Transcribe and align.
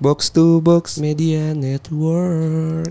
Box 0.00 0.32
to 0.32 0.64
box. 0.64 0.96
Media 0.96 1.52
Network. 1.52 2.88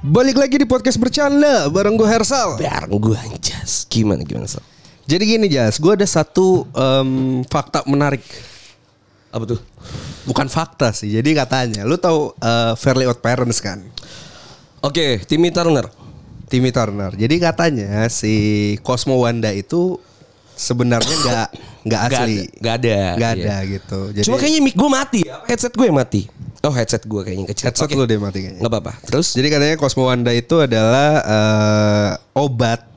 Balik 0.00 0.40
lagi 0.40 0.56
di 0.56 0.64
podcast 0.64 0.96
bercanda 0.96 1.68
bareng 1.68 2.00
gue 2.00 2.08
Hersal. 2.08 2.56
Bareng 2.56 2.96
gue 2.96 3.12
anjas. 3.12 3.84
Gimana 3.92 4.24
gimana 4.24 4.48
Sal? 4.48 4.75
Jadi 5.06 5.22
gini 5.24 5.46
Jas, 5.46 5.78
gue 5.78 5.92
ada 5.92 6.02
satu 6.02 6.66
em, 6.68 7.10
fakta 7.46 7.86
menarik. 7.86 8.22
Apa 9.30 9.46
tuh? 9.46 9.60
Bukan 10.24 10.46
fakta 10.46 10.90
sih. 10.90 11.14
Jadi 11.14 11.30
katanya, 11.32 11.86
lu 11.86 11.94
tahu 11.94 12.34
eh, 12.36 12.72
Fairly 12.74 13.06
Odd 13.06 13.22
Parents 13.22 13.58
kan? 13.58 13.78
Oke, 14.82 15.22
Timmy 15.22 15.50
Turner. 15.50 15.86
Timmy 16.46 16.70
Turner. 16.70 17.14
Jadi 17.14 17.38
katanya 17.38 18.06
si 18.06 18.34
Cosmo 18.82 19.18
Wanda 19.18 19.50
itu 19.50 19.98
sebenarnya 20.54 21.14
nggak 21.22 21.48
nggak 21.86 22.00
Gak 22.02 22.10
asli. 22.12 22.36
ada, 22.38 22.58
gak 22.58 22.74
ada. 22.80 22.96
Nggak 23.14 23.32
Iya. 23.34 23.42
ada 23.46 23.56
gitu. 23.66 24.00
Jadi 24.10 24.26
Cuma 24.26 24.36
kayaknya 24.38 24.60
mic 24.62 24.74
gue 24.74 24.90
mati 24.90 25.20
ya. 25.22 25.36
Headset 25.46 25.74
gue 25.74 25.86
mati. 25.90 26.22
Oh 26.62 26.74
headset 26.74 27.02
gue 27.02 27.20
kayaknya 27.22 27.46
kecil. 27.46 27.64
headset 27.70 27.86
Oke. 27.86 27.94
lu 27.94 28.06
deh 28.06 28.18
mati 28.18 28.38
kayaknya. 28.42 28.58
Nggak 28.62 28.72
apa-apa. 28.74 28.92
Terus? 29.06 29.34
Jadi 29.34 29.48
katanya 29.50 29.74
Cosmo 29.76 30.06
Wanda 30.06 30.30
itu 30.30 30.54
adalah 30.58 31.10
eh, 31.22 32.10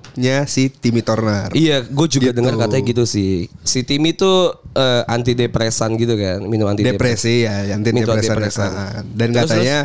obatnya 0.10 0.50
si 0.50 0.74
Timmy 0.74 1.06
Turner. 1.06 1.54
Iya, 1.54 1.86
gue 1.86 2.08
juga 2.10 2.34
Gitu. 2.34 2.38
dengar 2.42 2.58
katanya 2.58 2.84
gitu 2.84 3.04
sih. 3.06 3.46
Si 3.62 3.86
Timmy 3.86 4.18
tuh 4.18 4.58
eh, 4.74 5.04
antidepresan 5.06 5.94
gitu 5.96 6.18
kan, 6.18 6.42
minum 6.44 6.66
antidepresan. 6.66 6.98
Depresi 6.98 7.36
ya, 7.46 7.70
anti 7.70 7.90
Minum 7.94 8.10
depresan. 8.10 8.38
antidepresan. 8.42 8.72
Dan 9.14 9.28
Terus, 9.30 9.42
katanya 9.46 9.78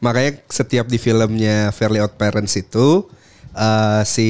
makanya 0.00 0.30
setiap 0.48 0.86
di 0.86 0.98
filmnya 0.98 1.70
Fairly 1.70 2.00
Odd 2.00 2.18
Parents 2.18 2.54
itu 2.54 3.06
eh, 3.52 4.02
si 4.02 4.28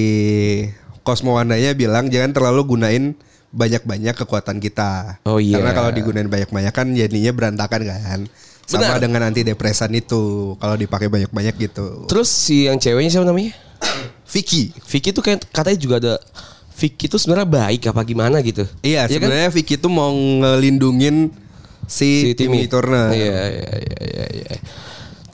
Cosmo 1.00 1.34
Wandanya 1.34 1.72
bilang 1.72 2.12
jangan 2.12 2.30
terlalu 2.30 2.76
gunain 2.76 3.16
banyak-banyak 3.50 4.14
kekuatan 4.14 4.62
kita. 4.62 5.18
Oh, 5.26 5.42
iya. 5.42 5.58
Karena 5.58 5.72
kalau 5.74 5.90
digunain 5.90 6.28
banyak-banyak 6.28 6.70
kan 6.70 6.86
jadinya 6.92 7.32
berantakan 7.32 7.80
kan. 7.82 8.20
Sama 8.70 8.86
Benar. 8.86 9.02
dengan 9.02 9.22
antidepresan 9.26 9.90
itu 9.98 10.54
kalau 10.62 10.78
dipakai 10.78 11.10
banyak-banyak 11.10 11.58
gitu. 11.58 12.06
Terus 12.06 12.30
si 12.30 12.70
yang 12.70 12.78
ceweknya 12.78 13.10
siapa 13.10 13.26
namanya? 13.26 13.50
Vicky. 14.30 14.70
Vicky 14.86 15.10
tuh 15.10 15.22
kayak 15.26 15.42
katanya 15.50 15.78
juga 15.78 15.94
ada 15.98 16.14
Vicky 16.78 17.10
tuh 17.10 17.20
sebenarnya 17.20 17.48
baik 17.50 17.90
apa 17.90 18.00
gimana 18.06 18.40
gitu. 18.40 18.64
Iya, 18.80 19.04
kan? 19.04 19.12
sebenarnya 19.12 19.50
Vicky 19.52 19.74
itu 19.76 19.88
mau 19.90 20.14
ngelindungin 20.14 21.34
si, 21.84 22.32
Timmy, 22.38 22.70
Turner. 22.70 23.10
Iya, 23.10 23.40
iya, 23.52 23.72
iya, 23.76 23.98
iya, 24.00 24.26
iya. 24.32 24.52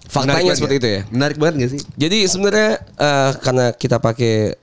Faktanya 0.08 0.42
Menarik 0.42 0.58
seperti 0.58 0.77
banget 0.77 0.80
itu 0.80 0.89
ya. 0.89 1.02
Menarik 1.12 1.36
banget 1.36 1.55
gak 1.61 1.70
sih? 1.77 1.80
Jadi 1.94 2.19
sebenarnya 2.24 2.70
eh, 2.80 3.30
karena 3.44 3.67
kita 3.77 3.97
pakai 4.00 4.56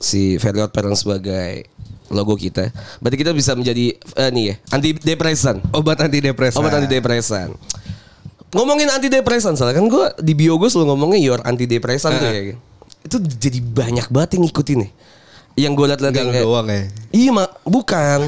si 0.00 0.40
Fairly 0.40 0.64
Odd 0.64 0.72
Parents 0.72 1.04
sebagai 1.04 1.68
logo 2.10 2.34
kita, 2.34 2.74
berarti 2.98 3.16
kita 3.22 3.30
bisa 3.30 3.54
menjadi 3.54 3.94
eh, 3.94 4.30
nih 4.34 4.44
ya 4.50 4.54
anti 4.74 4.98
depresan. 4.98 5.62
Obat 5.70 6.02
antidepresan. 6.02 6.58
Obat 6.58 6.74
antidepresan. 6.80 7.54
Ngomongin 8.50 8.90
antidepresan 8.90 9.54
soalnya 9.54 9.78
kan 9.78 9.86
gue 9.86 10.06
di 10.26 10.34
bio 10.34 10.58
gue 10.58 10.66
selalu 10.66 10.90
ngomongnya 10.90 11.22
your 11.22 11.38
antidepresan 11.46 12.18
tuh 12.18 12.26
ya. 12.26 12.58
Itu 13.04 13.16
jadi 13.20 13.58
banyak 13.60 14.12
banget 14.12 14.36
yang 14.36 14.44
ngikutin 14.48 14.78
nih. 14.86 14.92
Yang 15.58 15.72
gue 15.76 15.86
liat-liat 15.92 16.14
yang 16.14 16.30
kayak, 16.30 16.46
doang 16.46 16.66
ya. 16.70 16.82
Iya 17.10 17.30
mak, 17.34 17.48
bukan. 17.66 18.20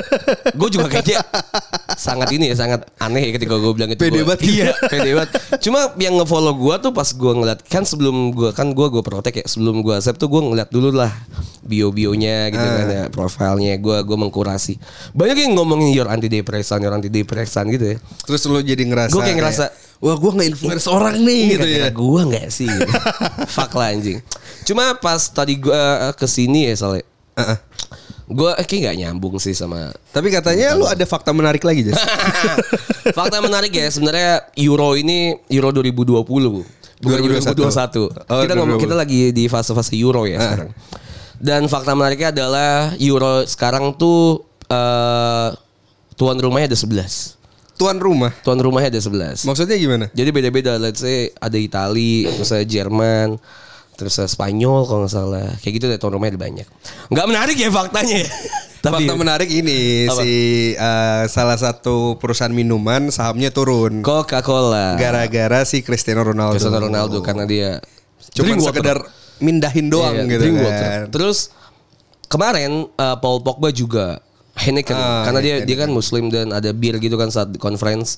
gue 0.60 0.68
juga 0.70 0.86
kayaknya 0.92 1.24
sangat 1.96 2.28
ini 2.36 2.52
ya, 2.52 2.54
sangat 2.54 2.84
aneh 3.00 3.26
ya 3.26 3.30
ketika 3.32 3.56
gue 3.56 3.72
bilang 3.72 3.90
itu. 3.90 3.98
Pede 3.98 4.20
banget 4.22 4.40
gitu. 4.44 4.60
Iya, 4.60 4.70
pede 4.92 5.10
banget. 5.16 5.30
Cuma 5.64 5.96
yang 5.96 6.20
ngefollow 6.20 6.52
gue 6.52 6.74
tuh 6.84 6.92
pas 6.92 7.08
gue 7.08 7.32
ngeliat 7.32 7.64
kan 7.64 7.82
sebelum 7.82 8.30
gue 8.36 8.52
kan 8.52 8.70
gue 8.76 8.86
gue 8.92 9.02
protek 9.02 9.40
ya 9.40 9.44
sebelum 9.48 9.80
gue 9.80 9.96
accept 9.96 10.20
tuh 10.20 10.28
gue 10.28 10.38
ngeliat 10.52 10.68
dulu 10.68 10.94
lah 10.94 11.10
bio 11.66 11.90
bionya 11.90 12.52
gitu 12.54 12.62
kan 12.62 12.86
ya 12.86 13.02
profilnya 13.10 13.74
gue 13.80 13.96
gue 14.06 14.16
mengkurasi 14.22 14.78
banyak 15.18 15.50
yang 15.50 15.58
ngomongin 15.58 15.90
your 15.90 16.06
antidepresan 16.06 16.78
your 16.78 16.94
antidepresan 16.94 17.66
gitu 17.74 17.96
ya 17.96 17.98
Terus 18.22 18.46
lu 18.46 18.62
jadi 18.62 18.84
ngerasa 18.86 19.10
Gua 19.10 19.22
kayak 19.26 19.38
ngerasa, 19.42 19.64
Wah 19.96 20.16
gue 20.16 20.32
nge-influence 20.36 20.86
orang 20.92 21.16
nih 21.24 21.56
gitu 21.56 21.66
ya 21.66 21.88
gue 21.88 22.20
nggak 22.28 22.48
sih 22.52 22.68
fuck 23.56 23.72
lah 23.72 23.96
anjing 23.96 24.20
cuma 24.68 24.92
pas 25.00 25.20
tadi 25.32 25.56
gue 25.56 25.72
ke 26.20 26.26
sini 26.28 26.68
ya 26.68 26.74
soalnya 26.76 27.04
Heeh. 27.36 27.58
gue 28.28 28.50
kayak 28.64 28.80
nggak 28.82 28.96
nyambung 29.00 29.36
sih 29.40 29.56
sama 29.56 29.92
Tapi 30.12 30.28
katanya 30.28 30.76
lu 30.76 30.84
ada 30.84 31.04
fakta 31.08 31.32
menarik 31.32 31.64
lagi 31.64 31.88
Jas 31.88 31.96
Fakta 33.16 33.38
menarik 33.38 33.70
ya 33.70 33.86
sebenarnya 33.86 34.50
Euro 34.58 34.98
ini 34.98 35.38
Euro 35.46 35.70
2020 35.70 36.26
bu. 36.26 36.62
Bukan 36.96 37.18
2021. 37.22 37.54
2021. 37.54 38.26
Oh, 38.26 38.40
kita 38.42 38.54
ngomong 38.58 38.78
2020. 38.80 38.84
kita 38.88 38.94
lagi 38.96 39.20
di 39.30 39.44
fase-fase 39.46 39.94
Euro 40.00 40.26
ya 40.26 40.40
sekarang. 40.42 40.70
Dan 41.36 41.68
fakta 41.70 41.92
menariknya 41.92 42.32
adalah 42.34 42.96
Euro 42.98 43.44
sekarang 43.46 43.94
tuh 43.94 44.42
eh 44.66 45.48
tuan 46.16 46.40
rumahnya 46.40 46.72
ada 46.72 46.78
11. 46.78 47.35
Tuan 47.76 47.96
rumah 47.96 48.32
Tuan 48.40 48.56
rumahnya 48.56 48.88
ada 48.88 49.00
11. 49.00 49.44
Maksudnya 49.44 49.76
gimana? 49.76 50.04
Jadi 50.10 50.30
beda-beda 50.30 50.76
let's 50.76 51.00
say 51.00 51.28
ada 51.36 51.54
Itali, 51.54 52.24
terus 52.26 52.48
ada 52.48 52.64
Jerman, 52.64 53.36
terus 53.94 54.16
ada 54.16 54.26
Spanyol 54.26 54.84
kalau 54.84 55.04
nggak 55.04 55.12
salah. 55.12 55.48
Kayak 55.60 55.72
gitu 55.74 55.84
deh 55.86 55.96
tuan 55.96 56.12
rumahnya 56.12 56.34
ada 56.34 56.42
banyak. 56.42 56.66
Nggak 57.08 57.26
menarik 57.26 57.56
ya 57.56 57.68
faktanya 57.68 58.16
ya. 58.24 58.30
Tapi 58.76 59.02
Fakta 59.02 59.18
menarik 59.18 59.50
ini 59.50 60.06
Apa? 60.06 60.22
si 60.22 60.30
eh, 60.72 61.24
salah 61.26 61.58
satu 61.58 62.14
perusahaan 62.16 62.54
minuman 62.54 63.10
sahamnya 63.10 63.50
turun 63.50 63.98
Coca-Cola. 64.00 64.94
gara-gara 64.94 65.66
si 65.66 65.82
Cristiano 65.82 66.22
Ronaldo. 66.22 66.54
Cristiano 66.54 66.78
Ronaldo 66.80 67.18
karena 67.18 67.44
dia 67.44 67.70
Cuma 68.30 68.54
sekedar 68.56 69.02
mindahin 69.36 69.90
doang 69.90 70.14
Iya, 70.16 70.30
gitu 70.30 70.44
kan. 70.46 70.62
water. 70.62 70.98
Terus 71.10 71.38
kemarin 72.26 72.86
uh, 72.90 73.16
Paul 73.18 73.42
Pogba 73.42 73.68
juga 73.68 74.22
Heineken 74.56 74.92
Ah, 74.92 75.22
karena 75.22 75.40
dia 75.40 75.54
Heineken. 75.54 75.68
dia 75.68 75.76
kan 75.78 75.90
muslim 75.90 76.24
dan 76.26 76.50
ada 76.50 76.70
bir 76.70 76.96
gitu 76.96 77.14
kan 77.14 77.28
saat 77.28 77.52
conference 77.56 78.16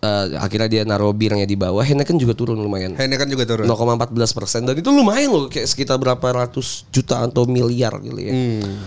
uh, 0.00 0.36
akhirnya 0.38 0.68
dia 0.70 0.82
naruh 0.82 1.12
birnya 1.12 1.44
di 1.44 1.54
bawah 1.54 1.80
Heineken 1.80 2.16
juga 2.16 2.32
turun 2.32 2.56
lumayan 2.56 2.92
Heineken 2.92 3.28
juga 3.28 3.44
turun. 3.44 3.64
0,14 3.64 4.10
persen 4.32 4.60
dan 4.62 4.74
itu 4.74 4.88
lumayan 4.88 5.28
loh 5.28 5.46
kayak 5.46 5.66
sekitar 5.66 5.96
berapa 5.96 6.24
ratus 6.24 6.88
juta 6.88 7.20
atau 7.20 7.44
miliar 7.44 7.92
gitu 7.98 8.18
ya 8.18 8.32
Hmm. 8.32 8.80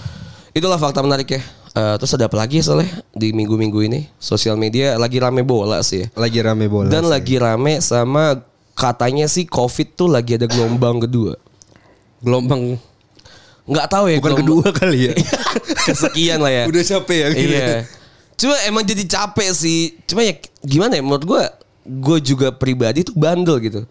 itulah 0.51 0.75
fakta 0.75 0.99
menarik 0.99 1.29
ya 1.31 1.43
Uh, 1.75 1.99
terus 1.99 2.15
ada 2.15 2.23
apa 2.25 2.39
lagi 2.39 2.63
soalnya 2.63 2.87
di 3.11 3.29
minggu-minggu 3.29 3.83
ini 3.83 4.07
sosial 4.15 4.55
media 4.55 4.95
lagi 4.95 5.19
rame 5.19 5.43
bola 5.43 5.83
sih 5.83 5.99
ya 5.99 6.07
Lagi 6.15 6.39
rame 6.39 6.71
bola. 6.71 6.87
dan 6.87 7.03
sih. 7.03 7.11
lagi 7.11 7.35
rame 7.35 7.73
sama 7.77 8.39
katanya 8.71 9.27
sih 9.27 9.43
covid 9.43 9.91
tuh 9.91 10.07
lagi 10.07 10.39
ada 10.39 10.47
gelombang 10.47 11.03
kedua 11.03 11.35
gelombang 12.17 12.79
nggak 13.65 13.87
tahu 13.87 14.05
ya 14.07 14.17
bukan 14.17 14.31
gelombang- 14.31 14.41
kedua 14.63 14.67
kali 14.71 14.99
ya. 15.09 15.13
kesekian 15.87 16.39
lah 16.39 16.51
ya. 16.51 16.63
Udah 16.65 16.83
capek 16.83 17.17
ya 17.17 17.27
gitu. 17.31 17.49
Iya. 17.51 17.77
Cuma 18.35 18.55
emang 18.63 18.83
jadi 18.83 19.03
capek 19.03 19.49
sih. 19.51 19.97
Cuma 20.05 20.21
ya 20.21 20.33
gimana 20.61 20.93
ya 20.93 21.01
menurut 21.01 21.23
gue 21.23 21.43
gue 21.85 22.17
juga 22.23 22.49
pribadi 22.49 23.01
tuh 23.01 23.13
bandel 23.13 23.57
gitu. 23.59 23.81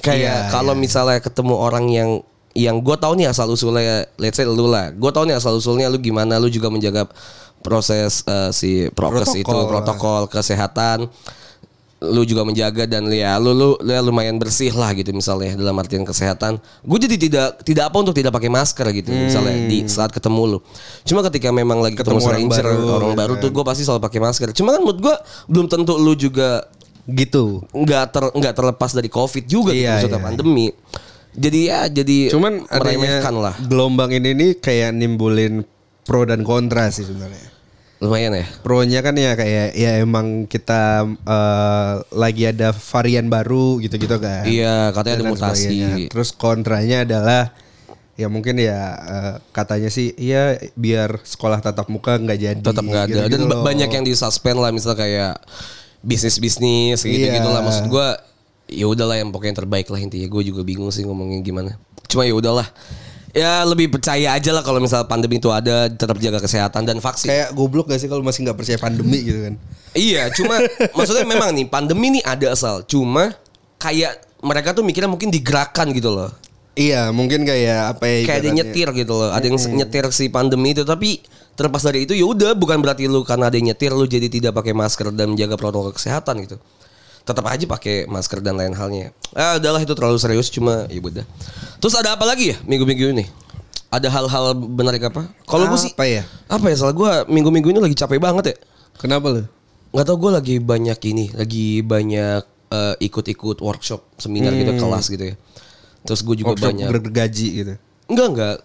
Kayak 0.00 0.18
Iya, 0.18 0.50
kalau 0.50 0.72
iya. 0.72 0.80
misalnya 0.80 1.18
ketemu 1.18 1.54
orang 1.54 1.86
yang 1.86 2.10
yang 2.50 2.76
gue 2.78 2.96
tahu 2.96 3.14
nih 3.14 3.26
asal 3.26 3.46
usulnya 3.46 4.06
let's 4.16 4.34
say 4.34 4.44
lu 4.44 4.66
lah. 4.66 4.90
Gue 4.90 5.10
tahu 5.10 5.24
nih 5.24 5.36
asal 5.36 5.54
usulnya 5.54 5.86
lu 5.86 5.98
gimana 5.98 6.36
lu 6.36 6.46
juga 6.46 6.66
menjaga 6.66 7.06
proses 7.60 8.24
eh, 8.24 8.50
si 8.50 8.70
prokes 8.90 9.34
itu 9.34 9.44
Protokol. 9.44 9.68
protokol 9.68 10.22
kesehatan 10.26 11.10
lu 12.00 12.24
juga 12.24 12.48
menjaga 12.48 12.88
dan 12.88 13.04
ya 13.12 13.36
lu 13.36 13.52
lu, 13.52 13.76
lu 13.76 13.92
lumayan 14.08 14.40
bersih 14.40 14.72
lah 14.72 14.88
gitu 14.96 15.12
misalnya 15.12 15.52
dalam 15.52 15.76
artian 15.76 16.00
kesehatan 16.00 16.56
gue 16.80 16.98
jadi 17.04 17.16
tidak 17.20 17.48
tidak 17.60 17.92
apa 17.92 17.96
untuk 18.00 18.16
tidak 18.16 18.32
pakai 18.32 18.48
masker 18.48 18.88
gitu 18.96 19.12
misalnya 19.12 19.68
di 19.68 19.84
saat 19.84 20.08
ketemu 20.08 20.56
lu 20.56 20.58
cuma 21.04 21.20
ketika 21.28 21.52
memang 21.52 21.84
lagi 21.84 22.00
ketemu, 22.00 22.16
Ketemu 22.16 22.32
orang 22.32 22.44
baru, 22.48 22.72
orang 22.88 23.12
gitu 23.12 23.20
baru 23.20 23.34
kan. 23.36 23.42
tuh 23.44 23.50
gue 23.52 23.64
pasti 23.68 23.82
selalu 23.84 24.00
pakai 24.00 24.20
masker 24.24 24.48
cuma 24.56 24.72
kan 24.72 24.80
menurut 24.80 25.00
gue 25.04 25.14
belum 25.46 25.66
tentu 25.68 25.94
lu 25.96 26.16
juga 26.16 26.64
Gitu. 27.10 27.64
nggak 27.74 28.04
ter 28.12 28.22
nggak 28.32 28.54
terlepas 28.54 28.90
dari 28.94 29.10
covid 29.10 29.44
juga 29.44 29.74
gitu, 29.74 29.82
Iya, 29.82 29.98
maksudnya 29.98 30.20
iya. 30.20 30.26
pandemi 30.30 30.66
jadi 31.30 31.60
ya 31.66 31.80
jadi 31.90 32.16
Cuman 32.30 32.64
meremehkan 32.64 33.34
lah 33.34 33.54
gelombang 33.60 34.14
ini 34.14 34.30
nih 34.32 34.50
kayak 34.58 34.94
nimbulin 34.94 35.66
pro 36.02 36.22
dan 36.24 36.42
kontra 36.42 36.88
sih 36.90 37.02
sebenarnya. 37.02 37.59
Lumayan 38.00 38.32
ya 38.32 38.48
Pro-nya 38.64 39.00
kan 39.00 39.12
ya 39.12 39.36
kayak 39.36 39.76
ya 39.76 40.00
emang 40.00 40.48
kita 40.48 41.04
eh, 41.04 41.92
lagi 42.10 42.48
ada 42.48 42.72
varian 42.72 43.28
baru 43.28 43.76
gitu-gitu 43.78 44.16
kan. 44.16 44.48
iya 44.48 44.88
katanya 44.90 45.20
ada 45.20 45.26
mutasi 45.28 45.68
sebagainya. 45.68 46.08
Terus 46.08 46.32
kontranya 46.32 47.04
adalah 47.04 47.52
ya 48.16 48.28
mungkin 48.28 48.56
ya 48.56 48.80
eh, 48.96 49.34
katanya 49.52 49.88
sih 49.88 50.16
iya 50.16 50.56
biar 50.74 51.20
sekolah 51.20 51.60
tatap 51.60 51.88
muka 51.88 52.16
nggak 52.16 52.38
jadi. 52.38 52.60
tetap 52.60 52.80
nggak 52.82 53.04
ada 53.04 53.12
gitu-gitu 53.28 53.32
dan 53.36 53.42
loh. 53.52 53.64
banyak 53.64 53.90
yang 53.90 54.04
disuspend 54.04 54.56
lah 54.56 54.72
misalnya 54.72 54.98
kayak 54.98 55.34
bisnis 56.00 56.36
bisnis 56.36 57.00
gitu 57.00 57.20
Iya. 57.20 57.36
gitulah 57.36 57.60
maksud 57.60 57.84
gue 57.86 58.08
ya 58.72 58.88
udahlah 58.88 59.16
yang 59.16 59.28
pokoknya 59.28 59.52
yang 59.52 59.60
terbaik 59.60 59.88
lah 59.88 60.00
intinya 60.00 60.24
gue 60.24 60.42
juga 60.42 60.64
bingung 60.64 60.88
sih 60.88 61.04
ngomongin 61.04 61.40
gimana 61.40 61.76
cuma 62.08 62.24
ya 62.24 62.32
udahlah 62.32 62.64
Ya 63.30 63.62
lebih 63.62 63.94
percaya 63.94 64.34
aja 64.34 64.50
lah 64.50 64.66
kalau 64.66 64.82
misal 64.82 65.06
pandemi 65.06 65.38
itu 65.38 65.46
ada 65.54 65.86
tetap 65.86 66.18
jaga 66.18 66.42
kesehatan 66.42 66.82
dan 66.82 66.98
vaksin. 66.98 67.30
Kayak 67.30 67.48
goblok 67.54 67.86
gak 67.86 68.02
sih 68.02 68.10
kalau 68.10 68.26
masih 68.26 68.42
nggak 68.42 68.58
percaya 68.58 68.78
pandemi 68.82 69.22
gitu 69.22 69.40
kan? 69.46 69.54
Iya, 69.94 70.34
cuma 70.34 70.58
maksudnya 70.98 71.22
memang 71.26 71.54
nih 71.54 71.66
pandemi 71.70 72.18
nih 72.18 72.22
ada 72.26 72.46
asal. 72.50 72.82
Cuma 72.90 73.30
kayak 73.78 74.18
mereka 74.42 74.74
tuh 74.74 74.82
mikirnya 74.82 75.06
mungkin 75.06 75.30
digerakkan 75.30 75.94
gitu 75.94 76.10
loh. 76.10 76.30
Iya, 76.74 77.10
mungkin 77.14 77.46
kayak 77.46 77.98
apa 77.98 78.04
ya? 78.06 78.16
Kayak 78.26 78.40
ada 78.40 78.50
nyetir 78.50 78.88
gitu 78.94 79.12
loh. 79.14 79.30
Ada 79.30 79.46
yang 79.46 79.58
nyetir 79.78 80.04
si 80.10 80.26
pandemi 80.30 80.74
itu 80.74 80.82
tapi 80.82 81.22
terlepas 81.54 81.82
dari 81.84 82.08
itu 82.08 82.16
ya 82.16 82.24
udah 82.24 82.56
bukan 82.56 82.80
berarti 82.80 83.04
lu 83.04 83.20
karena 83.20 83.52
ada 83.52 83.56
yang 83.58 83.74
nyetir 83.74 83.92
lu 83.92 84.08
jadi 84.08 84.32
tidak 84.32 84.56
pakai 84.56 84.72
masker 84.72 85.12
dan 85.12 85.34
menjaga 85.36 85.54
protokol 85.60 85.92
kesehatan 85.92 86.46
gitu. 86.46 86.56
Tetap 87.30 87.46
aja 87.46 87.64
pakai 87.64 87.94
masker 88.04 88.42
dan 88.42 88.54
lain 88.54 88.74
halnya. 88.74 89.14
Ah 89.30 89.54
udahlah 89.54 89.78
itu 89.78 89.94
terlalu 89.94 90.18
serius 90.18 90.50
cuma 90.50 90.84
ya 90.86 90.98
udah. 90.98 91.22
Terus 91.78 91.94
ada 91.94 92.12
apa 92.12 92.26
lagi 92.26 92.50
ya 92.50 92.56
minggu-minggu 92.60 93.14
ini? 93.14 93.26
Ada 93.86 94.06
hal-hal 94.06 94.50
menarik 94.54 95.06
apa? 95.06 95.30
Kalau 95.44 95.66
gue 95.66 95.78
sih 95.78 95.90
Apa 95.90 96.04
ya? 96.04 96.22
apa 96.46 96.66
ya 96.66 96.76
salah 96.76 96.90
gue 96.90 97.10
minggu-minggu 97.26 97.70
ini 97.70 97.80
lagi 97.80 97.94
capek 97.94 98.18
banget 98.18 98.44
ya. 98.50 98.56
Kenapa 98.98 99.30
lu? 99.30 99.42
nggak 99.90 100.06
tau 100.06 100.16
gue 100.16 100.30
lagi 100.30 100.56
banyak 100.58 100.98
ini 101.04 101.34
lagi 101.34 101.82
banyak 101.82 102.42
eh, 102.70 102.94
ikut-ikut 103.02 103.58
workshop 103.58 104.06
seminar 104.16 104.54
gitu 104.54 104.70
kelas 104.72 105.10
gitu 105.10 105.24
ya 105.24 105.36
terus 106.00 106.22
gue 106.22 106.38
juga 106.38 106.54
Hmm. 106.54 106.54
Workshop 106.54 106.70
banyak 106.70 106.88
bergaji 107.02 107.48
gitu. 107.58 107.74
enggak 108.06 108.26
enggak 108.30 108.56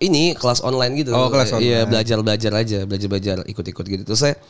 ini 0.00 0.32
kelas 0.32 0.64
online 0.64 0.96
gitu 0.96 1.12
Oh, 1.12 1.28
kelas 1.28 1.52
iya 1.60 1.84
online. 1.84 1.92
belajar 1.92 2.16
belajar 2.18 2.52
aja 2.56 2.78
belajar 2.88 3.08
belajar 3.12 3.36
ikut-ikut 3.44 3.84
gitu 3.84 4.02
terus 4.02 4.16
saya 4.18 4.40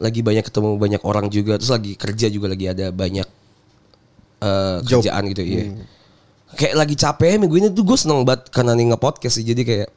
lagi 0.00 0.20
banyak 0.24 0.44
ketemu 0.44 0.76
banyak 0.76 1.02
orang 1.04 1.26
juga 1.28 1.60
terus 1.60 1.68
lagi 1.68 1.92
kerja 1.96 2.26
juga 2.28 2.48
lagi 2.48 2.66
ada 2.68 2.88
banyak 2.88 3.26
Job. 3.26 3.38
Hmm. 4.42 4.86
kerjaan 5.04 5.22
gitu 5.30 5.42
iya 5.42 5.64
kayak 6.52 6.74
lagi 6.76 6.94
capek 6.98 7.40
minggu 7.40 7.56
ini 7.56 7.68
tuh 7.72 7.84
gue 7.86 7.96
seneng 7.96 8.26
banget 8.26 8.52
karena 8.52 8.76
nih 8.76 8.92
nge-podcast 8.92 9.40
sih 9.40 9.46
jadi 9.46 9.62
kayak 9.64 9.90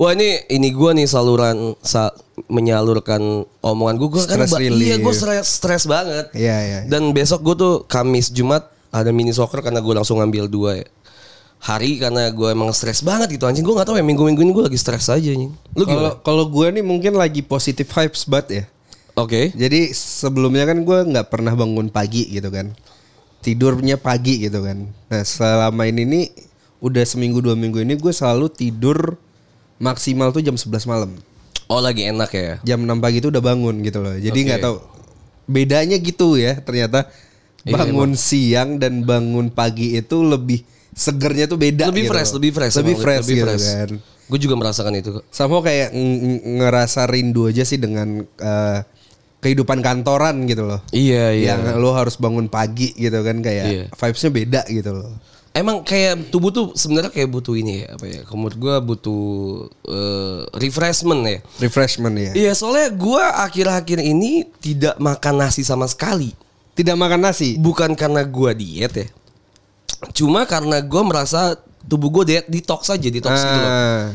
Wah 0.00 0.16
ini 0.16 0.40
ini 0.48 0.72
gue 0.72 0.90
nih 0.96 1.04
saluran 1.04 1.76
sa- 1.84 2.16
menyalurkan 2.48 3.44
omongan 3.60 4.00
gue. 4.00 4.08
Gue 4.08 4.24
kan 4.24 4.40
relief. 4.56 4.88
iya 4.88 4.96
gue 4.96 5.12
stres 5.12 5.60
stres 5.60 5.84
banget. 5.84 6.32
Iya, 6.32 6.56
iya. 6.64 6.78
Dan 6.88 7.12
besok 7.12 7.44
gue 7.44 7.54
tuh 7.60 7.74
Kamis 7.92 8.32
Jumat 8.32 8.72
ada 8.88 9.12
mini 9.12 9.36
soccer 9.36 9.60
karena 9.60 9.84
gue 9.84 9.92
langsung 9.92 10.16
ngambil 10.18 10.48
dua 10.48 10.80
ya. 10.80 10.86
hari 11.62 12.00
karena 12.00 12.26
gue 12.32 12.48
emang 12.50 12.72
stres 12.72 13.04
banget 13.04 13.36
gitu 13.36 13.44
anjing. 13.44 13.62
Gue 13.62 13.76
gak 13.76 13.86
tahu 13.86 14.00
ya 14.00 14.02
minggu-minggu 14.02 14.42
ini 14.42 14.50
gue 14.50 14.64
lagi 14.66 14.80
stres 14.80 15.06
aja 15.06 15.28
anjing. 15.28 15.52
Lu 15.76 15.84
Kalau 15.84 16.12
kalau 16.24 16.44
gue 16.48 16.66
nih 16.72 16.82
mungkin 16.82 17.12
lagi 17.14 17.44
positive 17.44 17.86
vibes 17.86 18.24
banget 18.26 18.48
ya. 18.48 18.64
Oke. 19.16 19.52
Jadi 19.52 19.92
sebelumnya 19.92 20.64
kan 20.64 20.80
gue 20.82 20.98
nggak 21.12 21.28
pernah 21.28 21.52
bangun 21.52 21.92
pagi 21.92 22.28
gitu 22.32 22.48
kan. 22.48 22.72
Tidurnya 23.42 24.00
pagi 24.00 24.48
gitu 24.48 24.64
kan. 24.64 24.88
Nah 25.12 25.22
selama 25.26 25.84
ini 25.84 26.02
nih 26.08 26.24
udah 26.82 27.04
seminggu 27.04 27.44
dua 27.44 27.54
minggu 27.54 27.82
ini 27.82 27.94
gue 27.94 28.12
selalu 28.14 28.48
tidur 28.50 29.18
maksimal 29.76 30.30
tuh 30.30 30.40
jam 30.40 30.56
11 30.56 30.86
malam. 30.88 31.10
Oh 31.68 31.82
lagi 31.82 32.08
enak 32.08 32.30
ya. 32.32 32.52
Jam 32.64 32.84
6 32.86 33.02
pagi 33.02 33.18
tuh 33.20 33.30
udah 33.34 33.42
bangun 33.42 33.82
gitu 33.84 33.98
loh. 34.00 34.14
Jadi 34.16 34.38
nggak 34.48 34.60
tahu 34.62 34.76
bedanya 35.50 35.98
gitu 35.98 36.38
ya 36.38 36.56
ternyata 36.62 37.10
Iya, 37.62 37.78
bangun 37.78 38.18
siang 38.18 38.82
dan 38.82 39.06
bangun 39.06 39.46
pagi 39.46 39.94
itu 39.94 40.18
lebih 40.26 40.66
segernya 40.94 41.46
tuh 41.46 41.58
beda. 41.58 41.94
Lebih 41.94 42.10
gitu 42.10 42.12
fresh, 42.14 42.30
loh. 42.30 42.36
lebih 42.42 42.50
fresh. 42.50 42.74
lebih 42.74 42.96
fresh 42.98 43.26
gitu 43.30 43.46
kan. 43.46 43.90
Gue 44.26 44.38
juga 44.42 44.54
merasakan 44.58 44.92
itu. 44.98 45.22
Sama 45.30 45.62
kayak 45.62 45.94
ng- 45.94 46.20
ng- 46.22 46.42
ngerasa 46.58 47.06
rindu 47.06 47.46
aja 47.46 47.62
sih 47.62 47.78
dengan 47.78 48.26
eh, 48.26 48.78
kehidupan 49.42 49.82
kantoran 49.82 50.46
gitu 50.46 50.62
loh. 50.64 50.80
Iya 50.94 51.34
iya. 51.34 51.58
Yang 51.58 51.82
lo 51.82 51.90
harus 51.92 52.14
bangun 52.14 52.46
pagi 52.46 52.94
gitu 52.94 53.18
kan 53.20 53.42
kayak 53.42 53.66
Iya. 53.66 53.84
vibesnya 53.90 54.30
beda 54.30 54.62
gitu 54.70 54.94
loh. 54.94 55.12
Emang 55.52 55.84
kayak 55.84 56.32
tubuh 56.32 56.48
tuh 56.48 56.72
sebenarnya 56.72 57.12
kayak 57.12 57.28
butuh 57.28 57.52
ini 57.52 57.84
ya 57.84 57.92
apa 57.92 58.06
ya? 58.08 58.20
Menurut 58.32 58.56
gue 58.56 58.74
butuh 58.80 59.22
eh, 59.84 60.40
refreshment 60.56 61.20
ya. 61.26 61.38
Refreshment 61.60 62.16
ya. 62.16 62.32
Iya 62.32 62.52
soalnya 62.56 62.88
gue 62.88 63.20
akhir-akhir 63.20 63.98
ini 64.00 64.48
tidak 64.62 64.96
makan 64.96 65.44
nasi 65.44 65.60
sama 65.60 65.84
sekali. 65.84 66.32
Tidak 66.72 66.96
makan 66.96 67.20
nasi. 67.20 67.60
Bukan 67.60 67.92
karena 67.92 68.24
gue 68.24 68.50
diet 68.56 68.94
ya. 68.96 69.06
Cuma 70.16 70.48
karena 70.48 70.80
gue 70.80 71.02
merasa 71.04 71.58
tubuh 71.84 72.08
gue 72.08 72.32
diet 72.32 72.46
detox 72.48 72.88
aja 72.88 73.08
detox 73.10 73.36
gitu 73.36 73.58
loh. 73.60 73.68
Ah, 73.68 74.06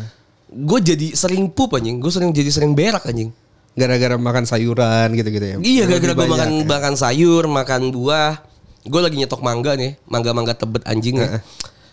Gue 0.47 0.79
jadi 0.79 1.11
sering 1.13 1.51
pup 1.51 1.75
anjing. 1.75 1.99
Gue 1.99 2.09
sering 2.09 2.31
jadi 2.33 2.49
sering 2.49 2.71
berak 2.73 3.03
anjing. 3.05 3.29
Gara-gara 3.77 4.15
makan 4.17 4.43
sayuran 4.49 5.07
gitu-gitu 5.13 5.45
ya. 5.45 5.55
Iya 5.61 5.83
gara-gara 5.85 6.13
gue 6.17 6.27
makan 6.27 6.49
ya. 6.51 6.65
makan 6.65 6.93
sayur, 6.97 7.43
makan 7.45 7.93
buah. 7.93 8.41
Gue 8.87 9.01
lagi 9.05 9.21
nyetok 9.21 9.45
mangga 9.45 9.77
nih, 9.77 10.01
mangga-mangga 10.09 10.57
tebet 10.57 10.81
anjing 10.89 11.21
ya. 11.21 11.39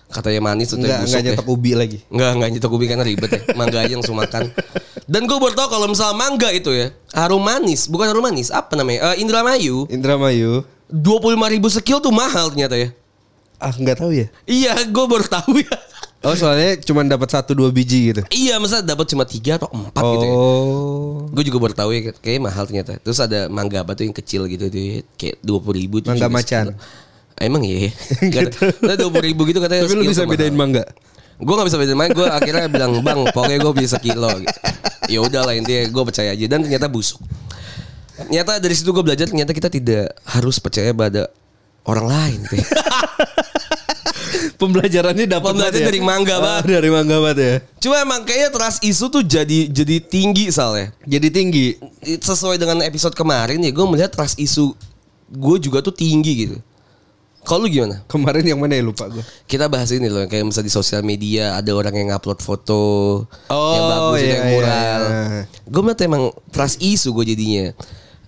Katanya 0.08 0.40
manis 0.46 0.70
tuh 0.70 0.78
Enggak 0.78 1.04
enggak 1.04 1.20
ya. 1.20 1.26
nyetok 1.34 1.46
ubi 1.50 1.72
lagi. 1.74 1.98
Enggak, 2.08 2.30
enggak 2.38 2.50
nyetok 2.56 2.72
ubi 2.72 2.84
karena 2.86 3.04
ribet 3.04 3.30
ya. 3.34 3.40
Mangga 3.58 3.78
aja 3.82 3.94
langsung 3.98 4.16
makan. 4.16 4.48
Dan 5.04 5.28
gue 5.28 5.36
baru 5.36 5.52
tau 5.52 5.68
kalau 5.68 5.90
misal 5.90 6.14
mangga 6.16 6.48
itu 6.54 6.70
ya, 6.72 6.88
harum 7.12 7.42
manis, 7.42 7.90
bukan 7.90 8.08
harum 8.08 8.24
manis, 8.24 8.48
apa 8.48 8.72
namanya? 8.78 9.12
Eh, 9.12 9.20
Indramayu, 9.26 9.84
Indramayu. 9.90 10.64
25 10.88 11.34
ribu 11.52 11.68
sekil 11.68 11.98
tuh 11.98 12.14
mahal 12.14 12.48
ternyata 12.54 12.78
ya. 12.78 12.94
Ah 13.58 13.74
nggak 13.74 13.96
tahu 14.00 14.12
ya. 14.14 14.26
Iya, 14.46 14.86
gue 14.86 15.04
baru 15.04 15.26
tahu 15.26 15.60
ya. 15.60 15.74
Oh 16.24 16.32
soalnya 16.32 16.80
cuma 16.80 17.04
dapat 17.04 17.28
satu 17.28 17.52
dua 17.52 17.68
biji 17.68 18.10
gitu. 18.10 18.24
iya, 18.32 18.56
masa 18.56 18.80
dapat 18.80 19.04
cuma 19.12 19.28
tiga 19.28 19.60
atau 19.60 19.68
empat 19.68 20.02
gitu 20.02 20.24
ya. 20.24 20.32
Oh. 20.32 21.28
Gue 21.28 21.44
juga 21.44 21.60
baru 21.60 21.74
tahu 21.76 21.90
ya, 21.92 22.00
kayak 22.16 22.40
mahal 22.40 22.64
ternyata. 22.64 22.96
Terus 22.96 23.20
ada 23.20 23.52
mangga 23.52 23.84
apa 23.84 23.92
tuh 23.92 24.08
yang 24.08 24.16
kecil 24.16 24.48
gitu 24.48 24.72
tuh, 24.72 24.80
ya, 24.80 25.04
kayak 25.20 25.36
20 25.44 25.80
ribu. 25.84 26.00
tuh 26.00 26.16
Mangga 26.16 26.32
macan. 26.32 26.72
Emang 27.36 27.62
iya. 27.66 27.90
Gak 28.34 28.96
dua 28.96 29.10
puluh 29.10 29.26
ribu 29.26 29.42
gitu 29.50 29.58
katanya. 29.58 29.84
Tapi 29.84 29.94
lu 29.98 30.06
bisa 30.06 30.22
bedain 30.24 30.54
mahal. 30.54 30.80
mangga. 30.80 30.84
Gue 31.34 31.54
gak 31.58 31.66
bisa 31.66 31.78
bedain 31.82 31.98
main 31.98 32.14
Gue 32.14 32.30
akhirnya 32.30 32.70
bilang 32.70 32.94
Bang 33.02 33.26
pokoknya 33.34 33.58
gue 33.58 33.72
bisa 33.74 33.98
kilo 33.98 34.30
gitu. 34.38 34.58
Ya 35.10 35.18
udahlah 35.18 35.58
intinya 35.58 35.82
gue 35.90 36.02
percaya 36.06 36.30
aja 36.30 36.46
Dan 36.46 36.62
ternyata 36.62 36.86
busuk 36.86 37.20
Ternyata 38.14 38.62
dari 38.62 38.74
situ 38.78 38.94
gue 38.94 39.02
belajar 39.02 39.26
Ternyata 39.26 39.50
kita 39.50 39.66
tidak 39.66 40.14
harus 40.30 40.62
percaya 40.62 40.94
pada 40.94 41.26
orang 41.84 42.06
lain 42.06 42.38
gitu. 42.48 42.62
Pembelajarannya 44.54 45.26
dapat 45.26 45.50
Pembelajaran 45.50 45.80
ya? 45.80 45.86
dari 45.86 46.00
mangga 46.00 46.34
Ah, 46.34 46.40
banget. 46.40 46.64
dari 46.72 46.88
mangga 46.88 47.16
banget 47.18 47.38
ya. 47.38 47.54
Cuma 47.78 47.96
emang 47.98 48.20
kayaknya 48.22 48.50
trust 48.50 48.80
isu 48.80 49.04
tuh 49.08 49.22
jadi 49.22 49.66
jadi 49.66 49.96
tinggi 50.00 50.48
soalnya 50.48 50.92
Jadi 51.02 51.28
tinggi. 51.28 51.66
Sesuai 52.02 52.56
dengan 52.56 52.80
episode 52.80 53.12
kemarin 53.12 53.58
ya 53.58 53.70
Gue 53.70 53.86
melihat 53.86 54.10
trust 54.10 54.36
isu 54.36 54.72
Gue 55.26 55.56
juga 55.58 55.80
tuh 55.80 55.90
tinggi 55.90 56.32
gitu 56.44 56.56
Kalau 57.40 57.64
lu 57.64 57.68
gimana? 57.68 58.00
Kemarin 58.04 58.44
yang 58.44 58.56
mana 58.56 58.72
ya 58.72 58.80
lupa 58.80 59.04
gue. 59.06 59.20
Kita 59.44 59.66
bahas 59.66 59.88
ini 59.88 60.06
loh 60.06 60.24
Kayak 60.24 60.48
misalnya 60.48 60.68
di 60.68 60.74
sosial 60.74 61.00
media 61.00 61.54
Ada 61.54 61.72
orang 61.72 61.92
yang 61.94 62.08
ngupload 62.10 62.40
foto 62.40 62.84
Yang 63.48 63.52
Oh, 63.52 63.90
bagus 63.90 64.18
iya, 64.18 64.28
yang 64.30 64.40
iya, 64.40 64.50
mural 64.50 65.00
iya. 65.02 65.42
Gue 65.62 65.80
melihat 65.82 66.00
emang 66.02 66.22
trust 66.48 66.76
isu 66.78 67.12
gue 67.14 67.24
jadinya 67.30 67.72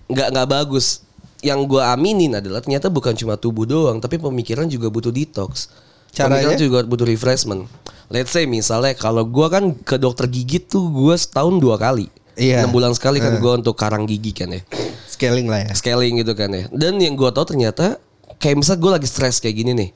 nggak 0.07 0.27
nggak 0.31 0.47
bagus 0.47 1.03
yang 1.37 1.59
gue 1.63 1.77
aminin 1.77 2.31
adalah 2.33 2.57
ternyata 2.57 2.87
bukan 2.87 3.11
cuma 3.11 3.35
tubuh 3.35 3.61
doang 3.61 3.99
tapi 3.99 4.15
pemikiran 4.15 4.65
juga 4.65 4.87
butuh 4.87 5.11
detox 5.11 5.67
Caranya? 6.17 6.49
pemikiran 6.49 6.57
juga 6.57 6.79
butuh 6.83 7.05
refreshment 7.05 7.69
let's 8.09 8.31
say 8.31 8.43
misalnya 8.43 8.97
kalau 8.97 9.21
gue 9.21 9.47
kan 9.47 9.77
ke 9.77 9.95
dokter 9.95 10.25
gigi 10.25 10.57
tuh 10.57 10.89
gue 10.89 11.13
setahun 11.13 11.61
dua 11.61 11.77
kali 11.77 12.09
Iya. 12.33 12.65
enam 12.65 12.71
bulan 12.71 12.93
sekali 12.93 13.17
kan 13.17 13.33
gue 13.35 13.53
untuk 13.55 13.73
karang 13.73 14.05
gigi 14.05 14.29
kan 14.31 14.49
ya 14.49 14.61
Scaling 15.07 15.49
lah 15.49 15.65
ya. 15.65 15.73
scaling 15.73 16.21
gitu 16.21 16.37
kan 16.37 16.53
ya. 16.53 16.69
Dan 16.69 17.01
yang 17.01 17.17
gue 17.17 17.25
tahu 17.27 17.49
ternyata 17.49 17.97
kayak 18.37 18.61
misal 18.61 18.77
gue 18.77 18.91
lagi 18.91 19.09
stres 19.09 19.41
kayak 19.41 19.57
gini 19.57 19.73
nih. 19.73 19.89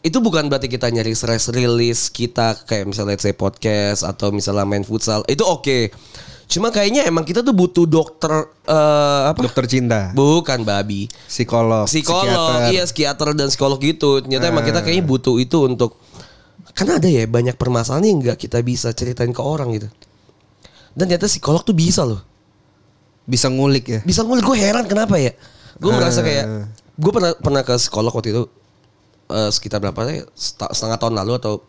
Itu 0.00 0.24
bukan 0.24 0.48
berarti 0.48 0.64
kita 0.64 0.88
nyari 0.88 1.12
stress 1.12 1.52
release 1.52 2.08
kita 2.08 2.56
kayak 2.64 2.88
misalnya 2.88 3.12
let's 3.12 3.20
say 3.20 3.36
podcast 3.36 4.00
atau 4.00 4.32
misalnya 4.32 4.64
main 4.64 4.80
futsal. 4.80 5.20
Itu 5.28 5.44
oke. 5.44 5.92
Cuma 6.50 6.68
kayaknya 6.68 7.06
emang 7.06 7.22
kita 7.22 7.40
tuh 7.40 7.54
butuh 7.54 7.86
dokter 7.86 8.32
eh, 8.66 9.20
apa? 9.30 9.38
Dokter 9.38 9.64
cinta. 9.64 10.10
Bukan 10.10 10.62
babi. 10.62 11.06
Psikolog. 11.24 11.86
Psikolog, 11.86 12.26
psikiater. 12.26 12.70
iya 12.70 12.82
psikiater 12.82 13.28
dan 13.32 13.46
psikolog 13.46 13.78
gitu. 13.78 14.18
Ternyata 14.18 14.50
emang 14.50 14.66
kita 14.66 14.82
kayaknya 14.82 15.04
butuh 15.04 15.38
itu 15.38 15.62
untuk 15.62 15.94
kan 16.70 16.86
ada 16.88 17.06
ya 17.06 17.22
banyak 17.24 17.54
permasalahan 17.54 18.02
yang 18.04 18.18
nggak 18.20 18.38
kita 18.40 18.58
bisa 18.60 18.90
ceritain 18.90 19.30
ke 19.30 19.38
orang 19.38 19.70
gitu. 19.72 19.86
Dan 20.90 21.06
ternyata 21.06 21.24
psikolog 21.24 21.62
tuh 21.62 21.72
bisa 21.72 22.02
loh 22.02 22.18
Bisa 23.22 23.46
ngulik 23.46 23.86
ya. 23.86 24.00
bisa 24.02 24.26
ngulik 24.26 24.42
gue 24.42 24.58
heran 24.58 24.82
kenapa 24.84 25.14
ya 25.14 25.30
gue 25.78 25.86
merasa 25.88 26.18
Eh. 26.18 26.24
kayak 26.26 26.44
gue 26.92 27.12
pernah 27.14 27.30
pernah 27.32 27.62
ke 27.62 27.78
psikolog 27.78 28.10
waktu 28.10 28.34
itu 28.34 28.42
eh, 29.30 29.48
sekitar 29.48 29.78
berapa 29.78 30.26
Seta- 30.34 30.74
setengah 30.74 30.98
tahun 30.98 31.14
lalu 31.14 31.38
atau 31.38 31.62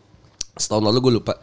setahun 0.52 0.82
lalu 0.82 0.98
gue 1.00 1.12
lupa 1.22 1.38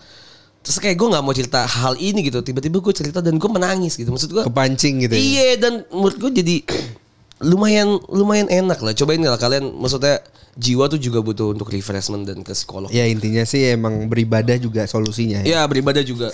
terus 0.59 0.77
kayak 0.77 0.95
gue 0.95 1.07
nggak 1.07 1.21
mau 1.21 1.31
cerita 1.31 1.63
hal 1.63 1.95
ini 1.95 2.19
gitu 2.21 2.39
tiba-tiba 2.39 2.77
gue 2.77 2.91
cerita 2.91 3.19
dan 3.19 3.35
gue 3.35 3.49
menangis 3.49 3.95
gitu 3.95 4.09
maksud 4.09 4.29
gue 4.29 4.43
Kepancing 4.43 5.01
gitu 5.01 5.13
ya. 5.13 5.19
iya 5.19 5.47
dan 5.55 5.87
menurut 5.89 6.19
gue 6.19 6.31
jadi 6.35 6.55
lumayan 7.41 7.87
lumayan 8.05 8.45
enak 8.45 8.77
lah 8.77 8.91
cobain 8.93 9.19
lah 9.19 9.35
kalian 9.35 9.71
maksudnya 9.71 10.19
jiwa 10.53 10.85
tuh 10.85 10.99
juga 10.99 11.19
butuh 11.19 11.53
untuk 11.53 11.67
refreshment 11.67 12.27
dan 12.27 12.43
ke 12.43 12.51
psikolog 12.51 12.91
Ya 12.91 13.07
intinya 13.07 13.41
sih 13.43 13.71
emang 13.71 14.05
beribadah 14.05 14.55
juga 14.55 14.83
solusinya 14.83 15.39
ya. 15.41 15.55
ya 15.55 15.61
beribadah 15.63 16.03
juga 16.03 16.27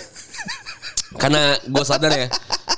karena 1.22 1.54
gue 1.62 1.84
sadar 1.84 2.10
ya 2.10 2.26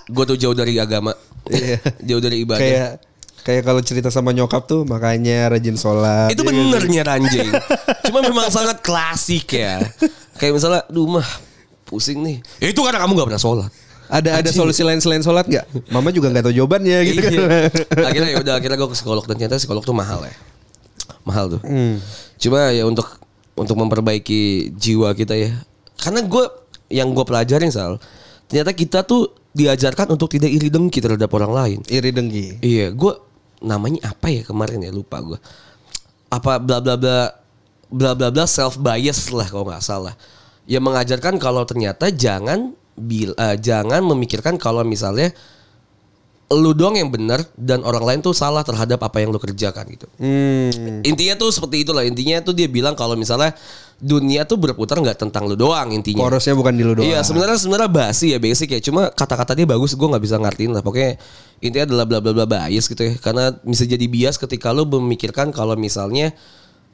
gue 0.07 0.25
tuh 0.27 0.37
jauh 0.37 0.53
dari 0.53 0.77
agama 0.77 1.17
Iya. 1.49 1.81
jauh 2.09 2.21
dari 2.21 2.45
ibadah 2.45 2.61
Kayak 2.61 2.93
Kayak 3.39 3.65
kalau 3.65 3.81
cerita 3.81 4.13
sama 4.13 4.37
nyokap 4.37 4.69
tuh 4.69 4.85
makanya 4.85 5.49
rajin 5.49 5.73
sholat. 5.73 6.29
Itu 6.29 6.45
Ya 6.45 6.53
kan? 6.53 6.69
benernya 6.69 7.03
anjing. 7.09 7.49
Cuma 8.05 8.21
memang 8.21 8.53
sangat 8.53 8.85
klasik 8.85 9.49
ya. 9.57 9.81
Kayak 10.39 10.53
misalnya, 10.57 10.83
duh 10.89 11.07
mah 11.11 11.29
pusing 11.85 12.23
nih. 12.23 12.39
Ya, 12.63 12.71
itu 12.71 12.81
karena 12.81 13.03
kamu 13.03 13.19
gak 13.19 13.29
pernah 13.35 13.43
sholat. 13.43 13.73
Ada 14.09 14.41
ada 14.41 14.51
solusi 14.51 14.81
lain 14.81 15.05
selain 15.05 15.21
sholat 15.21 15.45
nggak? 15.45 15.93
Mama 15.93 16.09
juga 16.09 16.33
nggak 16.33 16.49
tahu 16.49 16.55
jawabannya 16.57 16.99
gitu 17.13 17.21
kan. 17.21 17.33
Iya. 17.33 17.49
akhirnya 18.09 18.31
ya 18.33 18.39
udah 18.41 18.55
akhirnya 18.57 18.77
gue 18.81 18.89
ke 18.89 18.97
psikolog 18.97 19.25
dan 19.29 19.37
ternyata 19.37 19.61
psikolog 19.61 19.85
tuh 19.85 19.93
mahal 19.93 20.25
ya. 20.25 20.33
Mahal 21.29 21.45
tuh. 21.53 21.61
Cuma 22.41 22.73
ya 22.73 22.89
untuk 22.89 23.05
untuk 23.53 23.77
memperbaiki 23.77 24.73
jiwa 24.73 25.13
kita 25.13 25.37
ya. 25.37 25.53
Karena 26.01 26.25
gue 26.25 26.45
yang 26.89 27.13
gue 27.13 27.21
pelajarin 27.21 27.69
Sal, 27.69 28.01
ternyata 28.49 28.73
kita 28.73 29.05
tuh 29.05 29.29
diajarkan 29.53 30.17
untuk 30.17 30.33
tidak 30.33 30.49
iri 30.57 30.73
dengki 30.73 31.05
terhadap 31.05 31.29
orang 31.37 31.53
lain. 31.53 31.79
Iri 31.93 32.09
dengki. 32.09 32.65
Iya, 32.65 32.97
gue 32.97 33.13
namanya 33.61 34.09
apa 34.15 34.33
ya 34.33 34.41
kemarin 34.41 34.89
ya 34.89 34.91
lupa 34.95 35.21
gue. 35.21 35.37
Apa 36.33 36.57
bla 36.57 36.81
bla 36.81 36.97
bla 36.97 37.29
bla 37.89 38.13
bla 38.13 38.29
bla 38.29 38.45
self 38.45 38.77
bias 38.81 39.33
lah 39.33 39.49
kalau 39.49 39.69
nggak 39.69 39.85
salah. 39.85 40.15
Yang 40.69 40.85
mengajarkan 40.85 41.35
kalau 41.41 41.65
ternyata 41.65 42.13
jangan 42.13 42.77
bil, 42.93 43.33
eh, 43.35 43.57
jangan 43.57 44.05
memikirkan 44.05 44.61
kalau 44.61 44.85
misalnya 44.85 45.33
lu 46.49 46.73
doang 46.73 46.97
yang 46.97 47.13
benar 47.13 47.45
dan 47.61 47.85
orang 47.85 48.01
lain 48.09 48.21
tuh 48.25 48.33
salah 48.33 48.65
terhadap 48.65 48.97
apa 49.05 49.21
yang 49.21 49.29
lu 49.29 49.37
kerjakan 49.37 49.85
gitu. 49.93 50.09
Hmm. 50.17 51.05
Intinya 51.05 51.37
tuh 51.37 51.53
seperti 51.53 51.85
itulah. 51.85 52.09
Intinya 52.09 52.41
tuh 52.41 52.57
dia 52.57 52.65
bilang 52.65 52.97
kalau 52.97 53.21
misalnya 53.21 53.53
dunia 54.01 54.49
tuh 54.49 54.57
berputar 54.57 54.97
nggak 54.97 55.29
tentang 55.29 55.45
lu 55.45 55.61
doang 55.61 55.93
intinya. 55.93 56.25
Porosnya 56.25 56.57
bukan 56.57 56.73
di 56.73 56.89
lu 56.89 56.97
doang. 56.97 57.05
Iya 57.05 57.21
sebenarnya 57.21 57.61
sebenarnya 57.61 57.91
basi 57.93 58.33
ya 58.33 58.41
basic 58.41 58.73
ya. 58.73 58.81
Cuma 58.81 59.13
kata-kata 59.13 59.53
dia 59.53 59.69
bagus 59.69 59.93
gue 59.93 60.09
nggak 60.09 60.25
bisa 60.25 60.41
ngertiin 60.41 60.73
lah. 60.73 60.81
Pokoknya 60.81 61.21
intinya 61.61 61.85
adalah 61.85 62.05
bla 62.09 62.19
bla 62.25 62.33
bla 62.33 62.47
bias 62.49 62.89
gitu 62.89 63.03
ya. 63.05 63.13
Karena 63.21 63.53
bisa 63.61 63.85
jadi 63.85 64.07
bias 64.09 64.41
ketika 64.41 64.73
lu 64.73 64.89
memikirkan 64.89 65.53
kalau 65.53 65.77
misalnya 65.77 66.33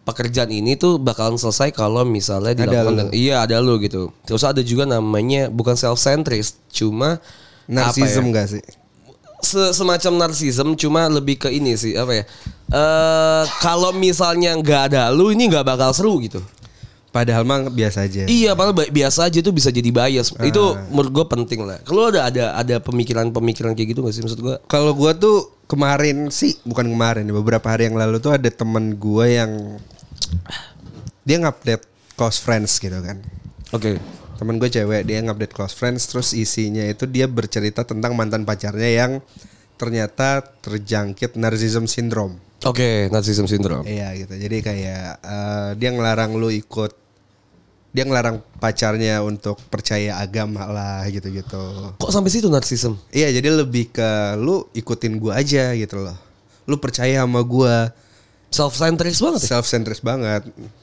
pekerjaan 0.04 0.48
ini 0.48 0.76
tuh 0.76 0.96
bakalan 0.96 1.34
selesai 1.34 1.72
kalau 1.72 2.04
misalnya 2.04 2.52
dilakukan 2.54 3.08
dengan- 3.08 3.14
iya 3.16 3.40
ada 3.40 3.56
lu 3.58 3.80
gitu. 3.80 4.12
Terus 4.22 4.44
ada 4.44 4.60
juga 4.60 4.84
namanya 4.84 5.48
bukan 5.48 5.74
self 5.74 5.96
centrist, 5.96 6.60
cuma 6.68 7.18
Narsism 7.64 8.28
apa 8.28 8.28
ya? 8.28 8.34
gak 8.36 8.46
sih? 8.52 8.62
Se- 9.40 9.72
semacam 9.72 10.12
narsism 10.20 10.72
cuma 10.74 11.04
lebih 11.04 11.36
ke 11.36 11.48
ini 11.48 11.72
sih 11.74 11.96
apa 11.96 12.12
ya? 12.12 12.24
Eh 12.68 13.44
kalau 13.58 13.92
misalnya 13.92 14.56
nggak 14.56 14.82
ada 14.92 15.08
lu 15.08 15.28
ini 15.28 15.48
nggak 15.48 15.64
bakal 15.64 15.92
seru 15.92 16.16
gitu. 16.20 16.40
Padahal 17.08 17.46
mah 17.46 17.70
biasa 17.70 18.10
aja. 18.10 18.26
Iya, 18.26 18.58
padahal 18.58 18.90
biasa 18.90 19.30
aja 19.30 19.38
tuh 19.38 19.54
bisa 19.54 19.70
jadi 19.70 19.86
bias. 19.86 20.34
Itu 20.42 20.74
menurut 20.90 21.12
gue 21.14 21.26
penting 21.30 21.62
lah. 21.62 21.78
Kalau 21.80 22.10
ada 22.10 22.26
ada 22.26 22.44
ada 22.58 22.76
pemikiran-pemikiran 22.82 23.70
kayak 23.72 23.94
gitu 23.94 24.02
gak 24.02 24.12
sih 24.12 24.22
maksud 24.26 24.40
gue? 24.42 24.56
Kalau 24.66 24.90
gua 24.92 25.14
tuh 25.14 25.54
kemarin 25.70 26.28
sih 26.28 26.58
bukan 26.66 26.90
kemarin 26.90 27.22
beberapa 27.30 27.70
hari 27.70 27.86
yang 27.86 27.94
lalu 27.94 28.18
tuh 28.18 28.34
ada 28.34 28.50
temen 28.50 28.98
gua 28.98 29.30
yang 29.30 29.78
dia 31.24 31.36
ngupdate 31.40 31.84
close 32.14 32.38
friends 32.38 32.78
gitu 32.78 32.96
kan. 33.00 33.20
Oke. 33.74 33.98
Temen 34.34 34.58
gue 34.58 34.70
cewek 34.70 35.06
dia 35.06 35.22
ngupdate 35.22 35.54
close 35.54 35.74
friends 35.74 36.10
terus 36.10 36.34
isinya 36.34 36.82
itu 36.84 37.06
dia 37.06 37.30
bercerita 37.30 37.86
tentang 37.86 38.18
mantan 38.18 38.42
pacarnya 38.42 38.90
yang 38.90 39.12
ternyata 39.74 40.42
terjangkit 40.62 41.34
narcissism 41.34 41.86
syndrome. 41.90 42.38
Oke, 42.64 43.12
narcissism 43.12 43.50
syndrome. 43.50 43.84
Iya 43.84 44.14
gitu. 44.16 44.34
Jadi 44.34 44.56
kayak 44.62 45.06
eh, 45.20 45.70
dia 45.76 45.90
ngelarang 45.92 46.38
lu 46.38 46.48
ikut 46.48 47.04
dia 47.94 48.02
ngelarang 48.02 48.42
pacarnya 48.58 49.22
untuk 49.22 49.54
percaya 49.70 50.18
agama 50.18 50.66
lah 50.66 51.06
gitu-gitu. 51.06 51.94
Kok 51.94 52.10
sampai 52.10 52.26
situ 52.34 52.50
narsism? 52.50 52.98
Iya, 53.14 53.30
jadi 53.38 53.54
lebih 53.54 53.94
ke 53.94 54.34
lu 54.34 54.66
ikutin 54.74 55.14
gua 55.22 55.38
aja 55.38 55.70
gitu 55.78 56.02
loh. 56.02 56.18
Lu 56.66 56.82
percaya 56.82 57.22
sama 57.22 57.46
gua. 57.46 57.94
Self 58.54 58.72
centered 58.72 59.10
banget 59.12 59.40
ya? 59.42 59.48
Self 59.50 59.66
centered 59.66 59.98
banget. 60.00 60.42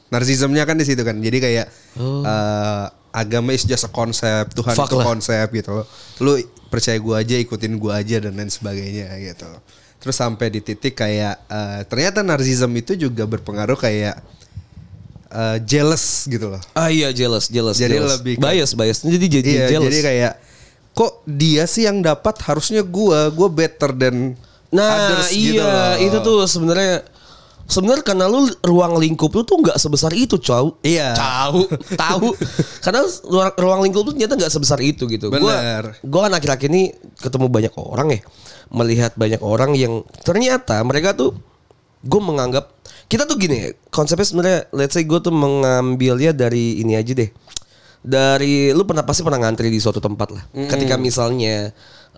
Narsismnya 0.10 0.64
kan 0.64 0.76
di 0.76 0.84
situ 0.84 1.00
kan. 1.02 1.16
Jadi 1.16 1.38
kayak 1.40 1.66
eh, 1.96 2.86
agama 3.12 3.52
is 3.52 3.64
just 3.64 3.84
a 3.84 3.92
konsep, 3.92 4.52
Tuhan 4.52 4.76
Fuck 4.76 4.92
itu 4.92 4.98
lah. 5.00 5.06
konsep 5.08 5.48
gitu 5.52 5.80
loh. 5.80 5.86
Lu 6.20 6.36
percaya 6.68 7.00
gua 7.00 7.20
aja, 7.20 7.36
ikutin 7.36 7.76
gua 7.76 8.00
aja 8.00 8.20
dan 8.20 8.36
lain 8.36 8.48
sebagainya 8.48 9.08
gitu. 9.22 9.48
Terus 9.98 10.16
sampai 10.16 10.50
di 10.50 10.60
titik 10.60 10.96
kayak 10.96 11.40
eh, 11.48 11.80
ternyata 11.86 12.20
narsism 12.22 12.72
itu 12.74 13.00
juga 13.00 13.24
berpengaruh 13.24 13.76
kayak 13.76 14.20
eh, 15.32 15.58
jealous 15.64 16.28
gitu 16.28 16.52
loh. 16.52 16.62
Ah 16.74 16.88
iya 16.88 17.12
jealous, 17.12 17.48
jealous, 17.48 17.78
Jadi 17.78 17.96
jealous. 17.96 18.12
lebih 18.18 18.36
ke- 18.36 18.42
bias, 18.42 18.72
bias. 18.74 18.98
Jadi 19.02 19.26
jadi 19.32 19.50
Iya, 19.50 19.66
jealous. 19.72 19.88
jadi 19.88 20.00
kayak 20.02 20.34
kok 20.92 21.24
dia 21.24 21.64
sih 21.66 21.88
yang 21.88 22.04
dapat 22.04 22.36
harusnya 22.44 22.84
gua, 22.84 23.32
gua 23.32 23.48
better 23.48 23.96
than 23.96 24.36
nah, 24.68 24.92
others 24.92 25.32
iya, 25.32 25.48
gitu 25.48 25.64
loh. 25.64 25.96
itu 26.02 26.18
tuh 26.20 26.38
sebenarnya 26.44 26.96
sebenarnya 27.68 28.06
karena 28.06 28.26
lu 28.30 28.48
ruang 28.62 28.98
lingkup 28.98 29.34
lu 29.34 29.42
tuh 29.44 29.62
nggak 29.62 29.78
sebesar 29.78 30.12
itu, 30.14 30.38
cow. 30.38 30.78
Iya. 30.82 31.14
Tahu, 31.14 31.62
tahu. 31.98 32.28
karena 32.86 33.02
ruang, 33.28 33.52
ruang 33.58 33.82
lingkup 33.86 34.02
lu 34.08 34.12
ternyata 34.16 34.38
nggak 34.38 34.54
sebesar 34.54 34.80
itu 34.82 35.10
gitu. 35.10 35.30
Bener. 35.30 36.00
Gua, 36.02 36.22
gua 36.22 36.22
kan 36.30 36.34
akhir-akhir 36.40 36.70
ini 36.72 36.94
ketemu 37.20 37.48
banyak 37.52 37.74
orang 37.78 38.08
ya, 38.16 38.22
melihat 38.72 39.12
banyak 39.20 39.42
orang 39.44 39.76
yang 39.76 40.02
ternyata 40.24 40.80
mereka 40.82 41.14
tuh 41.14 41.36
gue 42.02 42.22
menganggap 42.22 42.74
kita 43.06 43.30
tuh 43.30 43.38
gini 43.38 43.56
ya, 43.62 43.70
konsepnya 43.94 44.26
sebenarnya 44.26 44.60
let's 44.74 44.98
say 44.98 45.06
gue 45.06 45.20
tuh 45.22 45.30
mengambilnya 45.30 46.34
dari 46.34 46.82
ini 46.82 46.98
aja 46.98 47.14
deh 47.14 47.30
dari 48.02 48.74
lu 48.74 48.82
pernah 48.90 49.06
pasti 49.06 49.22
pernah 49.22 49.46
ngantri 49.46 49.70
di 49.70 49.78
suatu 49.78 50.02
tempat 50.02 50.34
lah 50.34 50.44
ketika 50.74 50.98
misalnya 50.98 51.70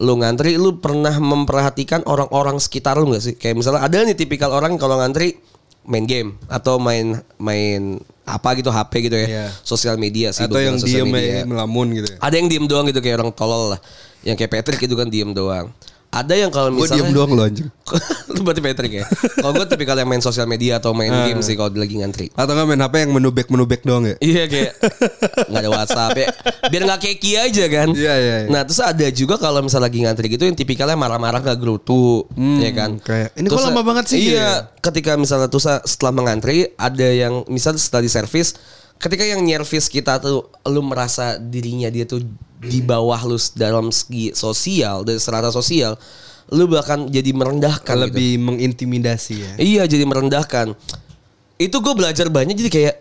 lu 0.01 0.17
ngantri 0.17 0.57
lu 0.57 0.81
pernah 0.81 1.13
memperhatikan 1.13 2.01
orang-orang 2.05 2.57
sekitar 2.57 2.97
lu 2.97 3.13
gak 3.13 3.21
sih 3.21 3.33
kayak 3.37 3.61
misalnya 3.61 3.85
ada 3.85 4.01
nih 4.01 4.17
tipikal 4.17 4.49
orang 4.49 4.73
kalau 4.81 4.97
ngantri 4.97 5.37
main 5.85 6.07
game 6.07 6.39
atau 6.49 6.79
main 6.79 7.19
main 7.37 7.99
apa 8.23 8.55
gitu 8.55 8.71
HP 8.71 9.11
gitu 9.11 9.17
ya 9.19 9.27
Iya. 9.27 9.45
sosial 9.61 9.99
media 9.99 10.31
sih 10.31 10.47
atau 10.47 10.55
yang 10.57 10.79
diem 10.79 11.03
media. 11.05 11.43
melamun 11.43 11.91
gitu 11.93 12.07
ya. 12.07 12.17
ada 12.23 12.35
yang 12.39 12.47
diem 12.47 12.65
doang 12.65 12.87
gitu 12.87 13.03
kayak 13.03 13.19
orang 13.19 13.31
tolol 13.35 13.75
lah 13.75 13.79
yang 14.23 14.39
kayak 14.39 14.49
Patrick 14.49 14.79
itu 14.81 14.95
kan 14.95 15.11
diem 15.11 15.35
doang 15.35 15.69
ada 16.13 16.37
yang 16.37 16.53
kalau 16.53 16.69
Gue 16.69 16.85
misalnya 16.85 17.09
diem 17.09 17.17
doang 17.17 17.33
lo 17.33 17.41
anjing. 17.41 17.65
Lu 18.37 18.45
berarti 18.45 18.61
Patrick 18.61 18.93
ya. 19.01 19.05
Kalau 19.41 19.51
gue 19.57 19.65
tipikal 19.65 19.97
yang 19.97 20.05
main 20.05 20.21
sosial 20.21 20.45
media 20.45 20.77
atau 20.77 20.93
main 20.93 21.09
game 21.09 21.41
sih 21.41 21.57
kalau 21.57 21.73
lagi 21.73 21.97
ngantri. 21.97 22.29
Atau 22.37 22.53
nggak 22.53 22.67
main 22.69 22.81
HP 22.85 22.93
yang 23.09 23.11
menubek 23.17 23.47
menubek 23.49 23.81
doang 23.81 24.05
ya? 24.05 24.15
Iya 24.21 24.43
kayak 24.45 24.73
nggak 25.49 25.61
ada 25.65 25.69
WhatsApp 25.73 26.13
ya. 26.13 26.27
Biar 26.69 26.81
nggak 26.85 27.01
keki 27.01 27.31
aja 27.41 27.65
kan. 27.65 27.87
Iya, 27.97 28.13
iya, 28.13 28.35
iya. 28.45 28.49
Nah 28.53 28.61
terus 28.61 28.77
ada 28.77 29.07
juga 29.09 29.41
kalau 29.41 29.65
misalnya 29.65 29.89
lagi 29.89 29.99
ngantri 30.05 30.25
gitu 30.29 30.45
yang 30.45 30.53
tipikalnya 30.53 30.93
marah-marah 30.93 31.41
nggak 31.41 31.57
gerutu, 31.57 32.29
ya 32.37 32.69
kan. 32.77 33.01
kayak, 33.01 33.33
"Ini 33.33 33.49
kok 33.49 33.57
Terus, 33.57 33.65
lama 33.73 33.81
banget 33.81 34.05
sih?" 34.13 34.37
Iya. 34.37 34.69
Ketika 34.85 35.17
misalnya 35.17 35.49
tuh 35.49 35.65
setelah 35.65 36.13
mengantri 36.13 36.69
ada 36.77 37.09
yang 37.09 37.41
misalnya 37.49 37.81
setelah 37.81 38.05
di 38.05 38.11
servis, 38.13 38.53
ketika 39.01 39.25
yang 39.25 39.41
nyervis 39.41 39.89
kita 39.89 40.21
tuh 40.21 40.45
lu 40.69 40.81
merasa 40.85 41.41
dirinya 41.41 41.89
dia 41.89 42.05
tuh 42.05 42.21
di 42.63 42.79
bawah 42.79 43.19
lu 43.27 43.37
dalam 43.59 43.91
segi 43.91 44.31
sosial 44.31 45.03
dari 45.03 45.19
serata 45.19 45.51
sosial, 45.51 45.99
lu 46.51 46.65
bahkan 46.71 47.05
jadi 47.11 47.35
merendahkan. 47.35 47.95
gitu. 47.95 48.07
Lebih 48.07 48.31
mengintimidasi 48.39 49.33
ya. 49.35 49.51
Iya 49.59 49.83
jadi 49.85 50.07
merendahkan. 50.07 50.73
Itu 51.59 51.83
gue 51.83 51.93
belajar 51.93 52.31
banyak 52.31 52.55
jadi 52.55 52.71
kayak 52.71 52.95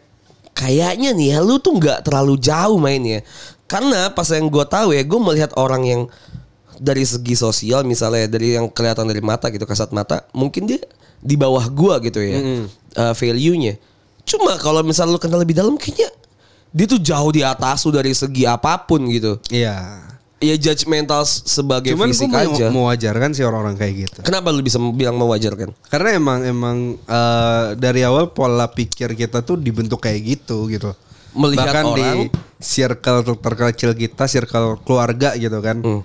kayaknya 0.52 1.16
nih 1.16 1.28
ya 1.35 1.38
lu 1.40 1.57
tuh 1.62 1.78
nggak 1.78 2.04
terlalu 2.04 2.37
jauh 2.38 2.76
mainnya. 2.76 3.23
Karena 3.71 4.12
pas 4.12 4.28
yang 4.28 4.52
gue 4.52 4.64
tahu 4.69 4.92
ya 4.92 5.02
gue 5.07 5.21
melihat 5.23 5.50
orang 5.57 5.83
yang 5.87 6.02
dari 6.83 7.07
segi 7.07 7.38
sosial 7.38 7.87
misalnya 7.87 8.26
dari 8.26 8.59
yang 8.59 8.66
kelihatan 8.66 9.07
dari 9.07 9.23
mata 9.23 9.47
gitu 9.54 9.62
kasat 9.62 9.95
mata 9.95 10.26
mungkin 10.35 10.66
dia 10.66 10.83
di 11.23 11.38
bawah 11.38 11.62
gua 11.71 12.02
gitu 12.02 12.19
ya 12.19 12.66
uh, 12.99 13.14
value-nya. 13.14 13.78
Cuma 14.26 14.59
kalau 14.59 14.83
misalnya 14.83 15.14
lu 15.14 15.23
kenal 15.23 15.38
lebih 15.38 15.54
dalam 15.54 15.78
kayaknya 15.78 16.11
dia 16.72 16.86
tuh 16.88 16.96
jauh 16.98 17.30
di 17.30 17.44
atas 17.44 17.84
lu 17.84 17.92
dari 17.92 18.12
segi 18.12 18.42
apa 18.42 18.80
pun 18.80 19.04
gitu. 19.06 19.36
Iya. 19.48 20.08
Ya 20.42 20.58
judgmental 20.58 21.22
sebagai 21.22 21.94
Cuman 21.94 22.10
fisik 22.10 22.26
mau, 22.26 22.42
aja. 22.50 22.66
mewajarkan 22.66 23.30
sih 23.30 23.46
orang-orang 23.46 23.78
kayak 23.78 23.94
gitu. 24.08 24.18
Kenapa 24.26 24.50
lu 24.50 24.58
bisa 24.58 24.82
bilang 24.90 25.14
mewajarkan? 25.14 25.70
Karena 25.86 26.18
emang 26.18 26.38
emang 26.42 26.76
eh, 26.98 27.66
dari 27.78 28.02
awal 28.02 28.34
pola 28.34 28.66
pikir 28.66 29.14
kita 29.14 29.46
tuh 29.46 29.54
dibentuk 29.54 30.02
kayak 30.02 30.18
gitu 30.18 30.66
gitu. 30.66 30.90
Melihat 31.32 31.70
Bahkan 31.70 31.84
orang- 31.86 32.26
di 32.26 32.34
circle 32.58 33.22
ter- 33.22 33.38
terkecil 33.38 33.90
kita, 33.94 34.26
circle 34.26 34.82
keluarga 34.82 35.38
gitu 35.38 35.62
kan. 35.62 35.78
Hmm. 35.78 36.02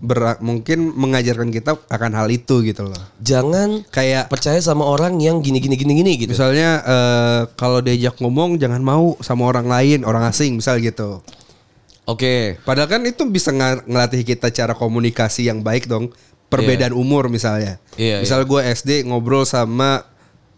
Ber- 0.00 0.38
mungkin 0.40 0.94
mengajarkan 0.94 1.50
kita 1.50 1.76
akan 1.86 2.12
hal 2.14 2.30
itu 2.30 2.62
gitu 2.62 2.88
loh. 2.88 3.02
Jangan 3.20 3.84
Kayak 3.90 4.30
percaya 4.30 4.56
sama 4.58 4.86
orang 4.86 5.18
yang 5.18 5.42
gini 5.42 5.58
gini 5.58 5.76
gini 5.76 5.92
gini 5.92 6.12
gitu. 6.16 6.30
misalnya 6.32 6.80
eh, 6.80 7.40
kalau 7.54 7.82
diajak 7.82 8.16
ngomong 8.16 8.56
jangan 8.56 8.80
mau 8.80 9.18
sama 9.20 9.44
orang 9.44 9.66
lain, 9.66 10.06
orang 10.06 10.24
asing 10.24 10.56
misal 10.56 10.80
gitu. 10.80 11.20
Oke. 12.08 12.56
Padahal 12.64 12.88
kan 12.88 13.02
itu 13.04 13.22
bisa 13.26 13.52
nga- 13.52 13.84
ngelatih 13.84 14.24
kita 14.24 14.48
cara 14.48 14.72
komunikasi 14.72 15.46
yang 15.46 15.60
baik 15.60 15.84
dong. 15.84 16.10
Perbedaan 16.50 16.90
umur 16.90 17.30
misalnya. 17.30 17.78
Iya, 17.94 18.18
Misal 18.18 18.42
gue 18.42 18.58
SD 18.58 19.06
ngobrol 19.06 19.46
sama 19.46 20.02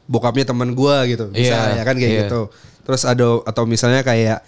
bokapnya 0.09 0.49
teman 0.49 0.73
gue 0.73 0.97
gitu. 1.13 1.29
Iya, 1.29 1.53
Misalnya 1.53 1.83
kan 1.85 1.95
kayak 2.01 2.09
iya. 2.09 2.21
gitu. 2.25 2.41
Terus 2.83 3.03
ada 3.05 3.45
atau 3.45 3.69
misalnya 3.69 4.01
kayak 4.01 4.41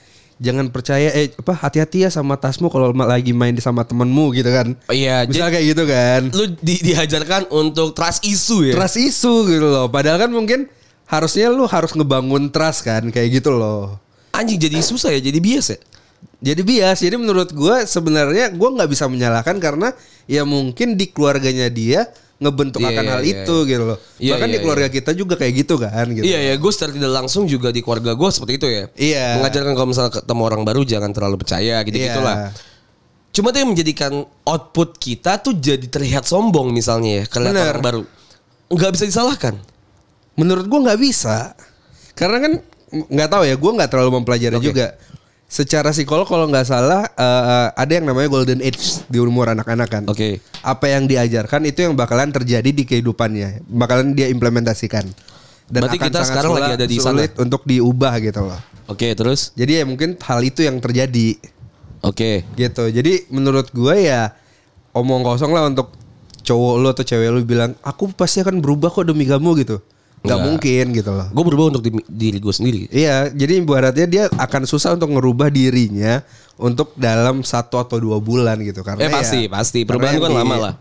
jangan 0.43 0.71
percaya 0.71 1.11
eh 1.14 1.31
apa 1.31 1.55
hati-hati 1.55 2.07
ya 2.07 2.11
sama 2.11 2.35
tasmu 2.35 2.67
kalau 2.71 2.91
lagi 2.91 3.31
main 3.31 3.55
sama 3.62 3.87
temenmu 3.87 4.35
gitu 4.35 4.50
kan. 4.50 4.75
Oh, 4.91 4.95
iya, 4.95 5.26
Misalnya 5.26 5.53
kayak 5.59 5.67
gitu 5.75 5.85
kan. 5.87 6.21
Lu 6.35 6.45
di, 6.59 6.75
diajarkan 6.83 7.43
untuk 7.55 7.95
trust 7.95 8.26
isu 8.26 8.71
ya. 8.71 8.75
Trust 8.75 8.99
isu 8.99 9.35
gitu 9.47 9.67
loh. 9.67 9.87
Padahal 9.87 10.26
kan 10.26 10.31
mungkin 10.35 10.67
harusnya 11.07 11.53
lu 11.53 11.69
harus 11.71 11.95
ngebangun 11.95 12.50
trust 12.50 12.87
kan 12.87 13.07
kayak 13.11 13.43
gitu 13.43 13.55
loh. 13.55 14.00
Anjing 14.35 14.59
jadi 14.59 14.83
susah 14.83 15.14
ya, 15.14 15.21
jadi 15.23 15.38
bias 15.38 15.67
ya. 15.71 15.79
Jadi 16.45 16.61
bias. 16.67 16.99
Jadi 17.00 17.17
menurut 17.17 17.55
gue 17.55 17.87
sebenarnya 17.87 18.50
gue 18.50 18.69
nggak 18.69 18.91
bisa 18.91 19.07
menyalahkan 19.07 19.57
karena 19.62 19.95
ya 20.26 20.43
mungkin 20.43 20.99
di 20.99 21.09
keluarganya 21.09 21.71
dia 21.71 22.11
ngebentuk 22.35 22.83
Iya, 22.83 22.91
akan 22.91 23.05
iya, 23.05 23.12
hal 23.14 23.23
iya, 23.23 23.35
itu 23.47 23.57
gitu 23.64 23.85
loh. 23.87 23.99
Iya, 24.19 24.33
Bahkan 24.35 24.49
iya, 24.50 24.55
di 24.55 24.59
keluarga 24.61 24.88
kita 24.91 25.11
juga 25.14 25.35
kayak 25.38 25.53
gitu 25.64 25.75
kan 25.79 26.07
gitu. 26.11 26.25
Iya 26.26 26.38
ya, 26.50 26.55
gue 26.59 26.71
secara 26.75 26.91
tidak 26.91 27.12
langsung 27.14 27.47
juga 27.47 27.71
di 27.71 27.81
keluarga 27.81 28.12
gue 28.19 28.29
seperti 28.35 28.53
itu 28.59 28.67
ya. 28.67 28.85
Iya. 28.99 29.26
Mengajarkan 29.38 29.73
kalau 29.79 29.88
misalnya 29.88 30.12
ketemu 30.19 30.43
orang 30.43 30.62
baru 30.67 30.81
jangan 30.83 31.11
terlalu 31.14 31.37
percaya 31.41 31.76
gitu 31.87 31.97
Iya. 31.97 32.07
gitulah. 32.11 32.37
Cuma 33.35 33.50
itu 33.50 33.59
yang 33.62 33.71
menjadikan 33.75 34.12
output 34.47 34.99
kita 34.99 35.43
tuh 35.43 35.55
jadi 35.59 35.87
terlihat 35.91 36.23
sombong 36.26 36.71
misalnya 36.71 37.23
ya, 37.23 37.25
kelihatan 37.26 37.55
Bener. 37.59 37.71
orang 37.75 37.83
baru. 37.83 38.03
Nggak 38.71 38.91
bisa 38.95 39.05
disalahkan. 39.11 39.55
Menurut 40.35 40.67
gue 40.67 40.81
nggak 40.91 41.00
bisa. 41.03 41.55
Karena 42.14 42.38
kan 42.43 42.53
nggak 43.11 43.29
tahu 43.31 43.43
ya, 43.47 43.55
gue 43.59 43.71
nggak 43.75 43.91
terlalu 43.91 44.11
mempelajari 44.23 44.59
Oke. 44.59 44.67
juga. 44.71 44.87
Secara 45.55 45.95
psikolog 45.95 46.27
kalau 46.27 46.51
nggak 46.51 46.67
salah 46.67 47.07
eh, 47.15 47.67
ada 47.79 47.93
yang 47.95 48.11
namanya 48.11 48.27
golden 48.27 48.59
age 48.59 49.07
di 49.07 49.23
umur 49.23 49.55
anak-anak 49.55 49.87
kan. 49.87 50.03
Oke. 50.11 50.43
Apa 50.67 50.91
yang 50.91 51.07
diajarkan 51.07 51.63
itu 51.63 51.87
yang 51.87 51.95
bakalan 51.95 52.35
terjadi 52.35 52.75
di 52.75 52.83
kehidupannya, 52.83 53.63
bakalan 53.71 54.19
dia 54.19 54.27
implementasikan. 54.35 55.07
Berarti 55.71 56.03
kita 56.03 56.27
sangat 56.27 56.43
sekarang 56.43 56.51
lagi 56.59 56.63
sulit- 56.67 56.75
ada 56.75 56.87
di 56.91 56.97
sana. 56.99 57.07
sulit 57.07 57.33
untuk 57.39 57.63
diubah 57.71 58.13
gitu 58.19 58.51
loh. 58.51 58.59
Oke, 58.91 59.15
terus? 59.15 59.55
Jadi 59.55 59.79
ya 59.79 59.85
mungkin 59.87 60.19
hal 60.19 60.43
itu 60.43 60.67
yang 60.67 60.83
terjadi 60.83 61.39
Oke. 62.03 62.43
gitu. 62.59 62.91
Jadi 62.91 63.31
menurut 63.31 63.71
gue 63.71 63.95
ya 64.11 64.35
omong 64.91 65.23
kosong 65.23 65.55
lah 65.55 65.71
untuk 65.71 65.95
cowok 66.43 66.75
lu 66.83 66.89
atau 66.91 67.05
cewek 67.07 67.31
lu 67.31 67.47
bilang 67.47 67.79
aku 67.81 68.11
pasti 68.11 68.43
akan 68.43 68.59
berubah 68.59 68.91
kok 68.91 69.07
demi 69.07 69.23
kamu 69.23 69.63
gitu. 69.63 69.79
Nggak 70.25 70.33
Nggak. 70.33 70.47
mungkin 70.49 70.85
gitu 70.90 71.11
loh. 71.12 71.26
Gue 71.28 71.45
berubah 71.45 71.64
untuk 71.69 71.85
di- 71.85 72.09
diri 72.09 72.40
gue 72.40 72.49
sendiri. 72.50 72.81
Iya, 72.88 73.28
jadi 73.28 73.61
ibaratnya 73.61 74.07
dia 74.07 74.25
akan 74.33 74.64
susah 74.64 74.97
untuk 74.97 75.12
ngerubah 75.12 75.52
dirinya 75.52 76.25
untuk 76.57 76.97
dalam 76.97 77.45
satu 77.45 77.76
atau 77.76 78.00
dua 78.00 78.16
bulan 78.19 78.57
gitu 78.59 78.81
karena 78.81 79.04
Eh, 79.04 79.12
pasti, 79.12 79.45
ya- 79.45 79.52
pasti. 79.52 79.85
Perubahan 79.85 80.16
kan 80.16 80.33
lama 80.33 80.57
lah. 80.59 80.75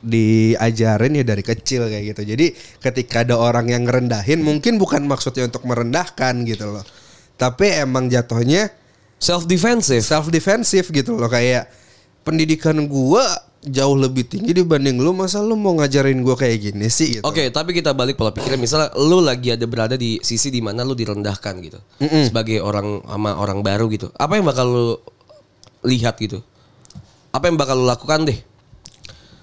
Diajarin 0.00 1.12
ya 1.14 1.24
dari 1.24 1.40
kecil 1.40 1.86
kayak 1.86 2.12
gitu. 2.12 2.22
Jadi 2.26 2.46
ketika 2.78 3.24
ada 3.24 3.36
orang 3.36 3.68
yang 3.68 3.84
ngerendahin, 3.84 4.40
mungkin 4.40 4.76
bukan 4.76 5.04
maksudnya 5.04 5.44
untuk 5.44 5.64
merendahkan 5.64 6.44
gitu 6.44 6.68
loh. 6.70 6.84
Tapi 7.34 7.80
emang 7.80 8.06
jatuhnya 8.06 8.68
Self 9.16 9.44
defensive. 9.44 10.00
self 10.00 10.28
defensive 10.28 10.88
gitu 10.88 11.12
loh 11.14 11.28
kayak 11.28 11.68
pendidikan 12.20 12.84
gua 12.84 13.24
jauh 13.60 13.92
lebih 13.92 14.24
tinggi 14.24 14.56
dibanding 14.56 14.96
lu 15.04 15.12
masa 15.12 15.44
lu 15.44 15.52
mau 15.52 15.76
ngajarin 15.76 16.24
gua 16.24 16.32
kayak 16.32 16.72
gini 16.72 16.88
sih 16.88 17.20
gitu. 17.20 17.24
Oke, 17.28 17.52
tapi 17.52 17.76
kita 17.76 17.92
balik 17.92 18.16
pola 18.16 18.32
pikirnya. 18.32 18.56
Misalnya 18.56 18.88
lu 18.96 19.20
lagi 19.20 19.52
ada 19.52 19.68
berada 19.68 20.00
di 20.00 20.16
sisi 20.24 20.48
di 20.48 20.64
mana 20.64 20.80
lu 20.80 20.96
direndahkan 20.96 21.60
gitu, 21.60 21.76
sebagai 22.00 22.64
orang 22.64 23.04
sama 23.04 23.36
orang 23.36 23.60
baru 23.60 23.92
gitu. 23.92 24.08
Apa 24.16 24.40
yang 24.40 24.48
bakal 24.48 24.64
lu 24.64 24.88
lihat 25.84 26.16
gitu? 26.16 26.40
Apa 27.36 27.52
yang 27.52 27.60
bakal 27.60 27.76
lu 27.76 27.84
lakukan 27.84 28.24
deh? 28.24 28.38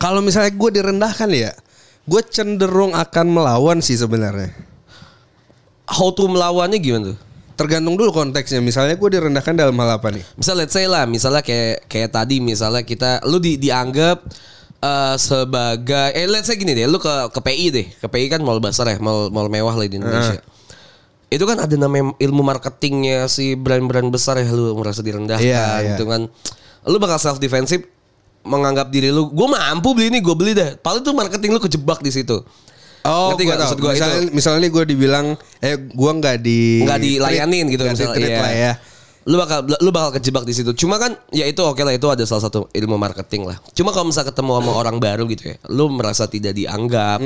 Kalau 0.02 0.22
misalnya 0.26 0.54
gue 0.54 0.70
direndahkan 0.82 1.30
ya, 1.34 1.54
gue 2.06 2.22
cenderung 2.26 2.98
akan 2.98 3.26
melawan 3.34 3.82
sih 3.86 3.98
sebenarnya. 3.98 4.54
How 5.86 6.10
to 6.14 6.26
melawannya 6.26 6.82
gimana 6.82 7.14
tuh? 7.14 7.18
Tergantung 7.58 7.98
dulu 7.98 8.14
konteksnya. 8.14 8.62
Misalnya 8.62 8.94
gue 8.94 9.10
direndahkan 9.10 9.58
dalam 9.58 9.74
hal 9.82 9.98
apa 9.98 10.14
nih? 10.14 10.22
Misal 10.38 10.62
let's 10.62 10.78
say 10.78 10.86
lah, 10.86 11.10
misalnya 11.10 11.42
kayak 11.42 11.90
kayak 11.90 12.14
tadi 12.14 12.38
misalnya 12.38 12.86
kita 12.86 13.26
lu 13.26 13.42
di, 13.42 13.58
dianggap 13.58 14.22
eh, 14.78 15.16
sebagai 15.18 16.14
eh 16.14 16.30
let's 16.30 16.46
say 16.46 16.56
gini 16.56 16.78
deh, 16.78 16.86
lu 16.86 17.02
ke 17.02 17.34
ke 17.34 17.40
PI 17.42 17.66
deh. 17.74 17.86
Ke 17.98 18.08
PI 18.08 18.38
kan 18.38 18.46
mall 18.46 18.62
besar 18.62 18.86
ya, 18.94 19.02
mall 19.02 19.34
mall 19.34 19.50
mewah 19.50 19.74
lah 19.74 19.90
di 19.90 19.98
Indonesia. 19.98 20.38
Itu 21.28 21.44
kan 21.44 21.60
ada 21.60 21.76
namanya 21.76 22.16
ilmu 22.22 22.40
marketingnya 22.40 23.28
si 23.28 23.58
brand-brand 23.58 24.08
besar 24.14 24.40
ya 24.40 24.48
lu 24.48 24.78
merasa 24.80 25.04
direndahkan 25.04 25.44
Iya, 25.44 25.66
iya. 25.84 25.98
gitu 25.98 26.08
kan. 26.08 26.30
Lu 26.88 27.02
bakal 27.04 27.20
self 27.20 27.42
defensive 27.42 27.84
menganggap 28.48 28.88
diri 28.88 29.12
lu 29.12 29.28
gue 29.28 29.48
mampu 29.52 29.92
beli 29.92 30.08
ini 30.14 30.24
gue 30.24 30.36
beli 30.38 30.56
deh. 30.56 30.80
Paling 30.80 31.04
tuh 31.04 31.12
marketing 31.12 31.52
lu 31.52 31.60
kejebak 31.60 32.00
di 32.00 32.14
situ. 32.16 32.40
Oh, 33.08 33.32
Ngerti 33.32 33.44
gue 33.48 33.56
tahu. 33.56 33.62
maksud 33.64 33.80
gua 33.80 33.92
itu? 33.92 33.96
misalnya, 33.98 34.22
misalnya 34.36 34.68
gue 34.68 34.84
dibilang, 34.84 35.26
eh 35.64 35.76
gue 35.80 36.12
nggak 36.20 36.38
di 36.44 36.84
nggak 36.84 37.00
dilayanin 37.00 37.66
gitu 37.72 37.82
nggak 37.88 37.96
misalnya 37.96 38.20
iya. 38.20 38.42
lah 38.44 38.54
ya. 38.54 38.74
lu 39.28 39.36
bakal 39.36 39.60
lu 39.84 39.92
bakal 39.92 40.16
kejebak 40.16 40.48
di 40.48 40.56
situ 40.56 40.72
cuma 40.72 40.96
kan 40.96 41.12
ya 41.36 41.44
itu 41.44 41.60
oke 41.60 41.84
lah 41.84 41.92
itu 41.92 42.08
ada 42.08 42.24
salah 42.24 42.48
satu 42.48 42.72
ilmu 42.72 42.96
marketing 42.96 43.44
lah 43.44 43.60
cuma 43.76 43.92
kalau 43.92 44.08
misalnya 44.08 44.32
ketemu 44.32 44.52
sama 44.56 44.72
orang 44.88 44.98
baru 45.04 45.28
gitu 45.28 45.52
ya 45.52 45.60
lu 45.68 45.92
merasa 45.92 46.32
tidak 46.32 46.56
dianggap 46.56 47.20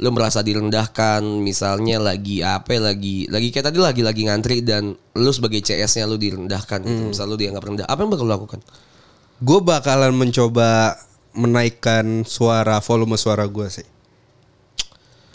lu 0.00 0.08
merasa 0.16 0.40
direndahkan 0.40 1.20
misalnya 1.20 2.00
lagi 2.00 2.40
apa 2.40 2.80
lagi 2.80 3.28
lagi 3.28 3.52
kayak 3.52 3.68
tadi 3.68 3.84
lagi 3.84 4.00
lagi 4.00 4.22
ngantri 4.32 4.64
dan 4.64 4.96
lu 4.96 5.28
sebagai 5.28 5.60
CS-nya 5.60 6.08
lu 6.08 6.16
direndahkan 6.16 6.88
gitu 6.88 7.12
misal 7.12 7.28
lu 7.28 7.36
dianggap 7.36 7.68
rendah 7.68 7.84
apa 7.84 8.00
yang 8.00 8.08
bakal 8.08 8.24
lu 8.24 8.32
lakukan 8.32 8.60
Gue 9.42 9.58
bakalan 9.58 10.14
mencoba 10.14 10.94
menaikkan 11.34 12.22
suara 12.22 12.78
volume 12.78 13.18
suara 13.18 13.42
gue 13.50 13.66
sih. 13.66 13.82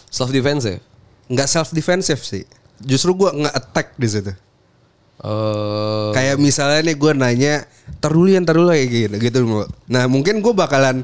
Self 0.07 0.31
defense 0.31 0.63
ya 0.65 0.77
Nggak 1.27 1.47
self 1.51 1.69
defensive 1.75 2.21
sih. 2.23 2.43
Justru 2.79 3.11
gue 3.17 3.29
nge-attack 3.43 3.99
di 3.99 4.07
situ. 4.07 4.31
Eh, 5.17 6.09
Kayak 6.13 6.37
misalnya 6.37 6.81
nih 6.85 6.95
gue 6.95 7.11
nanya 7.17 7.53
Tarulian 7.97 8.45
tarulah 8.45 8.77
kayak 8.77 8.89
gitu 8.91 9.15
gitu. 9.17 9.39
Nah 9.89 10.05
mungkin 10.05 10.45
gue 10.45 10.53
bakalan 10.53 11.01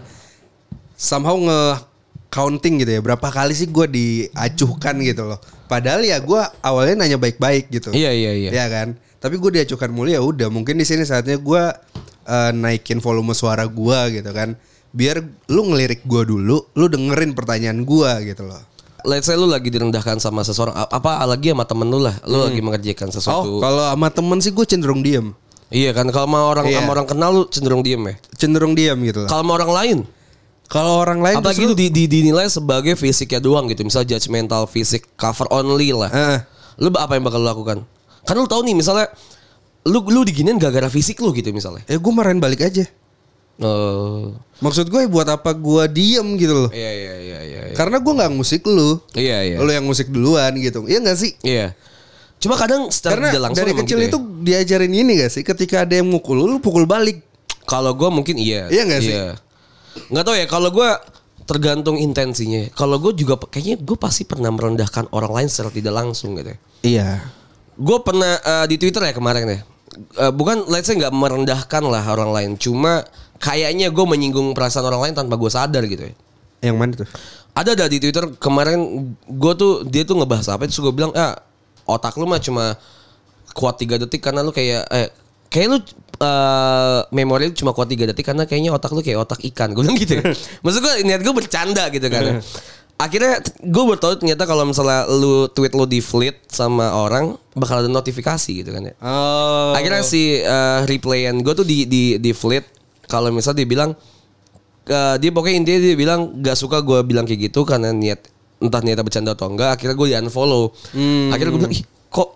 Somehow 0.94 1.34
nge 1.34 1.62
counting 2.30 2.86
gitu 2.86 2.92
ya 2.94 3.02
Berapa 3.02 3.34
kali 3.34 3.58
sih 3.58 3.66
gue 3.68 3.90
diacuhkan 3.90 5.02
gitu 5.02 5.26
loh. 5.28 5.42
Padahal 5.66 6.06
ya 6.06 6.22
gue 6.22 6.42
awalnya 6.62 7.04
nanya 7.04 7.18
baik-baik 7.18 7.74
gitu. 7.74 7.90
Iya 7.90 8.14
iya 8.14 8.32
iya. 8.38 8.50
Ya 8.54 8.66
kan? 8.70 8.96
Tapi 9.18 9.42
gue 9.42 9.60
diacuhkan 9.60 9.90
mulu 9.90 10.12
ya 10.14 10.22
udah 10.22 10.52
Mungkin 10.54 10.78
di 10.78 10.86
sini 10.86 11.04
saatnya 11.04 11.42
gue 11.42 11.64
eh, 12.30 12.52
Naikin 12.54 13.02
volume 13.02 13.34
suara 13.34 13.66
gue 13.66 14.00
gitu 14.22 14.30
kan. 14.30 14.54
Biar 14.94 15.26
lu 15.50 15.74
ngelirik 15.74 16.06
gue 16.06 16.22
dulu 16.22 16.70
Lu 16.78 16.86
dengerin 16.86 17.34
pertanyaan 17.34 17.82
gue 17.82 18.12
gitu 18.30 18.46
loh 18.46 18.62
let's 19.04 19.28
say 19.28 19.36
lu 19.36 19.46
lagi 19.46 19.68
direndahkan 19.68 20.18
sama 20.18 20.42
seseorang 20.42 20.74
apa 20.76 21.24
lagi 21.24 21.52
sama 21.52 21.64
temen 21.64 21.88
lu 21.88 22.00
lah 22.00 22.16
lu 22.24 22.44
lagi 22.44 22.60
mengerjakan 22.60 23.08
Oh 23.08 23.14
sesuatu 23.14 23.50
kalau 23.60 23.84
sama 23.88 24.08
temen 24.10 24.38
sih 24.40 24.52
gue 24.52 24.66
cenderung 24.66 25.04
diem 25.04 25.32
Iya 25.74 25.90
kan 25.90 26.06
kalau 26.14 26.30
sama 26.30 26.40
orang 26.46 26.66
Iya. 26.70 26.86
sama 26.86 26.90
orang 26.94 27.08
kenal 27.10 27.30
lu 27.34 27.44
cenderung 27.50 27.82
diem 27.82 27.98
ya. 28.06 28.14
Cenderung 28.38 28.78
diem 28.78 28.94
gitu 29.10 29.26
loh 29.26 29.30
Kalau 29.30 29.42
sama 29.42 29.54
orang 29.58 29.72
lain, 29.74 29.98
Kalau 30.70 31.02
orang 31.02 31.18
lain 31.18 31.42
apalagi 31.42 31.66
itu 31.66 31.74
di, 31.74 31.88
di- 31.90 32.06
dinilai 32.06 32.46
sebagai 32.46 32.94
fisiknya 32.94 33.42
doang 33.42 33.66
gitu. 33.70 33.82
Misal 33.82 34.06
judgmental 34.06 34.70
fisik 34.70 35.10
cover 35.18 35.50
only 35.50 35.90
lah. 35.90 36.14
Heeh. 36.14 36.40
Lu 36.78 36.94
apa 36.94 37.18
yang 37.18 37.26
bakal 37.26 37.42
lu 37.42 37.50
lakukan? 37.50 37.78
Kan 38.22 38.36
lu 38.38 38.46
tahu 38.46 38.62
nih 38.64 38.78
misalnya 38.78 39.10
lu 39.84 40.06
lu 40.06 40.22
diginin 40.22 40.62
gara-gara 40.62 40.94
fisik 40.94 41.18
lu 41.20 41.34
gitu 41.34 41.50
misalnya. 41.50 41.82
Ya 41.90 41.98
gue 41.98 42.12
marahin 42.14 42.38
balik 42.38 42.62
aja. 42.62 42.86
Oh. 43.62 44.34
Maksud 44.64 44.90
gue 44.90 45.06
buat 45.06 45.28
apa 45.30 45.54
gue 45.54 45.84
diem 45.94 46.28
gitu 46.40 46.54
loh. 46.66 46.70
Iya 46.74 46.92
iya 46.92 47.14
iya 47.20 47.40
iya. 47.44 47.62
Iya 47.70 47.76
Karena 47.78 48.02
gue 48.02 48.14
nggak 48.16 48.34
musik 48.34 48.66
lu. 48.66 48.98
iya. 49.14 49.46
iya. 49.46 49.58
Lu 49.62 49.70
yang 49.70 49.86
musik 49.86 50.10
duluan 50.10 50.56
gitu. 50.58 50.88
Iya 50.90 51.04
gak 51.04 51.18
sih? 51.20 51.38
Iya. 51.46 51.78
Cuma 52.42 52.58
kadang 52.58 52.90
secara 52.90 53.30
Karena 53.30 53.50
langsung 53.50 53.64
dari 53.64 53.74
kecil 53.78 53.98
gitu 54.02 54.04
ya. 54.04 54.10
itu 54.10 54.20
diajarin 54.42 54.94
ini 54.94 55.12
gak 55.22 55.32
sih? 55.32 55.44
Ketika 55.46 55.86
ada 55.86 55.94
yang 56.00 56.10
mukul 56.10 56.40
lu, 56.40 56.46
lu 56.48 56.58
pukul 56.58 56.88
balik. 56.90 57.22
Kalau 57.64 57.94
gue 57.96 58.10
mungkin 58.12 58.36
iya. 58.36 58.68
Iya 58.68 58.84
nggak 58.84 59.02
sih? 59.04 59.16
Nggak 60.12 60.24
tahu 60.28 60.36
ya. 60.36 60.46
Kalau 60.52 60.70
gue 60.74 60.90
tergantung 61.48 61.96
intensinya. 61.96 62.68
Kalau 62.76 63.00
gue 63.00 63.14
juga 63.16 63.40
kayaknya 63.40 63.80
gue 63.80 63.98
pasti 64.00 64.28
pernah 64.28 64.52
merendahkan 64.52 65.12
orang 65.16 65.32
lain 65.44 65.48
secara 65.48 65.72
tidak 65.72 65.94
langsung 65.96 66.36
gitu. 66.36 66.52
ya. 66.52 66.58
Iya. 66.84 67.08
Gue 67.80 67.98
pernah 68.04 68.40
eh, 68.40 68.66
di 68.68 68.76
Twitter 68.80 69.04
ya 69.08 69.14
kemarin 69.16 69.48
ya. 69.48 69.60
Eh, 70.28 70.32
bukan 70.34 70.68
let's 70.68 70.90
say 70.90 70.98
nggak 71.00 71.14
merendahkan 71.16 71.84
lah 71.88 72.04
orang 72.12 72.32
lain. 72.36 72.52
Cuma 72.60 73.08
kayaknya 73.44 73.92
gue 73.92 74.06
menyinggung 74.08 74.56
perasaan 74.56 74.88
orang 74.88 75.12
lain 75.12 75.16
tanpa 75.20 75.36
gue 75.36 75.52
sadar 75.52 75.84
gitu 75.84 76.08
ya. 76.08 76.14
Yang 76.64 76.78
mana 76.80 76.92
tuh? 76.96 77.08
Ada 77.54 77.76
ada 77.76 77.86
di 77.92 78.00
Twitter 78.00 78.24
kemarin 78.40 78.80
gue 79.28 79.54
tuh 79.60 79.84
dia 79.84 80.08
tuh 80.08 80.16
ngebahas 80.16 80.56
apa 80.56 80.64
terus 80.64 80.80
gue 80.80 80.94
bilang 80.96 81.12
ah 81.12 81.36
otak 81.84 82.16
lu 82.16 82.24
mah 82.24 82.40
cuma 82.40 82.80
kuat 83.52 83.76
tiga 83.78 84.00
detik 84.00 84.24
karena 84.24 84.42
lu 84.42 84.56
kayak 84.56 84.88
eh 84.90 85.12
kayak 85.52 85.68
lu 85.70 85.78
eh 86.24 87.00
memori 87.12 87.52
lu 87.52 87.54
cuma 87.54 87.76
kuat 87.76 87.92
tiga 87.92 88.08
detik 88.10 88.26
karena 88.26 88.48
kayaknya 88.48 88.72
otak 88.72 88.96
lu 88.96 89.04
kayak 89.04 89.20
otak 89.22 89.44
ikan 89.54 89.76
gue 89.76 89.84
bilang 89.84 90.00
gitu 90.00 90.18
ya. 90.18 90.24
Maksud 90.64 90.80
gue 90.80 90.94
niat 91.04 91.22
gue 91.22 91.34
bercanda 91.36 91.92
gitu 91.92 92.08
kan. 92.08 92.40
Akhirnya 93.04 93.44
gue 93.60 93.84
baru 93.84 94.00
tahu 94.00 94.14
ternyata 94.24 94.48
kalau 94.48 94.64
misalnya 94.64 95.04
lu 95.12 95.52
tweet 95.52 95.76
lu 95.76 95.84
di 95.84 96.00
fleet 96.00 96.48
sama 96.48 96.96
orang 96.96 97.36
bakal 97.52 97.84
ada 97.84 97.92
notifikasi 97.92 98.64
gitu 98.64 98.72
kan 98.72 98.88
ya. 98.88 98.94
Oh. 99.04 99.76
Akhirnya 99.76 100.02
si 100.02 100.40
uh, 100.40 100.88
replayan 100.88 101.44
gue 101.44 101.54
tuh 101.54 101.68
di 101.68 101.84
di 101.84 102.16
di 102.18 102.32
fleet 102.32 102.83
kalau 103.14 103.30
misalnya 103.30 103.62
dia 103.62 103.70
bilang 103.70 103.94
uh, 104.90 105.16
dia 105.22 105.30
pokoknya 105.30 105.56
intinya 105.62 105.80
dia 105.86 105.94
bilang 105.94 106.42
gak 106.42 106.58
suka 106.58 106.82
gue 106.82 107.06
bilang 107.06 107.30
kayak 107.30 107.54
gitu 107.54 107.62
karena 107.62 107.94
niat 107.94 108.26
entah 108.58 108.82
niatnya 108.82 109.06
bercanda 109.06 109.32
atau 109.38 109.54
enggak 109.54 109.78
akhirnya 109.78 109.94
gue 109.94 110.08
di 110.10 110.16
unfollow 110.18 110.74
Hmm. 110.98 111.30
akhirnya 111.30 111.52
gue 111.54 111.62
bilang 111.62 111.76
ih 111.78 111.84
kok 112.10 112.30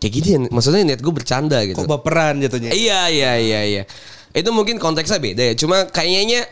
kayak 0.00 0.12
gini 0.16 0.28
ya, 0.32 0.38
maksudnya 0.48 0.82
niat 0.88 1.00
gue 1.04 1.12
bercanda 1.12 1.58
gitu 1.68 1.84
Kok 1.84 1.90
baperan 1.90 2.40
jatuhnya? 2.40 2.72
Iya 2.72 3.12
iya 3.12 3.32
iya 3.38 3.60
iya. 3.62 3.82
Itu 4.32 4.48
mungkin 4.50 4.80
konteksnya 4.80 5.20
beda 5.20 5.52
ya. 5.52 5.54
Cuma 5.54 5.84
kayaknya 5.86 6.48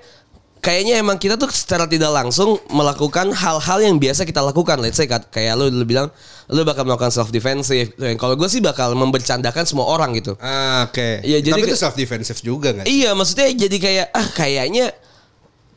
kayaknya 0.60 1.00
emang 1.00 1.16
kita 1.16 1.40
tuh 1.40 1.48
secara 1.48 1.88
tidak 1.88 2.12
langsung 2.12 2.60
melakukan 2.68 3.32
hal-hal 3.32 3.78
yang 3.80 3.96
biasa 3.96 4.28
kita 4.28 4.44
lakukan. 4.44 4.78
Let's 4.78 5.00
say 5.00 5.08
kayak 5.08 5.56
lu 5.56 5.72
lu 5.72 5.82
bilang 5.88 6.12
lu 6.50 6.66
bakal 6.66 6.82
melakukan 6.82 7.14
self 7.14 7.30
defensive. 7.30 7.94
Kalau 8.18 8.34
gue 8.34 8.48
sih 8.50 8.58
bakal 8.58 8.98
membercandakan 8.98 9.64
semua 9.64 9.86
orang 9.86 10.10
gitu. 10.18 10.34
Ah, 10.42 10.90
oke. 10.90 11.22
Iya, 11.22 11.38
jadi 11.38 11.54
Tapi 11.62 11.70
itu 11.70 11.78
self 11.78 11.94
defensive 11.94 12.38
juga 12.42 12.74
nggak? 12.74 12.86
Iya, 12.90 13.14
maksudnya 13.14 13.48
jadi 13.54 13.76
kayak 13.78 14.06
ah 14.10 14.28
kayaknya 14.34 14.86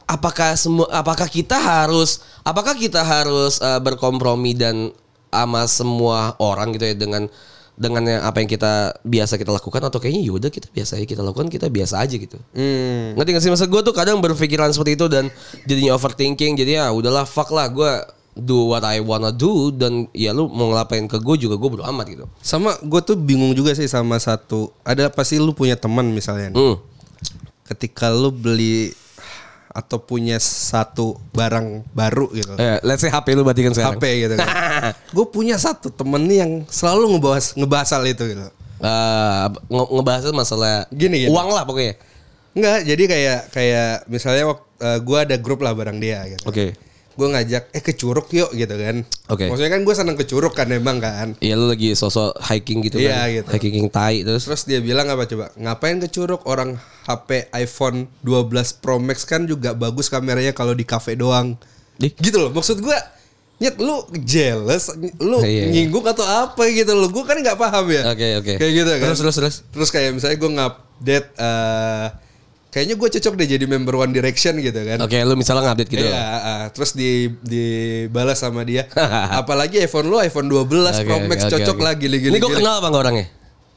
apakah 0.10 0.58
semua 0.58 0.90
apakah 0.92 1.30
kita 1.30 1.56
harus 1.56 2.26
apakah 2.42 2.74
kita 2.74 3.06
harus 3.06 3.62
eh, 3.62 3.80
berkompromi 3.80 4.58
dan 4.58 4.92
sama 5.34 5.66
semua 5.66 6.38
orang 6.38 6.74
gitu 6.78 6.86
ya 6.86 6.96
dengan 6.98 7.26
dengan 7.74 8.06
yang 8.06 8.22
apa 8.22 8.38
yang 8.38 8.50
kita 8.50 9.02
biasa 9.02 9.34
kita 9.34 9.50
lakukan 9.50 9.82
atau 9.82 9.98
kayaknya 9.98 10.30
yaudah 10.30 10.54
kita 10.54 10.70
biasa 10.70 11.02
aja 11.02 11.06
kita 11.10 11.26
lakukan 11.26 11.50
kita 11.50 11.74
biasa 11.74 12.06
aja 12.06 12.16
gitu. 12.22 12.38
Hmm. 12.54 13.18
Ngerti 13.18 13.30
gak 13.34 13.42
sih 13.42 13.50
maksud 13.50 13.70
gue 13.70 13.82
tuh 13.82 13.96
kadang 13.98 14.22
berpikiran 14.22 14.70
seperti 14.70 14.94
itu 14.94 15.10
dan 15.10 15.34
jadinya 15.66 15.98
overthinking 15.98 16.54
jadi 16.54 16.86
ya 16.86 16.86
udahlah 16.94 17.26
fuck 17.26 17.50
lah 17.50 17.66
gue 17.74 17.92
do 18.36 18.66
what 18.66 18.82
I 18.82 18.98
wanna 18.98 19.30
do 19.30 19.70
dan 19.70 20.10
ya 20.10 20.32
lu 20.32 20.48
mau 20.48 20.68
ngelapain 20.68 21.06
ke 21.06 21.18
gue 21.18 21.36
juga 21.40 21.54
gue 21.54 21.70
bodo 21.70 21.86
amat 21.86 22.06
gitu. 22.08 22.26
Sama 22.40 22.74
gue 22.76 23.02
tuh 23.02 23.14
bingung 23.14 23.54
juga 23.54 23.72
sih 23.72 23.86
sama 23.86 24.18
satu. 24.18 24.74
Ada 24.82 25.08
pasti 25.08 25.38
lu 25.38 25.52
punya 25.52 25.74
teman 25.74 26.10
misalnya. 26.10 26.50
nih. 26.50 26.58
Hmm. 26.58 26.76
Ketika 27.64 28.10
lu 28.10 28.30
beli 28.30 28.92
atau 29.70 29.98
punya 29.98 30.38
satu 30.38 31.18
barang 31.30 31.82
baru 31.90 32.30
gitu. 32.32 32.54
Eh, 32.56 32.78
let's 32.82 33.02
say 33.02 33.10
HP 33.10 33.34
lu 33.34 33.42
berarti 33.42 33.66
kan 33.66 33.74
sekarang. 33.74 33.98
HP 33.98 34.06
gitu 34.22 34.34
kan. 34.36 34.48
gue 35.16 35.26
punya 35.28 35.58
satu 35.58 35.90
temen 35.90 36.22
nih 36.24 36.38
yang 36.42 36.52
selalu 36.68 37.18
ngebahas 37.18 37.54
ngebahas 37.54 37.90
hal 37.92 38.06
itu 38.06 38.24
gitu. 38.28 38.46
Eh, 38.80 39.46
nge- 39.68 39.92
ngebahas 39.92 40.22
masalah 40.30 40.86
Gini, 40.90 41.26
gini. 41.26 41.30
uang 41.30 41.50
lah 41.50 41.66
pokoknya. 41.66 41.98
Enggak, 42.54 42.80
jadi 42.86 43.04
kayak 43.08 43.40
kayak 43.50 43.90
misalnya 44.06 44.44
waktu 44.46 44.62
gue 45.02 45.18
ada 45.20 45.36
grup 45.38 45.62
lah 45.62 45.74
bareng 45.74 45.98
dia 45.98 46.22
gitu. 46.28 46.46
Oke. 46.46 46.78
Gue 47.14 47.28
ngajak 47.30 47.70
eh 47.70 47.80
ke 47.80 47.94
Curug 47.94 48.26
yuk 48.30 48.50
gitu 48.52 48.74
kan. 48.74 49.06
Oke. 49.30 49.46
Maksudnya 49.48 49.72
kan 49.72 49.82
gue 49.86 49.94
seneng 49.94 50.18
ke 50.18 50.26
Curug 50.26 50.52
kan 50.52 50.66
emang 50.68 50.98
kan. 50.98 51.38
Iya 51.38 51.54
lu 51.54 51.70
lagi 51.70 51.94
sosok 51.94 52.38
hiking 52.42 52.82
gitu 52.82 52.98
Iya, 52.98 53.24
kan. 53.24 53.28
gitu. 53.32 53.48
Hiking 53.54 53.88
tai 53.88 54.26
terus. 54.26 54.44
Terus 54.46 54.66
dia 54.66 54.82
bilang 54.82 55.06
apa 55.08 55.24
coba? 55.24 55.54
Ngapain 55.54 56.02
ke 56.02 56.10
Curug? 56.10 56.42
Orang 56.44 56.76
HP 57.06 57.54
iPhone 57.54 58.10
12 58.22 58.82
Pro 58.82 58.98
Max 58.98 59.24
kan 59.24 59.46
juga 59.46 59.72
bagus 59.72 60.10
kameranya 60.10 60.52
kalau 60.52 60.74
di 60.74 60.84
cafe 60.84 61.14
doang. 61.14 61.54
Ih. 61.98 62.10
Gitu 62.12 62.38
loh. 62.38 62.50
Maksud 62.50 62.82
gue 62.82 62.98
Nyet 63.54 63.78
lu 63.80 64.02
jealous, 64.26 64.92
lu 65.22 65.40
Iya, 65.40 65.48
iya. 65.48 65.64
nyinggung 65.72 66.04
atau 66.04 66.26
apa 66.26 66.68
gitu 66.68 66.90
loh. 66.92 67.08
Gue 67.08 67.24
kan 67.24 67.38
nggak 67.38 67.56
paham 67.56 67.86
ya. 67.86 68.02
Oke, 68.12 68.28
oke. 68.36 68.54
Kayak 68.60 68.74
gitu 68.76 68.92
kan. 68.92 69.08
Terus, 69.08 69.20
terus, 69.22 69.36
terus. 69.40 69.56
Terus 69.70 69.90
kayak 69.94 70.10
misalnya 70.12 70.38
gue 70.42 70.52
ngupdate 70.52 71.28
eh 71.38 72.08
kayaknya 72.74 72.98
gue 72.98 73.06
cocok 73.06 73.34
deh 73.38 73.48
jadi 73.54 73.66
member 73.70 74.02
One 74.02 74.10
Direction 74.10 74.58
gitu 74.58 74.82
kan. 74.82 74.98
Oke, 74.98 75.22
lu 75.22 75.38
misalnya 75.38 75.70
ngupdate 75.70 75.90
gitu. 75.94 76.10
Iya, 76.10 76.18
ah, 76.18 76.66
terus 76.74 76.98
di 76.98 77.30
dibalas 77.46 78.42
sama 78.42 78.66
dia. 78.66 78.90
Apalagi 79.40 79.86
iPhone 79.86 80.10
lu 80.10 80.18
iPhone 80.18 80.50
12 80.50 81.06
Pro 81.06 81.22
Oke, 81.22 81.30
Max 81.30 81.40
oke, 81.46 81.54
cocok 81.54 81.78
oke. 81.78 81.86
lagi 81.86 82.06
lagi 82.10 82.34
Ini 82.34 82.40
gue 82.42 82.52
kenal 82.58 82.82
apa 82.82 82.90
nggak 82.90 83.04
orangnya? 83.06 83.28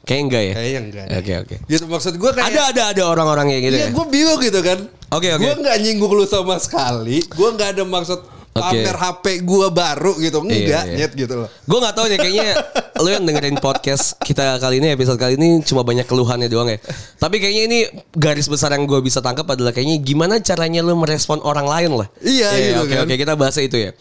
Kayaknya 0.07 0.23
enggak 0.25 0.43
ya. 0.43 0.53
Kayaknya 0.57 0.79
enggak. 0.81 1.05
Oke, 1.13 1.33
oke. 1.45 1.55
Gitu 1.69 1.83
maksud 1.85 2.13
gue 2.17 2.31
kayak 2.33 2.47
Ada 2.49 2.61
ada 2.73 2.83
ada 2.95 3.03
orang-orang 3.05 3.45
kayak 3.53 3.63
gitu 3.69 3.77
Iya, 3.77 3.85
ya. 3.85 3.89
gue 3.93 4.05
bingung 4.09 4.39
gitu 4.41 4.59
kan. 4.65 4.79
Oke, 5.13 5.27
oke. 5.35 5.43
Gue 5.45 5.53
nggak 5.61 5.77
nyinggung 5.83 6.13
lu 6.17 6.25
sama 6.25 6.55
sekali. 6.57 7.21
Gue 7.27 7.49
nggak 7.53 7.69
ada 7.77 7.83
maksud 7.85 8.19
pamer 8.61 8.97
HP 8.97 9.25
gue 9.41 9.67
baru 9.69 10.13
gitu. 10.17 10.37
Enggak, 10.41 10.83
iya. 10.87 10.95
nyet 10.97 11.11
gitu 11.13 11.33
loh. 11.33 11.49
Gue 11.63 11.77
gak 11.77 11.93
tahu 11.93 12.05
nih 12.09 12.17
kayaknya 12.17 12.49
lu 13.03 13.09
yang 13.13 13.23
dengerin 13.23 13.57
podcast 13.57 14.17
kita 14.19 14.57
kali 14.57 14.81
ini 14.81 14.93
episode 14.93 15.15
kali 15.15 15.37
ini 15.37 15.61
cuma 15.61 15.81
banyak 15.81 16.05
keluhannya 16.05 16.49
doang 16.49 16.67
ya. 16.67 16.81
Tapi 17.17 17.37
kayaknya 17.37 17.63
ini 17.69 17.79
garis 18.13 18.49
besar 18.49 18.73
yang 18.73 18.83
gue 18.83 18.97
bisa 18.99 19.21
tangkap 19.21 19.45
adalah 19.47 19.69
kayaknya 19.69 20.01
gimana 20.01 20.41
caranya 20.41 20.81
lu 20.81 20.97
merespon 20.97 21.37
orang 21.41 21.65
lain 21.65 21.93
lah. 21.93 22.07
Iya, 22.19 22.49
gitu 22.57 22.81
Oke 22.83 22.93
kan. 22.97 23.05
oke 23.05 23.13
kita 23.15 23.33
bahas 23.37 23.57
itu 23.57 23.77
ya. 23.77 23.91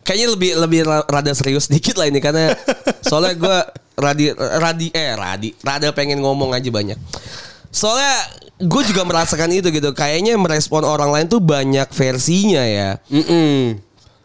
Kayaknya 0.00 0.28
lebih 0.32 0.50
lebih 0.56 0.80
ra- 0.88 1.04
rada 1.04 1.32
serius 1.36 1.68
dikit 1.68 2.00
lah 2.00 2.08
ini 2.08 2.16
karena 2.18 2.56
soalnya 3.08 3.36
gue 3.36 3.58
radi 3.98 4.32
radi 4.36 4.88
eh 4.94 5.12
radi 5.12 5.52
rada 5.60 5.92
pengen 5.92 6.24
ngomong 6.24 6.56
aja 6.56 6.70
banyak. 6.72 6.96
Soalnya 7.68 8.16
gue 8.58 8.82
juga 8.88 9.04
merasakan 9.04 9.52
itu 9.52 9.68
gitu. 9.68 9.92
Kayaknya 9.92 10.40
merespon 10.40 10.82
orang 10.82 11.12
lain 11.12 11.26
tuh 11.28 11.38
banyak 11.38 11.84
versinya 11.92 12.64
ya 12.64 12.96
Mm-mm. 13.12 13.76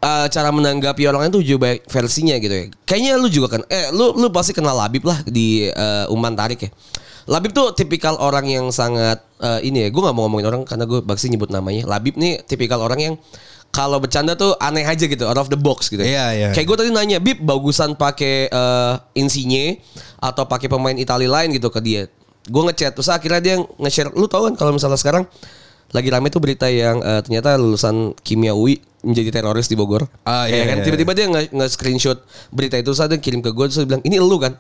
Uh, 0.04 0.28
cara 0.28 0.52
menanggapi 0.52 1.08
orang 1.08 1.32
tuh 1.32 1.40
juga 1.40 1.72
banyak 1.72 1.88
versinya 1.88 2.36
gitu 2.36 2.52
ya. 2.52 2.66
Kayaknya 2.84 3.12
lu 3.16 3.28
juga 3.32 3.48
kan, 3.58 3.62
eh 3.72 3.88
lu 3.96 4.12
lu 4.20 4.28
pasti 4.30 4.52
kenal 4.52 4.76
Labib 4.76 5.08
lah 5.08 5.24
di 5.24 5.72
uh, 5.72 6.12
Uman 6.12 6.36
Tarik 6.36 6.68
ya. 6.68 6.72
Labib 7.24 7.56
tuh 7.56 7.72
tipikal 7.72 8.20
orang 8.20 8.52
yang 8.52 8.68
sangat 8.76 9.24
uh, 9.40 9.64
ini 9.64 9.88
ya. 9.88 9.90
Gue 9.96 10.04
nggak 10.04 10.12
mau 10.12 10.28
ngomongin 10.28 10.48
orang 10.52 10.62
karena 10.68 10.84
gue 10.84 11.00
baksi 11.00 11.32
nyebut 11.32 11.48
namanya. 11.48 11.88
Labib 11.88 12.20
nih 12.20 12.44
tipikal 12.44 12.84
orang 12.84 13.00
yang 13.00 13.16
kalau 13.74 13.98
bercanda 13.98 14.38
tuh 14.38 14.54
aneh 14.62 14.86
aja 14.86 15.10
gitu, 15.10 15.26
out 15.26 15.40
of 15.42 15.50
the 15.50 15.58
box 15.58 15.90
gitu. 15.90 16.06
Iya, 16.06 16.30
iya. 16.38 16.48
Kayak 16.54 16.68
gue 16.70 16.78
tadi 16.78 16.90
nanya, 16.94 17.18
Bib 17.18 17.42
bagusan 17.42 17.98
pakai 17.98 18.46
uh, 18.54 19.02
Insigne 19.18 19.82
atau 20.22 20.46
pakai 20.46 20.70
pemain 20.70 20.94
Italia 20.94 21.26
lain 21.26 21.58
gitu 21.58 21.74
ke 21.74 21.82
dia. 21.82 22.06
Gue 22.46 22.62
ngechat 22.70 22.94
terus 22.94 23.10
akhirnya 23.10 23.42
dia 23.42 23.56
nge-share, 23.82 24.14
lu 24.14 24.30
tau 24.30 24.46
kan 24.46 24.54
kalau 24.54 24.78
misalnya 24.78 25.00
sekarang 25.02 25.26
lagi 25.94 26.10
rame 26.10 26.28
tuh 26.28 26.38
berita 26.38 26.66
yang 26.66 27.00
eh, 27.00 27.22
ternyata 27.22 27.54
lulusan 27.54 27.96
kimia 28.20 28.52
UI 28.52 28.76
menjadi 29.00 29.30
teroris 29.34 29.68
di 29.68 29.76
Bogor. 29.76 30.08
Ah, 30.24 30.46
iya, 30.46 30.64
kan 30.66 30.80
iya. 30.80 30.84
tiba-tiba 30.84 31.12
dia 31.12 31.28
nge- 31.28 31.52
nge-screenshot 31.52 32.18
berita 32.50 32.76
itu 32.76 32.92
saat 32.92 33.08
dia 33.08 33.20
kirim 33.20 33.40
ke 33.40 33.50
gue 33.50 33.66
terus 33.68 33.78
dia 33.78 33.86
bilang 33.86 34.02
ini 34.02 34.18
lu 34.18 34.38
kan. 34.38 34.56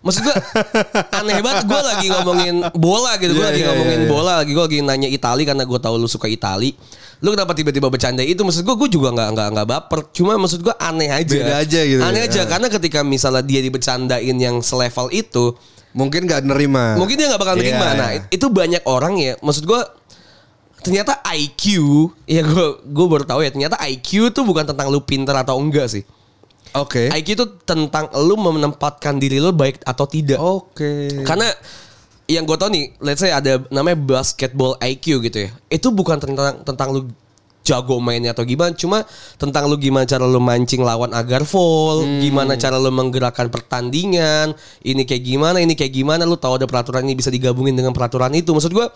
Maksud 0.00 0.22
gue 0.22 0.34
aneh 1.18 1.38
banget 1.38 1.62
gue 1.64 1.80
lagi 1.80 2.06
ngomongin 2.08 2.54
bola 2.74 3.14
gitu. 3.16 3.32
Gue 3.32 3.42
Iya, 3.42 3.48
lagi 3.48 3.60
iya, 3.60 3.68
ngomongin 3.68 3.94
iya, 3.96 4.02
iya. 4.02 4.10
bola 4.10 4.32
lagi 4.36 4.50
gue 4.50 4.64
lagi 4.64 4.78
nanya 4.80 5.06
Itali 5.06 5.42
karena 5.42 5.62
gue 5.62 5.78
tahu 5.78 5.94
lu 5.94 6.06
suka 6.06 6.26
Itali. 6.26 6.74
Lu 7.20 7.30
kenapa 7.30 7.54
tiba-tiba 7.54 7.86
bercanda 7.86 8.18
itu? 8.18 8.40
Maksud 8.40 8.62
gue 8.62 8.74
gue 8.76 8.88
juga 8.90 9.10
nggak 9.10 9.28
nggak 9.30 9.48
nggak 9.52 9.66
baper. 9.68 10.00
Cuma 10.10 10.34
maksud 10.34 10.58
gue 10.58 10.74
aneh 10.74 11.06
aja. 11.06 11.30
Beda 11.36 11.54
aja 11.60 11.80
gitu. 11.82 12.02
Aneh 12.02 12.22
aja 12.22 12.40
Ah. 12.42 12.46
karena 12.48 12.66
ketika 12.66 13.02
misalnya 13.02 13.42
dia 13.42 13.60
dibercandain 13.60 14.36
yang 14.36 14.58
selevel 14.58 15.10
itu 15.12 15.54
Mungkin 15.92 16.24
nggak 16.24 16.48
nerima. 16.48 16.96
Mungkin 16.96 17.20
dia 17.20 17.28
nggak 17.28 17.36
bakal 17.38 17.52
Iya, 17.52 17.76
nerima. 17.76 17.86
Nah, 17.92 18.10
iya. 18.16 18.24
itu 18.32 18.48
banyak 18.48 18.80
orang 18.88 19.12
ya. 19.20 19.36
Maksud 19.38 19.68
gue 19.68 19.80
ternyata 20.82 21.22
IQ 21.30 21.62
ya 22.26 22.42
gue 22.42 22.66
gue 22.82 23.06
baru 23.06 23.24
tahu 23.24 23.40
ya 23.46 23.50
ternyata 23.54 23.78
IQ 23.86 24.34
tuh 24.34 24.42
bukan 24.42 24.66
tentang 24.66 24.90
lu 24.90 25.00
pinter 25.02 25.32
atau 25.32 25.56
enggak 25.56 25.88
sih. 25.88 26.04
Oke. 26.72 27.12
IQ 27.12 27.28
itu 27.38 27.46
tentang 27.68 28.08
lu 28.16 28.34
menempatkan 28.36 29.20
diri 29.20 29.38
lu 29.38 29.52
baik 29.52 29.84
atau 29.84 30.04
tidak. 30.08 30.40
Oke. 30.40 31.22
Karena 31.22 31.48
yang 32.30 32.48
gue 32.48 32.56
tau 32.56 32.72
nih, 32.72 32.96
let's 33.04 33.20
say 33.20 33.28
ada 33.28 33.60
namanya 33.68 33.98
basketball 34.00 34.80
IQ 34.80 35.20
gitu 35.28 35.38
ya. 35.46 35.50
Itu 35.68 35.92
bukan 35.92 36.16
tentang 36.16 36.64
tentang 36.64 36.88
lu 36.96 37.00
jago 37.62 38.02
mainnya 38.02 38.34
atau 38.34 38.42
gimana, 38.42 38.74
cuma 38.74 39.06
tentang 39.38 39.70
lu 39.70 39.78
gimana 39.78 40.02
cara 40.02 40.26
lu 40.26 40.42
mancing 40.42 40.82
lawan 40.82 41.14
agar 41.14 41.46
fall, 41.46 42.02
gimana 42.18 42.58
cara 42.58 42.76
lu 42.76 42.90
menggerakkan 42.90 43.48
pertandingan, 43.48 44.54
ini 44.82 45.06
kayak 45.06 45.22
gimana, 45.22 45.62
ini 45.62 45.78
kayak 45.78 45.94
gimana, 45.94 46.26
lu 46.26 46.34
tahu 46.34 46.58
ada 46.58 46.66
peraturan 46.66 47.06
ini 47.06 47.14
bisa 47.14 47.30
digabungin 47.30 47.78
dengan 47.78 47.94
peraturan 47.94 48.34
itu. 48.34 48.50
Maksud 48.50 48.74
gue 48.74 48.86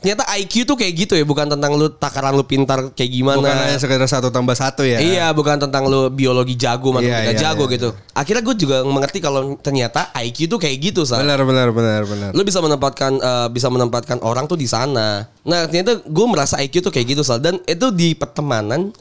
ternyata 0.00 0.24
IQ 0.36 0.68
tuh 0.68 0.76
kayak 0.76 0.92
gitu 1.04 1.12
ya, 1.16 1.24
bukan 1.24 1.48
tentang 1.48 1.76
lu 1.76 1.92
takaran 1.92 2.32
lu 2.32 2.44
pintar 2.44 2.92
kayak 2.96 3.10
gimana. 3.12 3.44
Bukan 3.44 3.56
hanya 3.56 3.78
sekedar 3.80 4.08
satu 4.08 4.32
tambah 4.32 4.56
satu 4.56 4.84
ya. 4.84 5.00
Iya, 5.00 5.32
bukan 5.36 5.60
tentang 5.60 5.84
lu 5.88 6.08
biologi 6.08 6.56
jago, 6.56 6.92
matematika 6.96 7.28
Iya, 7.28 7.36
iya, 7.36 7.40
jago 7.40 7.64
iya, 7.68 7.74
gitu. 7.76 7.88
Akhirnya 8.16 8.42
gue 8.44 8.56
juga 8.56 8.76
mengerti 8.88 9.18
kalau 9.20 9.56
ternyata 9.60 10.08
IQ 10.16 10.48
tuh 10.48 10.58
kayak 10.60 10.76
gitu, 10.80 11.04
Sal 11.04 11.20
Benar 11.20 11.44
benar 11.44 11.68
benar 11.76 12.02
benar. 12.08 12.30
lu 12.32 12.40
bisa 12.40 12.64
menempatkan 12.64 13.12
eh, 13.20 13.48
bisa 13.52 13.68
menempatkan 13.68 14.18
orang 14.24 14.48
tuh 14.48 14.56
di 14.56 14.64
sana. 14.64 15.28
Nah 15.44 15.60
ternyata 15.68 16.00
gue 16.00 16.26
merasa 16.28 16.56
IQ 16.62 16.88
tuh 16.88 16.92
kayak 16.92 17.16
gitu 17.16 17.22
Sal 17.26 17.42
dan 17.42 17.60
itu 17.68 17.90
di 17.92 18.13
pertemanan 18.16 18.94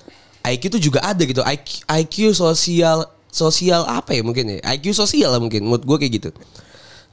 IQ 0.43 0.75
tuh 0.75 0.81
juga 0.81 0.99
ada 0.99 1.23
gitu 1.23 1.39
IQ, 1.39 1.87
IQ 1.87 2.15
sosial 2.35 3.07
sosial 3.31 3.87
apa 3.87 4.13
ya 4.13 4.21
mungkin 4.21 4.59
ya 4.59 4.75
IQ 4.75 4.93
sosial 4.93 5.31
lah 5.33 5.41
mungkin 5.41 5.63
menurut 5.65 5.87
gue 5.87 5.97
kayak 6.03 6.13
gitu. 6.19 6.29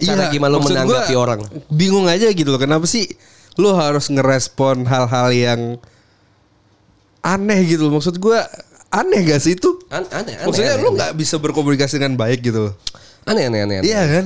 Cara 0.00 0.32
gimana 0.32 0.56
Iya, 0.56 0.60
maksud 0.64 0.72
menanggapi 0.72 1.12
gua 1.12 1.20
orang? 1.20 1.40
Bingung 1.68 2.08
aja 2.08 2.24
gitu 2.32 2.48
loh. 2.48 2.56
Kenapa 2.56 2.88
sih 2.88 3.04
lu 3.60 3.76
harus 3.76 4.08
ngerespon 4.08 4.88
hal-hal 4.88 5.28
yang 5.30 5.60
aneh 7.20 7.60
gitu 7.68 7.88
loh. 7.88 8.00
Maksud 8.00 8.16
gua 8.16 8.48
aneh 8.88 9.20
gak 9.28 9.44
sih 9.44 9.54
itu? 9.54 9.76
An- 9.92 10.08
aneh, 10.08 10.40
aneh, 10.40 10.46
Maksudnya 10.48 10.80
aneh, 10.80 10.88
aneh. 10.88 10.96
nggak 10.96 11.12
bisa 11.20 11.36
berkomunikasi 11.36 12.00
dengan 12.00 12.16
baik 12.16 12.40
gitu 12.42 12.72
loh. 12.72 12.74
aneh 13.28 13.46
aneh 13.46 13.60
aneh. 13.68 13.76
aneh. 13.84 13.88
Iya 13.92 14.02
kan? 14.08 14.24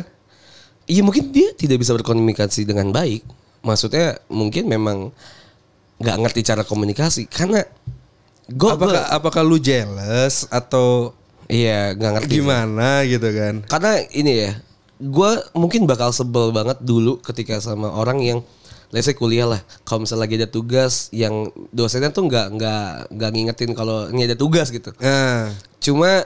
Iya 0.86 1.00
mungkin 1.02 1.34
dia 1.34 1.50
tidak 1.58 1.82
bisa 1.82 1.92
berkomunikasi 1.98 2.62
dengan 2.64 2.94
baik. 2.94 3.26
Maksudnya 3.66 4.22
mungkin 4.30 4.70
memang 4.70 5.10
nggak 6.04 6.16
ngerti 6.20 6.40
cara 6.44 6.62
komunikasi 6.68 7.24
karena 7.32 7.64
gue 8.44 8.68
apakah 8.68 9.08
apakah 9.08 9.40
lu 9.40 9.56
jealous 9.56 10.44
atau 10.52 11.16
iya 11.48 11.96
nggak 11.96 12.12
ngerti. 12.20 12.32
gimana 12.40 13.04
gitu 13.08 13.28
kan? 13.32 13.54
Karena 13.64 13.92
ini 14.12 14.32
ya, 14.48 14.52
gue 15.00 15.30
mungkin 15.56 15.88
bakal 15.88 16.12
sebel 16.12 16.52
banget 16.52 16.80
dulu 16.84 17.20
ketika 17.24 17.56
sama 17.60 17.88
orang 17.88 18.20
yang, 18.20 18.38
let's 18.92 19.08
say 19.08 19.16
kuliah 19.16 19.48
lah, 19.48 19.60
kalau 19.88 20.04
misalnya 20.04 20.28
lagi 20.28 20.36
ada 20.40 20.48
tugas 20.48 21.08
yang 21.12 21.48
dosennya 21.72 22.12
tuh 22.12 22.28
nggak 22.28 22.46
nggak 22.52 22.86
nggak 23.16 23.30
ngingetin 23.32 23.70
kalau 23.72 24.08
ini 24.12 24.28
ada 24.28 24.36
tugas 24.36 24.68
gitu. 24.68 24.92
Nah, 25.00 25.52
Cuma 25.80 26.24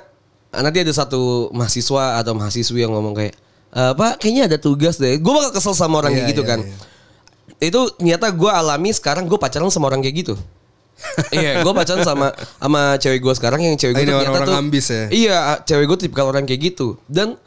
nanti 0.55 0.79
ada 0.83 0.95
satu 0.95 1.51
mahasiswa 1.51 2.23
atau 2.23 2.33
mahasiswi 2.35 2.83
yang 2.87 2.95
ngomong 2.95 3.15
kayak, 3.15 3.35
apa 3.75 4.19
kayaknya 4.19 4.55
ada 4.55 4.59
tugas 4.59 4.99
deh. 4.99 5.19
Gue 5.19 5.33
bakal 5.35 5.55
kesel 5.55 5.75
sama 5.75 6.03
orang 6.03 6.15
kayak 6.15 6.35
gitu 6.35 6.43
iya, 6.47 6.51
kan. 6.51 6.61
iya. 6.63 6.75
Itu 7.59 7.91
ternyata 7.99 8.31
gue 8.31 8.51
alami 8.51 8.95
sekarang 8.95 9.27
gue 9.27 9.39
pacaran 9.39 9.71
sama 9.71 9.91
orang 9.91 10.03
kayak 10.03 10.17
gitu. 10.27 10.35
iya, 11.31 11.63
gue 11.63 11.73
pacaran 11.75 12.03
sama 12.03 12.35
sama 12.59 12.99
cewek 12.99 13.23
gue 13.23 13.35
sekarang 13.39 13.61
yang 13.63 13.79
cewek 13.79 13.95
gue 13.95 14.03
ternyata 14.03 14.23
orang-orang 14.27 14.49
tuh 14.51 14.59
ambis 14.59 14.87
ya? 14.91 15.05
Iya, 15.11 15.39
cewek 15.63 15.87
gue 15.95 15.99
tipikal 16.07 16.27
orang 16.31 16.43
kayak 16.43 16.75
gitu. 16.75 16.99
Dan 17.07 17.39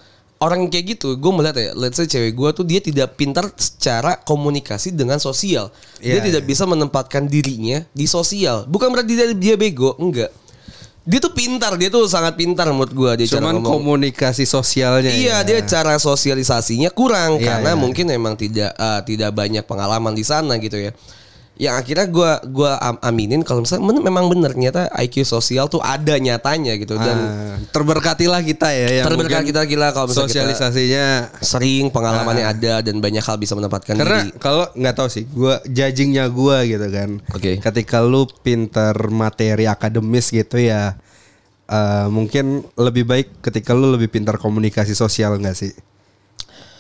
orang 0.42 0.66
kayak 0.74 0.98
gitu, 0.98 1.20
gue 1.22 1.32
melihat 1.32 1.56
ya, 1.62 1.72
let's 1.78 2.02
say 2.02 2.10
cewek 2.10 2.34
gue 2.34 2.50
tuh 2.50 2.66
dia 2.66 2.82
tidak 2.82 3.14
pintar 3.14 3.46
secara 3.54 4.18
komunikasi 4.18 4.90
dengan 4.90 5.22
sosial. 5.22 5.70
dia 6.02 6.18
Iya, 6.18 6.26
tidak 6.34 6.44
iya. 6.44 6.50
bisa 6.50 6.64
menempatkan 6.66 7.30
dirinya 7.30 7.86
di 7.94 8.10
sosial. 8.10 8.66
Bukan 8.66 8.90
berarti 8.90 9.14
dia, 9.14 9.28
dia 9.38 9.56
bego, 9.60 9.94
enggak. 10.02 10.34
Dia 11.02 11.18
tuh 11.18 11.34
pintar, 11.34 11.74
dia 11.82 11.90
tuh 11.90 12.06
sangat 12.06 12.38
pintar 12.38 12.70
menurut 12.70 12.94
gue 12.94 13.12
dia 13.26 13.34
cara 13.34 13.42
Cuman 13.42 13.58
ngomong. 13.58 13.74
komunikasi 13.82 14.46
sosialnya. 14.46 15.10
Iya, 15.10 15.42
ya. 15.42 15.48
dia 15.48 15.60
cara 15.66 15.98
sosialisasinya 15.98 16.94
kurang 16.94 17.42
Iya, 17.42 17.58
karena 17.58 17.74
iya. 17.74 17.80
mungkin 17.80 18.06
memang 18.06 18.38
tidak 18.38 18.70
eh, 18.78 19.02
tidak 19.10 19.34
banyak 19.34 19.66
pengalaman 19.66 20.14
di 20.14 20.22
sana 20.22 20.62
gitu 20.62 20.78
ya. 20.78 20.94
Yang 21.62 21.76
akhirnya 21.78 22.08
gua 22.10 22.32
gua 22.44 22.72
am- 22.76 22.98
aminin 23.04 23.46
kalau 23.46 23.62
misalnya 23.62 23.86
men- 23.86 24.02
memang 24.02 24.26
benar 24.28 24.50
ternyata 24.50 24.90
IQ 24.98 25.22
sosial 25.24 25.70
tuh 25.70 25.78
ada 25.78 26.18
nyatanya 26.18 26.74
gitu 26.74 26.98
dan 26.98 27.14
Ah, 27.14 27.56
terberkatilah 27.70 28.42
kita 28.42 28.66
ya 28.68 28.88
yang 28.98 29.06
terberkat 29.06 29.46
mungkin 29.46 29.50
kita 29.54 29.62
gila 29.64 29.88
kalau 29.92 30.10
misalnya 30.10 30.26
kita 30.26 30.42
sosialisasinya 30.58 31.06
sering 31.38 31.88
pengalamannya 31.88 32.46
ada 32.48 32.82
dan 32.82 32.98
banyak 32.98 33.22
hal 33.22 33.38
bisa 33.38 33.54
menempatkan 33.54 33.94
karena 33.94 34.26
diri. 34.26 34.34
kalau 34.36 34.74
nggak 34.74 34.96
tahu 34.96 35.08
sih 35.08 35.24
gua 35.28 35.62
judgingnya 35.64 36.26
gua 36.28 36.66
gitu 36.66 36.88
kan 36.88 37.22
Oke. 37.30 37.62
ketika 37.62 38.02
lu 38.02 38.26
pinter 38.42 38.92
materi 39.08 39.64
akademis 39.64 40.28
gitu 40.28 40.58
ya 40.58 40.98
eh, 41.64 42.08
mungkin 42.08 42.66
lebih 42.74 43.06
baik 43.06 43.38
ketika 43.40 43.72
lu 43.72 43.94
lebih 43.94 44.10
pintar 44.10 44.36
komunikasi 44.36 44.92
sosial 44.92 45.38
nggak 45.38 45.54
sih 45.54 45.70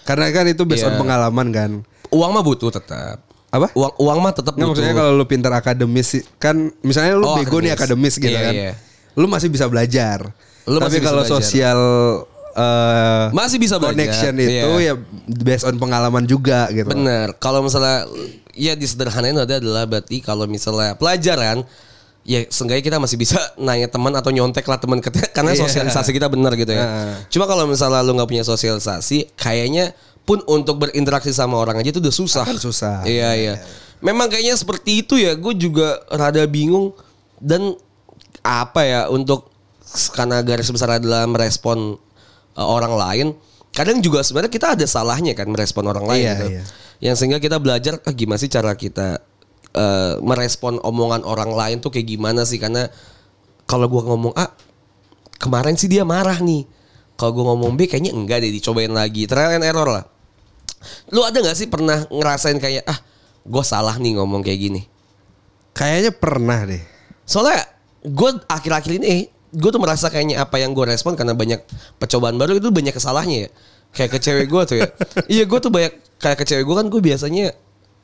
karena 0.02 0.26
kan 0.32 0.50
itu 0.50 0.66
based 0.66 0.84
on 0.84 0.92
Iya. 0.92 1.00
pengalaman 1.00 1.48
kan 1.50 1.72
Uang 2.10 2.34
mah 2.34 2.42
butuh 2.42 2.68
tetap. 2.68 3.24
Apa 3.52 3.68
Uang 3.74 3.94
uang 3.98 4.18
mah 4.20 4.32
tetap 4.32 4.56
Nggak 4.56 4.68
maksudnya 4.70 4.96
kalau 4.96 5.12
lu 5.14 5.26
pintar 5.26 5.52
akademis 5.52 6.08
sih, 6.10 6.24
kan 6.38 6.56
misalnya 6.82 7.14
lu 7.14 7.26
Oh, 7.26 7.36
bego 7.36 7.60
nih 7.60 7.72
akademis. 7.72 8.16
gitu 8.16 8.28
Iya, 8.28 8.42
kan. 8.42 8.54
iya. 8.54 8.72
Lu 9.14 9.28
masih 9.28 9.48
bisa 9.48 9.68
belajar. 9.68 10.32
Lu 10.64 10.78
Tapi 10.78 10.88
masih 10.88 11.00
kalau 11.02 11.22
belajar. 11.22 11.36
sosial 11.38 11.80
eh, 12.52 13.26
Masih 13.32 13.58
bisa 13.58 13.76
belajar. 13.76 13.96
connection 13.96 14.34
itu 14.38 14.52
Iya. 14.78 14.92
ya 14.92 14.94
based 15.38 15.64
on 15.64 15.76
pengalaman 15.78 16.24
juga 16.24 16.68
gitu. 16.70 16.88
Bener. 16.88 17.36
Kalau 17.38 17.60
misalnya 17.60 18.08
ya 18.52 18.74
disederhanain 18.74 19.36
ada 19.36 19.58
adalah 19.58 19.84
berarti 19.86 20.20
kalau 20.20 20.44
misalnya 20.46 20.96
pelajaran 20.96 21.64
ya 22.22 22.46
seenggaknya 22.46 22.84
kita 22.86 22.98
masih 23.00 23.18
bisa 23.18 23.36
nanya 23.58 23.88
teman 23.88 24.14
atau 24.14 24.30
nyontek 24.30 24.64
lah 24.64 24.78
teman 24.78 25.00
karena 25.02 25.52
Iya. 25.52 25.60
sosialisasi 25.60 26.12
kita 26.12 26.28
benar 26.28 26.56
gitu 26.56 26.70
ya. 26.70 26.84
Heeh. 26.84 27.14
Cuma 27.30 27.48
kalau 27.48 27.66
misalnya 27.66 28.00
lu 28.00 28.14
nggak 28.14 28.28
punya 28.28 28.44
sosialisasi, 28.44 29.32
kayaknya 29.34 29.92
pun 30.24 30.40
untuk 30.46 30.86
berinteraksi 30.88 31.34
sama 31.34 31.58
orang 31.58 31.82
aja 31.82 31.90
itu 31.92 32.02
udah 32.02 32.14
susah. 32.14 32.46
Akan 32.46 32.62
susah. 32.62 33.02
Iya 33.04 33.30
iya. 33.36 33.54
Memang 34.02 34.30
kayaknya 34.30 34.58
seperti 34.58 35.06
itu 35.06 35.18
ya. 35.18 35.34
Gue 35.38 35.54
juga 35.58 36.02
rada 36.10 36.42
bingung 36.46 36.94
dan 37.42 37.74
apa 38.42 38.82
ya 38.86 39.02
untuk 39.10 39.50
karena 40.16 40.42
garis 40.42 40.70
besar 40.70 40.98
adalah 40.98 41.26
merespon 41.30 41.98
uh, 42.58 42.68
orang 42.68 42.94
lain. 42.96 43.28
Kadang 43.72 44.04
juga 44.04 44.20
sebenarnya 44.22 44.52
kita 44.52 44.68
ada 44.76 44.86
salahnya 44.86 45.32
kan 45.32 45.48
merespon 45.48 45.88
orang 45.88 46.04
lain 46.04 46.22
Iya, 46.22 46.34
gitu. 46.36 46.48
iya. 46.52 46.64
Yang 47.02 47.16
sehingga 47.24 47.40
kita 47.42 47.58
belajar 47.58 47.98
ah, 48.04 48.14
gimana 48.14 48.38
sih 48.38 48.52
cara 48.52 48.76
kita 48.76 49.24
uh, 49.74 50.20
merespon 50.22 50.78
omongan 50.84 51.24
orang 51.24 51.52
lain 51.56 51.78
tuh 51.80 51.90
kayak 51.90 52.08
gimana 52.08 52.44
sih 52.46 52.60
karena 52.62 52.92
kalau 53.66 53.88
gua 53.88 54.04
ngomong 54.12 54.36
A 54.36 54.52
kemarin 55.42 55.74
sih 55.80 55.90
dia 55.90 56.06
marah 56.06 56.38
nih. 56.38 56.68
Kalau 57.22 57.38
gua 57.38 57.54
ngomong 57.54 57.78
B 57.78 57.86
kayaknya 57.86 58.18
enggak 58.18 58.42
deh 58.42 58.50
dicobain 58.50 58.90
lagi. 58.90 59.30
Trial 59.30 59.62
and 59.62 59.66
error 59.70 59.86
lah. 59.86 60.06
Lu 61.14 61.22
ada 61.22 61.38
nggak 61.38 61.54
sih 61.54 61.70
pernah 61.70 62.02
ngerasain 62.10 62.58
kayak 62.58 62.82
ah 62.90 62.98
gue 63.46 63.64
salah 63.66 64.02
nih 64.02 64.18
ngomong 64.18 64.42
kayak 64.42 64.58
gini? 64.58 64.82
Kayaknya 65.78 66.12
pernah 66.18 66.66
deh. 66.66 66.82
Soalnya 67.30 67.62
gue 68.02 68.30
akhir-akhir 68.50 68.98
ini 68.98 69.30
gue 69.54 69.70
tuh 69.70 69.78
merasa 69.78 70.10
kayaknya 70.10 70.42
apa 70.42 70.58
yang 70.58 70.74
gue 70.74 70.82
respon 70.90 71.14
karena 71.14 71.38
banyak 71.38 71.62
percobaan 72.02 72.42
baru 72.42 72.58
itu 72.58 72.74
banyak 72.74 72.98
kesalahnya 72.98 73.46
ya. 73.46 73.50
Kayak 73.94 74.10
ke 74.18 74.20
cewek 74.26 74.46
gue 74.50 74.62
tuh 74.66 74.78
ya. 74.82 74.90
iya 75.38 75.44
gue 75.46 75.60
tuh 75.62 75.70
banyak 75.70 75.94
kayak 76.18 76.38
ke 76.42 76.46
cewek 76.50 76.66
gue 76.66 76.76
kan 76.82 76.88
gue 76.90 77.02
biasanya 77.06 77.54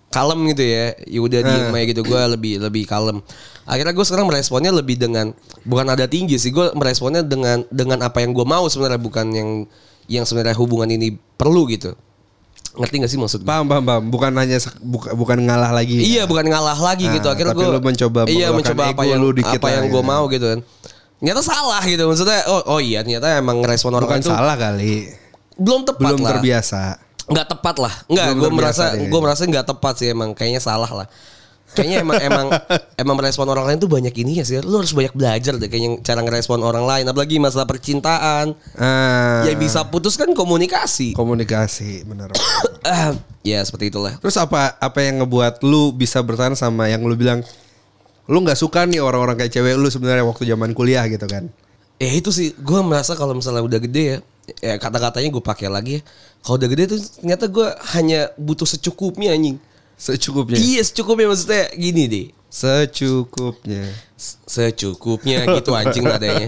kalem 0.07 0.39
gitu 0.51 0.63
ya. 0.63 0.85
Ya 1.03 1.19
udah 1.19 1.39
diem 1.41 1.69
aja 1.69 1.85
gitu 1.87 2.01
gue 2.01 2.21
lebih 2.33 2.53
lebih 2.59 2.83
kalem. 2.85 3.19
Akhirnya 3.63 3.91
gue 3.91 4.05
sekarang 4.07 4.27
meresponnya 4.27 4.71
lebih 4.71 4.95
dengan 4.95 5.35
bukan 5.63 5.87
ada 5.87 6.07
tinggi 6.07 6.39
sih. 6.39 6.49
Gue 6.49 6.71
meresponnya 6.71 7.21
dengan 7.21 7.67
dengan 7.67 7.99
apa 8.01 8.23
yang 8.23 8.31
gue 8.31 8.43
mau 8.43 8.65
sebenarnya 8.65 8.97
bukan 8.97 9.25
yang 9.31 9.49
yang 10.07 10.23
sebenarnya 10.23 10.55
hubungan 10.55 10.87
ini 10.87 11.15
perlu 11.35 11.67
gitu. 11.67 11.91
Ngerti 12.77 12.95
gak 13.01 13.09
sih 13.09 13.17
maksud 13.17 13.39
gue? 13.41 13.49
Paham, 13.49 13.65
paham, 13.65 13.83
paham. 13.83 14.03
Bukan 14.07 14.31
hanya 14.37 14.61
buka- 14.79 15.17
bukan 15.17 15.41
ngalah 15.41 15.73
lagi. 15.73 15.97
Iya 15.97 16.29
bukan 16.29 16.45
ngalah 16.45 16.77
lagi 16.77 17.09
Nah, 17.09 17.17
gitu 17.17 17.27
Akhirnya 17.27 17.57
gue 17.57 17.65
lu 17.65 17.81
mencoba 17.81 18.19
Iya 18.29 18.53
mencoba 18.53 18.93
apa 18.93 19.01
yang 19.01 19.17
lu 19.17 19.33
dikit 19.33 19.57
Apa 19.57 19.73
yang 19.73 19.89
ya. 19.89 19.91
gue 19.97 20.03
mau 20.05 20.23
gitu 20.29 20.45
kan 20.45 20.59
Ternyata 21.17 21.41
salah 21.41 21.81
gitu 21.81 22.05
Maksudnya 22.05 22.45
oh, 22.45 22.77
oh 22.77 22.79
iya 22.79 23.01
ternyata 23.01 23.33
emang 23.33 23.65
respon 23.65 23.97
orang 23.97 24.05
Bukan 24.05 24.21
itu 24.21 24.29
salah 24.29 24.53
kali. 24.53 25.09
Belum 25.57 25.81
tepat 25.83 26.05
Belum 26.05 26.21
lah 26.21 26.31
terbiasa. 26.37 27.01
Nggak 27.27 27.47
tepat 27.51 27.75
lah 27.77 27.93
Nggak 28.07 28.27
gue 28.39 28.49
merasa 28.51 28.83
deh. 28.95 29.07
Gue 29.11 29.19
merasa 29.19 29.41
nggak 29.43 29.65
tepat 29.67 29.93
sih 29.99 30.07
emang 30.11 30.31
Kayaknya 30.31 30.61
salah 30.63 30.91
lah 30.91 31.07
Kayaknya 31.75 31.97
emang 31.99 32.17
emang 32.23 32.47
emang 33.01 33.15
merespon 33.19 33.47
orang 33.51 33.67
lain 33.67 33.77
tuh 33.83 33.91
banyak 33.91 34.15
ini 34.23 34.39
ya 34.39 34.45
sih. 34.47 34.63
Lu 34.63 34.79
harus 34.79 34.95
banyak 34.95 35.11
belajar 35.11 35.59
deh 35.59 35.67
kayaknya 35.67 35.99
cara 35.99 36.23
ngerespon 36.23 36.63
orang 36.63 36.87
lain. 36.87 37.03
Apalagi 37.03 37.43
masalah 37.43 37.67
percintaan. 37.67 38.55
Ah, 38.79 39.43
Yang 39.43 39.67
bisa 39.67 39.83
putus 39.83 40.15
kan 40.15 40.31
komunikasi. 40.31 41.11
komunikasi, 41.11 42.07
benar. 42.07 42.31
Ah, 42.87 43.11
ya 43.43 43.59
seperti 43.67 43.91
itulah. 43.91 44.15
Terus 44.23 44.39
apa 44.39 44.79
apa 44.79 44.99
yang 45.03 45.19
ngebuat 45.19 45.59
lu 45.59 45.91
bisa 45.91 46.23
bertahan 46.23 46.55
sama 46.55 46.87
yang 46.87 47.03
lu 47.03 47.19
bilang 47.19 47.43
lu 48.31 48.39
nggak 48.39 48.55
suka 48.55 48.87
nih 48.87 49.03
orang-orang 49.03 49.35
kayak 49.35 49.51
cewek 49.59 49.75
lu 49.75 49.91
sebenarnya 49.91 50.23
waktu 50.23 50.47
zaman 50.47 50.71
kuliah 50.71 51.03
gitu 51.11 51.27
kan? 51.27 51.51
Ya 51.99 52.15
itu 52.15 52.31
sih, 52.31 52.55
gue 52.55 52.79
merasa 52.87 53.11
kalau 53.19 53.35
misalnya 53.35 53.59
udah 53.59 53.79
gede 53.83 54.03
ya, 54.07 54.17
ya 54.63 54.79
kata-katanya 54.79 55.29
gue 55.31 55.43
pakai 55.43 55.67
lagi 55.67 55.99
ya. 55.99 56.01
Kalau 56.43 56.55
udah 56.61 56.69
gede 56.71 56.83
tuh 56.95 56.99
ternyata 57.19 57.45
gue 57.51 57.67
hanya 57.97 58.31
butuh 58.39 58.67
secukupnya 58.67 59.35
anjing. 59.35 59.59
Secukupnya. 59.97 60.61
Iya 60.61 60.81
secukupnya 60.85 61.27
maksudnya 61.27 61.73
gini 61.75 62.03
deh. 62.07 62.25
Secukupnya. 62.47 63.83
Secukupnya 64.47 65.45
gitu 65.45 65.75
anjing 65.75 66.01
nadanya. 66.01 66.47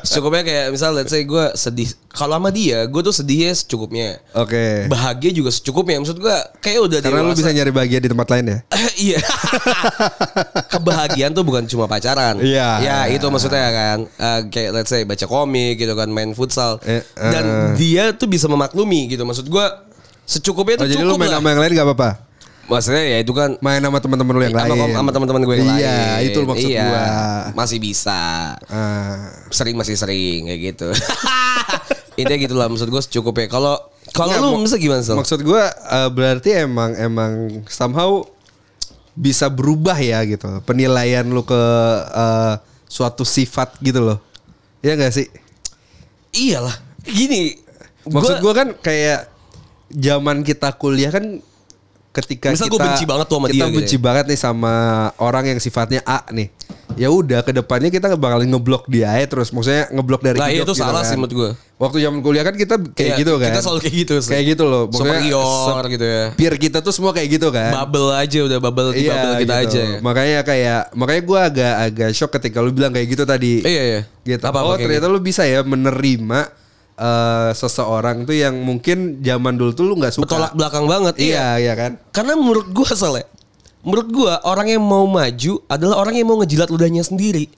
Secukupnya 0.00 0.46
kayak 0.46 0.66
misal 0.72 0.94
let's 0.94 1.10
say 1.10 1.26
gue 1.26 1.44
sedih. 1.52 1.90
Kalau 2.08 2.38
sama 2.38 2.48
dia, 2.48 2.86
gue 2.86 3.02
tuh 3.02 3.12
sedihnya 3.12 3.52
secukupnya. 3.52 4.22
Oke. 4.32 4.86
Bahagia 4.86 5.34
juga 5.34 5.50
secukupnya. 5.52 6.00
Maksud 6.00 6.16
gue 6.16 6.36
kayak 6.62 6.80
udah 6.80 6.98
Karena 7.02 7.26
lu 7.26 7.34
bisa 7.34 7.50
nyari 7.52 7.74
bahagia 7.74 8.00
di 8.00 8.08
tempat 8.08 8.28
lain 8.30 8.44
ya? 8.46 8.58
iya. 9.10 9.20
Kebahagiaan 10.70 11.34
tuh 11.34 11.44
bukan 11.44 11.66
cuma 11.66 11.90
pacaran. 11.90 12.38
Iya. 12.40 12.68
Ya 12.80 12.98
itu 13.10 13.26
maksudnya 13.28 13.68
kan. 13.68 13.98
Eh, 14.06 14.40
kayak 14.48 14.70
let's 14.80 14.88
say 14.88 15.02
baca 15.04 15.26
komik 15.26 15.82
gitu 15.82 15.92
kan, 15.98 16.08
main 16.08 16.32
futsal. 16.32 16.78
Eh, 16.86 17.02
Dan 17.18 17.44
eh. 17.44 17.70
dia 17.76 18.04
tuh 18.14 18.30
bisa 18.30 18.46
memaklumi 18.46 19.10
gitu. 19.12 19.26
Maksud 19.26 19.50
gua 19.50 19.84
secukupnya 20.24 20.80
Oh, 20.80 20.86
tuh 20.86 20.94
jadi 20.94 21.02
lu 21.04 21.18
main 21.18 21.28
lah. 21.28 21.42
sama 21.42 21.52
yang 21.52 21.60
lain 21.60 21.72
gak 21.74 21.86
apa-apa? 21.90 22.10
Maksudnya 22.68 23.02
ya 23.02 23.18
itu 23.20 23.32
kan 23.32 23.56
Main 23.58 23.80
sama 23.80 23.98
teman-teman 23.98 24.32
lu 24.36 24.42
yang 24.44 24.54
sama, 24.54 24.74
lain. 24.76 24.92
sama 24.92 25.10
teman-teman 25.10 25.42
gue 25.42 25.54
yang 25.56 25.68
lain. 25.68 25.80
Iya, 25.80 25.98
itu 26.22 26.38
maksud 26.44 26.68
Iya, 26.70 26.84
gua. 26.84 27.04
Masih 27.56 27.78
bisa. 27.78 28.20
Ah. 28.68 29.30
Sering 29.50 29.74
masih 29.74 29.96
sering 29.96 30.46
kayak 30.46 30.60
gitu. 30.74 30.88
Intinya 32.20 32.38
gitu 32.38 32.54
lah 32.54 32.66
maksud 32.68 32.86
gue 32.86 33.02
secukupnya. 33.02 33.48
Kalau 33.48 33.74
kalau 34.10 34.34
Nggak, 34.34 34.42
lu 34.42 34.50
mak- 34.58 34.64
bisa 34.66 34.76
gimana 34.76 35.00
Sal? 35.00 35.16
Maksud 35.16 35.40
gua 35.40 35.66
eh, 35.70 36.08
berarti 36.10 36.50
emang 36.58 36.94
emang 36.94 37.32
somehow 37.66 38.26
bisa 39.14 39.46
berubah 39.46 39.94
ya 39.94 40.22
gitu. 40.22 40.46
Penilaian 40.62 41.24
lu 41.24 41.42
ke 41.42 41.62
eh, 42.06 42.54
suatu 42.86 43.22
sifat 43.22 43.78
gitu 43.78 44.02
loh. 44.04 44.18
Iya 44.80 44.94
gak 44.96 45.12
sih? 45.12 45.26
Iyalah. 46.32 46.74
Gini. 47.02 47.54
Maksud 48.06 48.38
gua 48.38 48.54
kan 48.54 48.68
kayak 48.74 49.26
zaman 49.90 50.42
kita 50.42 50.70
kuliah 50.74 51.10
kan 51.10 51.42
ketika 52.10 52.50
Misal 52.50 52.66
kita 52.66 52.74
gua 52.74 52.86
benci 52.90 53.04
banget 53.06 53.26
tuh 53.30 53.36
sama 53.38 53.46
kita 53.46 53.54
dia 53.54 53.66
gitu 53.70 53.78
benci 53.78 53.96
ya. 53.96 54.02
banget 54.02 54.24
nih 54.26 54.38
sama 54.38 54.74
orang 55.22 55.44
yang 55.54 55.58
sifatnya 55.62 56.00
A 56.02 56.26
nih. 56.34 56.50
Ya 56.98 57.06
udah 57.06 57.46
ke 57.46 57.54
depannya 57.54 57.86
kita 57.86 58.18
bakalan 58.18 58.50
ngeblok 58.50 58.90
dia 58.90 59.14
aja 59.14 59.30
terus. 59.30 59.54
Maksudnya 59.54 59.86
ngeblok 59.94 60.26
dari 60.26 60.38
Nah, 60.42 60.50
hidup 60.50 60.66
itu 60.66 60.74
salah 60.74 61.06
sih 61.06 61.14
menurut 61.14 61.32
gua. 61.32 61.50
Waktu 61.80 62.02
zaman 62.02 62.18
kuliah 62.20 62.42
kan 62.44 62.58
kita 62.58 62.76
kayak 62.92 63.14
Iya, 63.14 63.20
gitu 63.22 63.32
kan. 63.38 63.54
Kita 63.54 63.62
selalu 63.62 63.80
kayak 63.80 63.94
gitu. 63.94 64.14
sih. 64.20 64.30
Kayak 64.34 64.44
gitu 64.52 64.64
loh. 64.66 64.82
Maksudnya 64.90 65.22
Superior 65.22 65.84
gitu 65.86 66.04
ya. 66.04 66.24
Peer 66.34 66.54
kita 66.58 66.78
tuh 66.82 66.92
semua 66.92 67.14
kayak 67.14 67.28
gitu 67.40 67.48
kan. 67.54 67.70
Bubble 67.72 68.10
aja 68.10 68.38
udah 68.42 68.58
bubble 68.58 68.90
di 68.90 69.06
bubble 69.06 69.34
kita 69.38 69.54
gitu. 69.54 69.64
aja 69.70 69.80
ya. 69.80 69.98
Makanya 70.02 70.38
kayak 70.42 70.80
makanya 70.98 71.22
gua 71.22 71.40
agak 71.46 71.74
agak 71.78 72.10
shock 72.10 72.30
ketika 72.36 72.58
lu 72.58 72.74
bilang 72.74 72.90
kayak 72.90 73.06
gitu 73.06 73.22
tadi. 73.22 73.62
Iya 73.62 73.82
iya. 73.86 74.00
Gitu. 74.26 74.42
Apa, 74.42 74.66
oh 74.66 74.74
ternyata 74.74 75.06
lu 75.06 75.22
bisa 75.22 75.46
ya 75.46 75.62
menerima 75.62 76.50
eh, 77.00 77.50
seseorang 77.56 78.28
tuh 78.28 78.36
yang 78.36 78.52
mungkin 78.60 79.24
zaman 79.24 79.56
dulu 79.56 79.72
tuh 79.72 79.84
lu 79.88 79.96
nggak 79.96 80.20
suka. 80.20 80.28
Bertolak 80.28 80.52
belakang 80.52 80.84
banget. 80.84 81.16
Iya 81.16 81.56
iya 81.56 81.72
kan. 81.72 81.96
Karena 82.12 82.36
menurut 82.36 82.68
gua 82.68 82.92
soalnya. 82.92 83.24
Menurut 83.80 84.08
gua 84.12 84.44
orang 84.44 84.68
yang 84.68 84.84
mau 84.84 85.08
maju 85.08 85.64
adalah 85.64 85.96
orang 85.98 86.20
yang 86.20 86.28
mau 86.28 86.36
ngejilat 86.38 86.68
ludahnya 86.68 87.00
sendiri. 87.00 87.48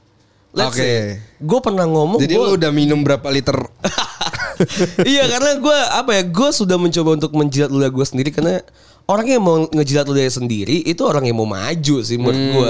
Let's 0.52 0.76
Oke. 0.76 0.84
say, 0.84 1.16
gue 1.40 1.60
pernah 1.64 1.88
ngomong 1.88 2.20
Jadi 2.20 2.36
gua- 2.36 2.52
lu 2.52 2.60
udah 2.60 2.70
minum 2.76 3.00
berapa 3.00 3.24
liter? 3.32 3.56
iya 5.08 5.24
karena 5.24 5.58
gue 5.58 5.78
apa 5.96 6.10
ya 6.12 6.22
gue 6.28 6.48
sudah 6.52 6.76
mencoba 6.76 7.16
untuk 7.16 7.32
menjilat 7.32 7.72
ludah 7.72 7.88
gue 7.88 8.04
sendiri 8.04 8.30
karena 8.30 8.60
orang 9.08 9.26
yang 9.26 9.42
mau 9.42 9.64
ngejilat 9.64 10.06
ludahnya 10.06 10.30
sendiri 10.30 10.84
itu 10.86 11.02
orang 11.02 11.26
yang 11.26 11.40
mau 11.40 11.48
maju 11.48 11.96
sih 12.04 12.20
menurut 12.20 12.36
gue 12.52 12.68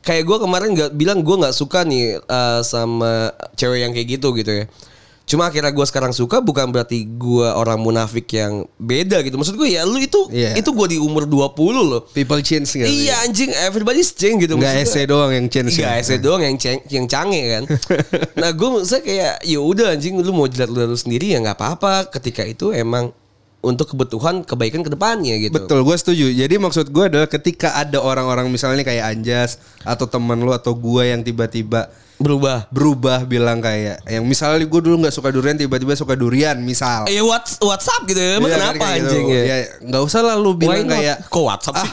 kayak 0.00 0.22
gue 0.24 0.36
kemarin 0.38 0.68
nggak 0.72 0.90
bilang 0.94 1.18
gue 1.20 1.36
nggak 1.36 1.52
suka 1.52 1.84
nih 1.84 2.16
eh, 2.20 2.60
sama 2.64 3.34
cewek 3.58 3.84
yang 3.84 3.92
kayak 3.92 4.08
gitu 4.16 4.30
gitu 4.32 4.50
ya 4.52 4.64
cuma 5.26 5.42
akhirnya 5.44 5.68
gue 5.68 5.82
sekarang 5.82 6.10
suka 6.10 6.38
bukan 6.38 6.70
berarti 6.70 7.02
gue 7.02 7.46
orang 7.48 7.76
munafik 7.76 8.30
yang 8.30 8.62
beda 8.76 9.20
gitu 9.20 9.34
maksud 9.34 9.52
gue 9.52 9.68
ya 9.68 9.82
lu 9.82 9.98
itu 9.98 10.30
Iya. 10.30 10.54
itu 10.54 10.70
gue 10.70 10.86
di 10.86 10.98
umur 10.98 11.26
20 11.26 11.50
loh 11.82 12.06
People 12.08 12.38
change 12.40 12.70
gak 12.72 12.86
sih? 12.86 13.04
iya 13.04 13.18
anjing 13.20 13.50
everybody's 13.60 14.10
change 14.10 14.38
gitu 14.40 14.54
gua- 14.54 14.70
ese 14.72 15.02
doang 15.02 15.28
yang 15.28 15.46
change. 15.46 15.74
Enggak 15.74 15.92
ya? 15.92 15.98
ese 15.98 16.14
doang 16.16 16.40
yang 16.40 16.54
ceng, 16.54 16.78
yang 16.88 17.04
canggih 17.04 17.44
kan. 17.50 17.62
nah 18.40 18.50
gue 18.50 18.68
saya 18.82 19.02
kayak 19.02 19.34
ya 19.42 19.58
udah 19.58 19.92
anjing 19.92 20.14
lu 20.14 20.30
mau 20.30 20.46
jilat 20.46 20.70
lu 20.70 20.94
sendiri 20.94 21.28
ya 21.28 21.42
nggak 21.42 21.54
apa-apa 21.54 22.06
ketika 22.08 22.40
itu 22.40 22.70
emang 22.70 23.10
untuk 23.58 23.90
kebutuhan 23.90 24.40
kebaikan 24.40 24.78
ke 24.80 24.88
depannya 24.88 25.34
gitu. 25.40 25.50
Betul, 25.52 25.82
gue 25.82 25.96
setuju. 25.96 26.30
Jadi 26.30 26.54
maksud 26.54 26.86
gue 26.86 27.04
adalah 27.04 27.26
ketika 27.26 27.74
ada 27.74 27.98
orang-orang 27.98 28.46
misalnya 28.46 28.86
kayak 28.86 29.10
Anjas 29.10 29.58
atau 29.82 30.06
teman 30.06 30.38
lu 30.38 30.54
atau 30.54 30.70
gue 30.70 31.02
yang 31.04 31.18
tiba-tiba 31.20 31.90
Berubah. 32.16 32.64
berubah 32.68 33.22
bilang 33.22 33.60
kayak 33.60 34.00
yang 34.04 34.24
misalnya 34.24 34.64
gue 34.64 34.80
dulu 34.80 35.04
nggak 35.04 35.12
suka 35.12 35.28
durian 35.28 35.52
tiba-tiba 35.52 35.92
suka 35.92 36.16
durian 36.16 36.56
misal. 36.56 37.04
Eh 37.06 37.20
what's 37.20 37.60
WhatsApp 37.60 38.08
gitu 38.08 38.16
ya. 38.16 38.40
Emang 38.40 38.48
Iya 38.48 38.56
kan, 38.56 38.60
kenapa 38.72 38.86
gitu. 38.86 38.96
anjing 39.04 39.26
ya? 39.28 39.42
Ya 39.44 39.56
nggak 39.84 40.02
usah 40.02 40.20
lah 40.20 40.34
lu 40.34 40.50
bilang 40.52 40.86
kayak 40.86 41.28
kok 41.28 41.44
WhatsApp 41.44 41.76
sih? 41.78 41.90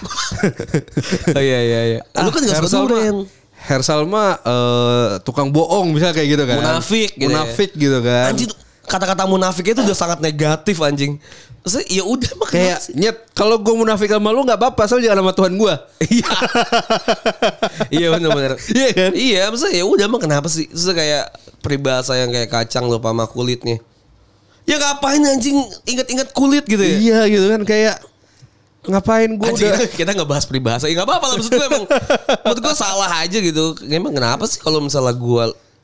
oh 1.38 1.44
iya 1.44 1.60
iya 1.62 1.82
iya. 1.86 2.00
lu 2.18 2.30
kan 2.30 2.40
gak 2.42 2.56
suka 2.58 2.78
durian. 2.88 3.16
mah- 3.20 3.42
Hersal 3.64 4.04
mah 4.04 4.44
eh, 4.44 5.08
tukang 5.24 5.48
bohong 5.48 5.92
misalnya 5.92 6.16
kayak 6.16 6.30
gitu 6.32 6.44
kan. 6.44 6.60
Munafik 6.60 7.12
gitu 7.14 7.24
ya. 7.24 7.28
Munafik 7.32 7.72
gitu 7.74 8.00
kan. 8.00 8.26
Anjing 8.32 8.52
kata-kata 8.84 9.24
munafik 9.26 9.72
itu 9.72 9.80
udah 9.80 9.98
sangat 9.98 10.20
negatif 10.20 10.78
anjing. 10.84 11.16
Maksudnya 11.64 11.88
ya 11.88 12.04
udah 12.04 12.32
mah 12.36 12.50
Kayak 12.52 12.80
sih? 12.84 12.92
nyet 13.00 13.18
kalau 13.32 13.56
gue 13.56 13.72
munafik 13.72 14.12
sama 14.12 14.36
lu 14.36 14.44
nggak 14.44 14.60
apa-apa 14.60 14.84
asal 14.84 15.00
jangan 15.00 15.24
sama 15.24 15.32
Tuhan 15.32 15.54
gue. 15.56 15.74
Iya. 16.12 16.30
iya 18.04 18.08
benar-benar. 18.12 18.60
Iya 18.68 18.90
kan? 18.92 19.12
Iya, 19.16 19.42
maksudnya 19.48 19.74
ya 19.80 19.86
udah 19.88 20.04
emang 20.04 20.22
kenapa 20.22 20.48
sih? 20.52 20.68
Terus 20.68 20.92
kayak 20.92 21.32
peribahasa 21.64 22.20
yang 22.20 22.36
kayak 22.36 22.52
kacang 22.52 22.92
lupa 22.92 23.16
sama 23.16 23.24
kulitnya. 23.32 23.80
Ya 24.68 24.80
ngapain 24.80 25.24
anjing 25.24 25.60
inget-inget 25.88 26.36
kulit 26.36 26.68
gitu 26.68 26.84
ya? 26.84 26.96
Iya 27.00 27.20
gitu 27.32 27.46
kan 27.48 27.64
kayak 27.64 27.96
ngapain 28.84 29.32
gue 29.40 29.48
udah 29.48 29.80
kita, 29.80 29.88
kita 29.96 30.12
ngebahas 30.12 30.44
peribahasa 30.44 30.92
Ya 30.92 31.00
gak 31.00 31.08
apa-apa 31.08 31.26
lah 31.32 31.36
Maksud 31.40 31.52
gue 31.56 31.68
emang 31.72 31.86
Menurut 32.44 32.60
gue 32.60 32.76
salah 32.76 33.12
aja 33.24 33.38
gitu 33.40 33.80
Emang 33.88 34.12
kenapa 34.12 34.44
sih 34.44 34.60
Kalau 34.60 34.84
misalnya 34.84 35.16
gue 35.16 35.44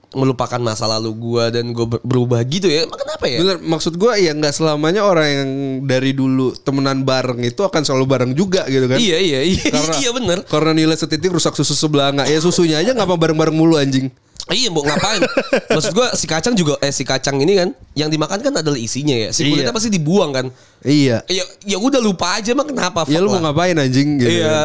Melupakan 0.10 0.58
masa 0.58 0.90
lalu 0.90 1.14
gue 1.14 1.44
Dan 1.52 1.70
gue 1.70 1.86
ber- 1.86 2.02
berubah 2.02 2.42
gitu 2.42 2.66
ya 2.66 2.82
kenapa 2.86 3.26
ya 3.26 3.38
Bener, 3.40 3.58
maksud 3.60 3.94
gue 3.94 4.10
ya 4.16 4.32
nggak 4.32 4.52
selamanya 4.52 5.02
orang 5.02 5.28
yang 5.28 5.50
dari 5.86 6.12
dulu 6.12 6.56
temenan 6.56 7.02
bareng 7.02 7.38
itu 7.42 7.62
akan 7.62 7.82
selalu 7.82 8.06
bareng 8.08 8.32
juga 8.34 8.66
gitu 8.66 8.86
kan. 8.86 8.98
Iya 8.98 9.18
iya 9.18 9.40
iya 9.44 9.62
Karena, 9.64 9.94
Iya 10.02 10.10
bener 10.12 10.38
Karena 10.44 10.72
nilai 10.74 10.94
setitik 10.94 11.30
rusak 11.30 11.54
susu 11.54 11.72
sebelah 11.72 12.10
nggak 12.12 12.26
ya 12.28 12.40
susunya 12.40 12.78
aja 12.78 12.92
nggak 12.92 13.06
apa 13.06 13.16
bareng-bareng 13.18 13.54
mulu 13.54 13.76
anjing. 13.76 14.10
Iya 14.50 14.74
mau 14.74 14.82
ngapain 14.82 15.22
Maksud 15.78 15.94
gue 15.94 16.08
si 16.18 16.26
kacang 16.26 16.58
juga 16.58 16.74
Eh 16.80 16.90
si 16.90 17.06
kacang 17.06 17.38
ini 17.38 17.54
kan 17.54 17.70
Yang 17.94 18.18
dimakan 18.18 18.40
kan 18.42 18.54
adalah 18.56 18.82
isinya 18.82 19.14
ya 19.14 19.30
Si 19.30 19.46
kulitnya 19.46 19.70
Iya. 19.70 19.78
pasti 19.78 19.94
dibuang 19.94 20.34
kan 20.34 20.46
Iya. 20.82 21.22
Ya, 21.28 21.46
ya 21.64 21.78
udah 21.78 22.02
lupa 22.02 22.34
aja 22.34 22.50
emang 22.50 22.66
kenapa 22.66 23.06
Ya 23.06 23.22
lu 23.22 23.30
mau 23.30 23.38
ngapain 23.40 23.78
anjing 23.78 24.18
gitu. 24.18 24.26
kan. 24.26 24.42
Iya, 24.42 24.58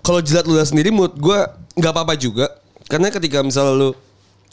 kalau 0.00 0.20
jilat 0.20 0.44
ludah 0.44 0.66
sendiri 0.66 0.92
mood 0.92 1.16
gue 1.16 1.38
nggak 1.72 1.88
apa-apa 1.88 2.14
juga. 2.14 2.52
Karena 2.84 3.08
ketika 3.08 3.40
misalnya 3.40 3.72
lu 3.72 3.90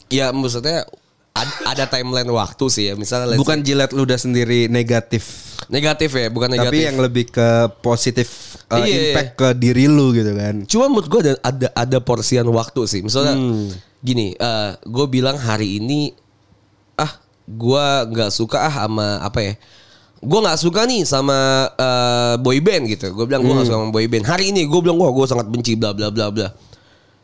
ya 0.08 0.32
maksudnya 0.32 0.84
ad- 1.32 1.62
ada 1.64 1.84
timeline 1.86 2.28
waktu 2.28 2.64
sih 2.68 2.84
ya. 2.88 2.94
Misalnya 2.94 3.36
Bukan 3.36 3.62
jilat 3.62 3.92
ludah 3.92 4.16
sendiri 4.16 4.66
negatif. 4.66 5.46
negatif 5.68 6.10
ya, 6.14 6.30
bukan 6.30 6.48
negatif. 6.48 6.70
Tapi 6.72 6.86
yang 6.86 6.98
lebih 6.98 7.24
ke 7.28 7.48
positif 7.78 8.56
uh, 8.70 8.78
Iya, 8.78 8.86
iya. 8.86 9.00
impact 9.12 9.30
ke 9.34 9.48
diri 9.54 9.84
lu 9.84 10.10
gitu 10.12 10.32
kan. 10.32 10.54
Cuma 10.64 10.88
menurut 10.88 11.08
gue 11.08 11.20
ada, 11.28 11.34
ada 11.42 11.68
ada 11.74 11.98
porsian 12.00 12.46
waktu 12.48 12.82
sih. 12.86 13.00
Misalnya 13.02 13.36
Hmm. 13.36 13.68
gini, 14.00 14.32
gue 14.82 15.06
bilang 15.06 15.36
hari 15.36 15.76
ini 15.76 16.14
ah 16.94 17.10
gue 17.44 17.86
nggak 18.08 18.30
suka 18.30 18.64
ah 18.64 18.74
sama 18.86 19.20
apa 19.20 19.40
ya? 19.44 19.54
Gue 20.18 20.40
nggak 20.40 20.58
suka 20.58 20.82
nih 20.82 21.02
sama 21.04 21.36
eh, 21.74 22.34
boy 22.38 22.58
band 22.58 22.88
gitu. 22.88 23.12
Gue 23.12 23.26
bilang 23.26 23.44
gue 23.44 23.52
nggak 23.52 23.66
suka 23.66 23.78
sama 23.78 23.90
boy 23.90 24.06
band. 24.08 24.24
Hari 24.24 24.50
ini 24.50 24.64
gue 24.64 24.80
bilang 24.80 24.96
gue 24.96 25.26
sangat 25.26 25.46
benci 25.46 25.74
bla 25.74 25.92
bla 25.92 26.08
bla 26.08 26.30
bla. 26.32 26.48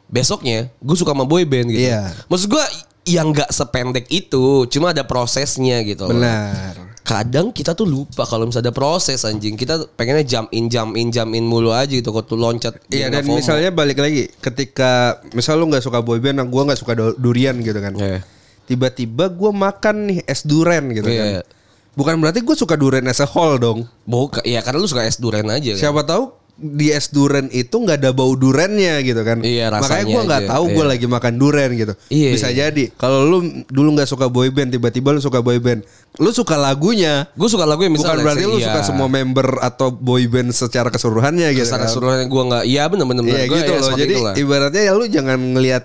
Besoknya 0.08 0.70
gue 0.78 0.96
suka 0.96 1.12
sama 1.12 1.24
boy 1.24 1.42
band 1.44 1.72
gitu. 1.72 1.88
Iya. 1.90 2.12
Maksud 2.28 2.48
gue 2.48 2.64
yang 3.04 3.32
nggak 3.36 3.52
sependek 3.52 4.08
itu, 4.08 4.64
cuma 4.72 4.96
ada 4.96 5.04
prosesnya 5.04 5.84
gitu. 5.84 6.08
Benar. 6.08 6.96
Kadang 7.04 7.52
kita 7.52 7.76
tuh 7.76 7.84
lupa 7.84 8.24
kalau 8.24 8.48
misalnya 8.48 8.72
ada 8.72 8.76
proses 8.76 9.20
anjing. 9.28 9.60
Kita 9.60 9.92
pengennya 9.92 10.24
jump 10.24 10.48
in, 10.56 10.72
jump 10.72 10.96
in, 10.96 11.12
jump 11.12 11.36
in 11.36 11.44
mulu 11.44 11.68
aja 11.68 11.92
gitu. 11.92 12.08
Kok 12.08 12.24
tuh 12.24 12.40
loncat. 12.40 12.80
Iya 12.88 13.12
dan 13.12 13.28
FOMO. 13.28 13.44
misalnya 13.44 13.68
balik 13.68 14.00
lagi 14.00 14.32
ketika 14.40 15.20
misal 15.36 15.60
lu 15.60 15.68
nggak 15.68 15.84
suka 15.84 16.00
boyband, 16.00 16.40
nah 16.40 16.48
gua 16.48 16.64
nggak 16.72 16.80
suka 16.80 16.96
durian 17.20 17.60
gitu 17.60 17.76
kan. 17.76 17.92
Iya. 17.92 18.24
Tiba-tiba 18.64 19.28
gua 19.28 19.52
makan 19.52 20.08
nih 20.08 20.18
es 20.24 20.48
duren 20.48 20.88
gitu 20.96 21.12
Iya. 21.12 21.44
kan. 21.44 21.52
Bukan 21.94 22.18
berarti 22.18 22.42
gue 22.42 22.56
suka 22.58 22.74
durian 22.74 23.06
as 23.06 23.22
a 23.22 23.28
whole 23.28 23.54
dong. 23.54 23.86
Bukan, 24.02 24.42
ya 24.42 24.58
karena 24.66 24.82
lu 24.82 24.88
suka 24.90 25.06
es 25.06 25.14
durian 25.20 25.46
aja 25.46 25.78
kan. 25.78 25.78
Siapa 25.78 26.02
tahu 26.02 26.26
di 26.54 26.94
es 26.94 27.10
duren 27.10 27.50
itu 27.50 27.74
nggak 27.74 27.98
ada 27.98 28.10
bau 28.14 28.30
durennya 28.38 29.02
gitu 29.02 29.18
kan. 29.26 29.42
Iya, 29.42 29.74
Makanya 29.74 30.04
gue 30.06 30.22
nggak 30.22 30.42
tahu 30.46 30.64
gue 30.70 30.84
Iya. 30.86 30.90
lagi 30.94 31.06
makan 31.10 31.34
duren 31.34 31.70
gitu. 31.74 31.92
Iya, 32.08 32.30
Bisa 32.30 32.48
iya. 32.48 32.70
jadi. 32.70 32.94
Kalau 32.94 33.26
lu 33.26 33.38
dulu 33.66 33.98
nggak 33.98 34.06
suka 34.06 34.30
boyband, 34.30 34.70
tiba-tiba 34.70 35.10
lu 35.10 35.18
suka 35.18 35.42
boyband, 35.42 35.82
lu 36.14 36.30
suka 36.30 36.54
lagunya. 36.54 37.26
Gue 37.34 37.50
suka 37.50 37.66
lagu 37.66 37.82
yang 37.82 37.98
Bukan 37.98 38.06
misalnya 38.06 38.22
berarti 38.22 38.44
lu 38.46 38.62
iya. 38.62 38.70
suka 38.70 38.80
semua 38.86 39.10
member 39.10 39.58
atau 39.58 39.90
boyband 39.90 40.54
secara 40.54 40.94
keseluruhannya 40.94 41.50
gitu. 41.52 41.66
Secara 41.66 41.84
kan. 41.84 41.90
keseluruhan 41.90 42.18
gue 42.30 42.42
nggak. 42.46 42.64
Iya 42.70 42.82
bener. 42.86 43.04
Iya. 43.10 43.44
Gua 43.50 43.58
gitu 43.58 43.72
ya 43.74 43.80
loh. 43.82 43.92
Jadi 43.98 44.14
itulah. 44.14 44.34
ibaratnya 44.38 44.82
ya 44.86 44.92
lu 44.94 45.04
jangan 45.10 45.38
ngelihat 45.58 45.84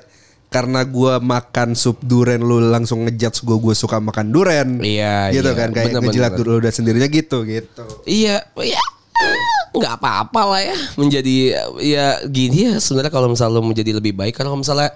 karena 0.50 0.82
gua 0.82 1.18
makan 1.18 1.74
sup 1.74 2.02
duren 2.02 2.42
lu 2.42 2.58
langsung 2.58 3.06
ngejudge 3.06 3.42
gua 3.42 3.58
gua 3.58 3.74
suka 3.74 3.98
makan 3.98 4.30
duren. 4.30 4.82
Iya, 4.82 5.34
Gitu 5.34 5.46
iya. 5.46 5.58
kan 5.58 5.70
kayak 5.74 5.94
Bener, 5.94 6.02
ngejilat 6.06 6.32
bener, 6.34 6.46
dulu 6.46 6.56
udah 6.62 6.74
sendirinya 6.74 7.06
gitu 7.06 7.42
gitu. 7.42 7.86
Iya, 8.06 8.46
ya 8.58 8.82
nggak 9.70 9.94
apa-apa 10.02 10.42
lah 10.50 10.62
ya 10.66 10.78
menjadi 10.98 11.36
ya 11.80 12.08
gini 12.26 12.74
ya 12.74 12.74
sebenarnya 12.82 13.14
kalau 13.14 13.28
misalnya 13.30 13.62
lu 13.62 13.64
menjadi 13.64 13.92
lebih 13.96 14.18
baik 14.18 14.34
karena 14.34 14.50
kalau 14.50 14.62
misalnya 14.66 14.90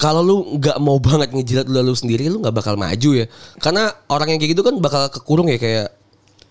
kalau 0.00 0.20
lu 0.24 0.36
nggak 0.58 0.78
mau 0.80 0.96
banget 0.98 1.30
ngejilat 1.30 1.66
lu, 1.68 1.78
lu 1.84 1.94
sendiri 1.94 2.32
lu 2.32 2.40
nggak 2.40 2.56
bakal 2.56 2.74
maju 2.74 3.10
ya 3.12 3.26
karena 3.60 3.92
orang 4.08 4.34
yang 4.34 4.38
kayak 4.40 4.52
gitu 4.56 4.62
kan 4.64 4.74
bakal 4.80 5.06
kekurung 5.12 5.46
ya 5.52 5.60
kayak 5.60 5.92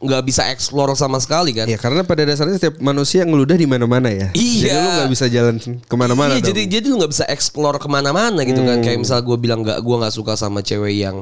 nggak 0.01 0.23
bisa 0.25 0.49
explore 0.49 0.97
sama 0.97 1.21
sekali 1.21 1.53
kan 1.53 1.69
Ya 1.69 1.77
karena 1.77 2.01
pada 2.01 2.25
dasarnya 2.25 2.57
setiap 2.57 2.81
manusia 2.81 3.21
ngeludah 3.21 3.53
di 3.53 3.69
mana-mana 3.69 4.09
ya. 4.09 4.33
Iya. 4.33 4.65
Jadi 4.65 4.77
lu 4.81 4.89
nggak 4.97 5.11
bisa 5.13 5.25
jalan 5.29 5.55
ke 5.61 5.95
mana-mana. 5.95 6.33
Iya, 6.33 6.41
dong. 6.41 6.47
jadi 6.49 6.61
jadi 6.65 6.85
lu 6.89 6.95
nggak 7.05 7.11
bisa 7.13 7.25
explore 7.29 7.77
ke 7.77 7.85
mana-mana 7.85 8.41
gitu 8.41 8.65
kan. 8.65 8.81
Kayak 8.81 8.97
misal 8.97 9.21
gue 9.21 9.37
bilang 9.37 9.61
nggak, 9.61 9.77
gue 9.77 9.95
nggak 10.01 10.13
suka 10.17 10.33
sama 10.33 10.65
cewek 10.65 11.05
yang 11.05 11.21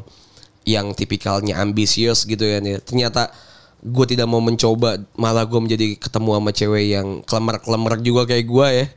yang 0.63 0.95
tipikalnya 0.95 1.59
ambisius 1.59 2.23
gitu 2.23 2.47
ya. 2.47 2.63
nih. 2.63 2.79
Ternyata 2.79 3.35
gue 3.79 4.05
tidak 4.11 4.27
mau 4.27 4.43
mencoba, 4.43 4.99
malah 5.15 5.47
gue 5.47 5.59
menjadi 5.59 5.95
ketemu 5.95 6.29
sama 6.35 6.51
cewek 6.51 6.85
yang 6.91 7.07
klemer-klemer 7.23 7.95
juga 8.03 8.27
kayak 8.27 8.45
gue 8.45 8.67
ya, 8.67 8.87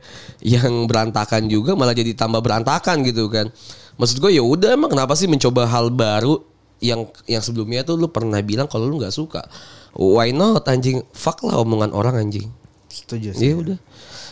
yang 0.59 0.85
berantakan 0.91 1.47
juga, 1.47 1.71
malah 1.79 1.95
jadi 1.95 2.11
tambah 2.11 2.43
berantakan 2.43 2.99
gitu 3.07 3.31
kan. 3.31 3.47
Maksud 3.95 4.19
gue 4.19 4.31
ya 4.35 4.43
udah 4.43 4.75
emang 4.75 4.91
kenapa 4.91 5.15
sih 5.15 5.31
mencoba 5.31 5.69
hal 5.69 5.87
baru 5.93 6.41
yang 6.83 7.07
yang 7.31 7.39
sebelumnya 7.39 7.87
tuh 7.87 7.95
lu 7.95 8.11
pernah 8.11 8.43
bilang 8.43 8.67
kalau 8.67 8.91
lu 8.91 8.99
nggak 8.99 9.15
suka. 9.15 9.47
Why 9.95 10.35
not 10.35 10.67
anjing? 10.67 11.05
Fuck 11.15 11.47
lah 11.47 11.63
omongan 11.63 11.95
orang 11.95 12.19
anjing. 12.19 12.51
Setuju 12.91 13.31
sih. 13.31 13.53
Iya 13.53 13.55
udah. 13.61 13.77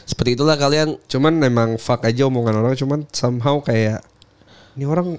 Seperti 0.03 0.35
itulah 0.35 0.57
kalian 0.59 0.97
Cuman 1.07 1.37
memang 1.37 1.79
fuck 1.79 2.03
aja 2.03 2.27
omongan 2.27 2.59
orang 2.59 2.73
cuman 2.75 2.99
somehow 3.13 3.63
kayak 3.63 4.03
ini 4.75 4.83
orang 4.83 5.15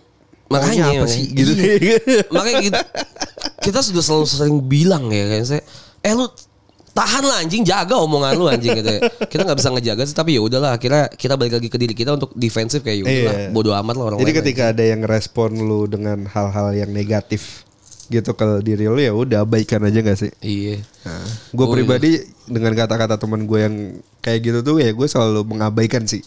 Makanya, 0.53 0.85
apa 1.01 1.07
sih 1.09 1.33
gitu. 1.33 1.57
Iya. 1.57 2.29
Makanya 2.29 2.61
kita, 2.61 2.81
kita 3.63 3.81
sudah 3.81 4.03
selalu 4.03 4.27
sering 4.27 4.59
bilang 4.61 5.07
ya 5.09 5.31
kayak 5.31 5.47
saya, 5.47 5.63
eh 6.03 6.13
lu 6.13 6.27
tahan 6.93 7.25
lah 7.25 7.41
anjing 7.41 7.65
jaga 7.65 7.97
omongan 7.97 8.37
lu 8.37 8.45
anjing 8.47 8.77
gitu 8.77 8.91
ya. 8.91 9.01
Kita 9.25 9.49
nggak 9.49 9.59
bisa 9.59 9.71
ngejaga 9.73 10.03
sih 10.05 10.13
tapi 10.13 10.37
ya 10.37 10.45
udahlah 10.45 10.77
akhirnya 10.77 11.09
kita 11.09 11.41
balik 11.41 11.57
lagi 11.57 11.69
ke 11.71 11.79
diri 11.79 11.95
kita 11.95 12.13
untuk 12.13 12.37
defensif 12.37 12.85
kayak 12.85 13.01
ya 13.01 13.05
udahlah 13.07 13.35
Iya. 13.39 13.49
bodo 13.49 13.71
amat 13.73 13.95
lah 13.97 14.05
orang 14.13 14.19
Jadi 14.21 14.29
lain 14.29 14.41
ketika 14.45 14.63
ada 14.77 14.85
yang 14.85 15.01
respon 15.01 15.57
lu 15.57 15.89
dengan 15.89 16.29
hal-hal 16.29 16.77
yang 16.77 16.93
negatif 16.93 17.65
gitu 18.07 18.37
ke 18.37 18.45
diri 18.61 18.93
lu 18.93 19.01
ya 19.01 19.17
udah 19.17 19.41
abaikan 19.41 19.81
aja 19.89 20.05
gak 20.05 20.19
sih? 20.21 20.29
Iya. 20.45 20.85
Nah, 21.09 21.25
gue 21.49 21.65
Oh, 21.65 21.73
pribadi 21.73 22.21
dengan 22.45 22.77
kata-kata 22.77 23.17
teman 23.17 23.49
gue 23.49 23.57
yang 23.57 23.77
kayak 24.21 24.41
gitu 24.45 24.59
tuh 24.61 24.77
ya 24.77 24.93
gue 24.93 25.07
selalu 25.09 25.49
mengabaikan 25.49 26.05
sih. 26.05 26.21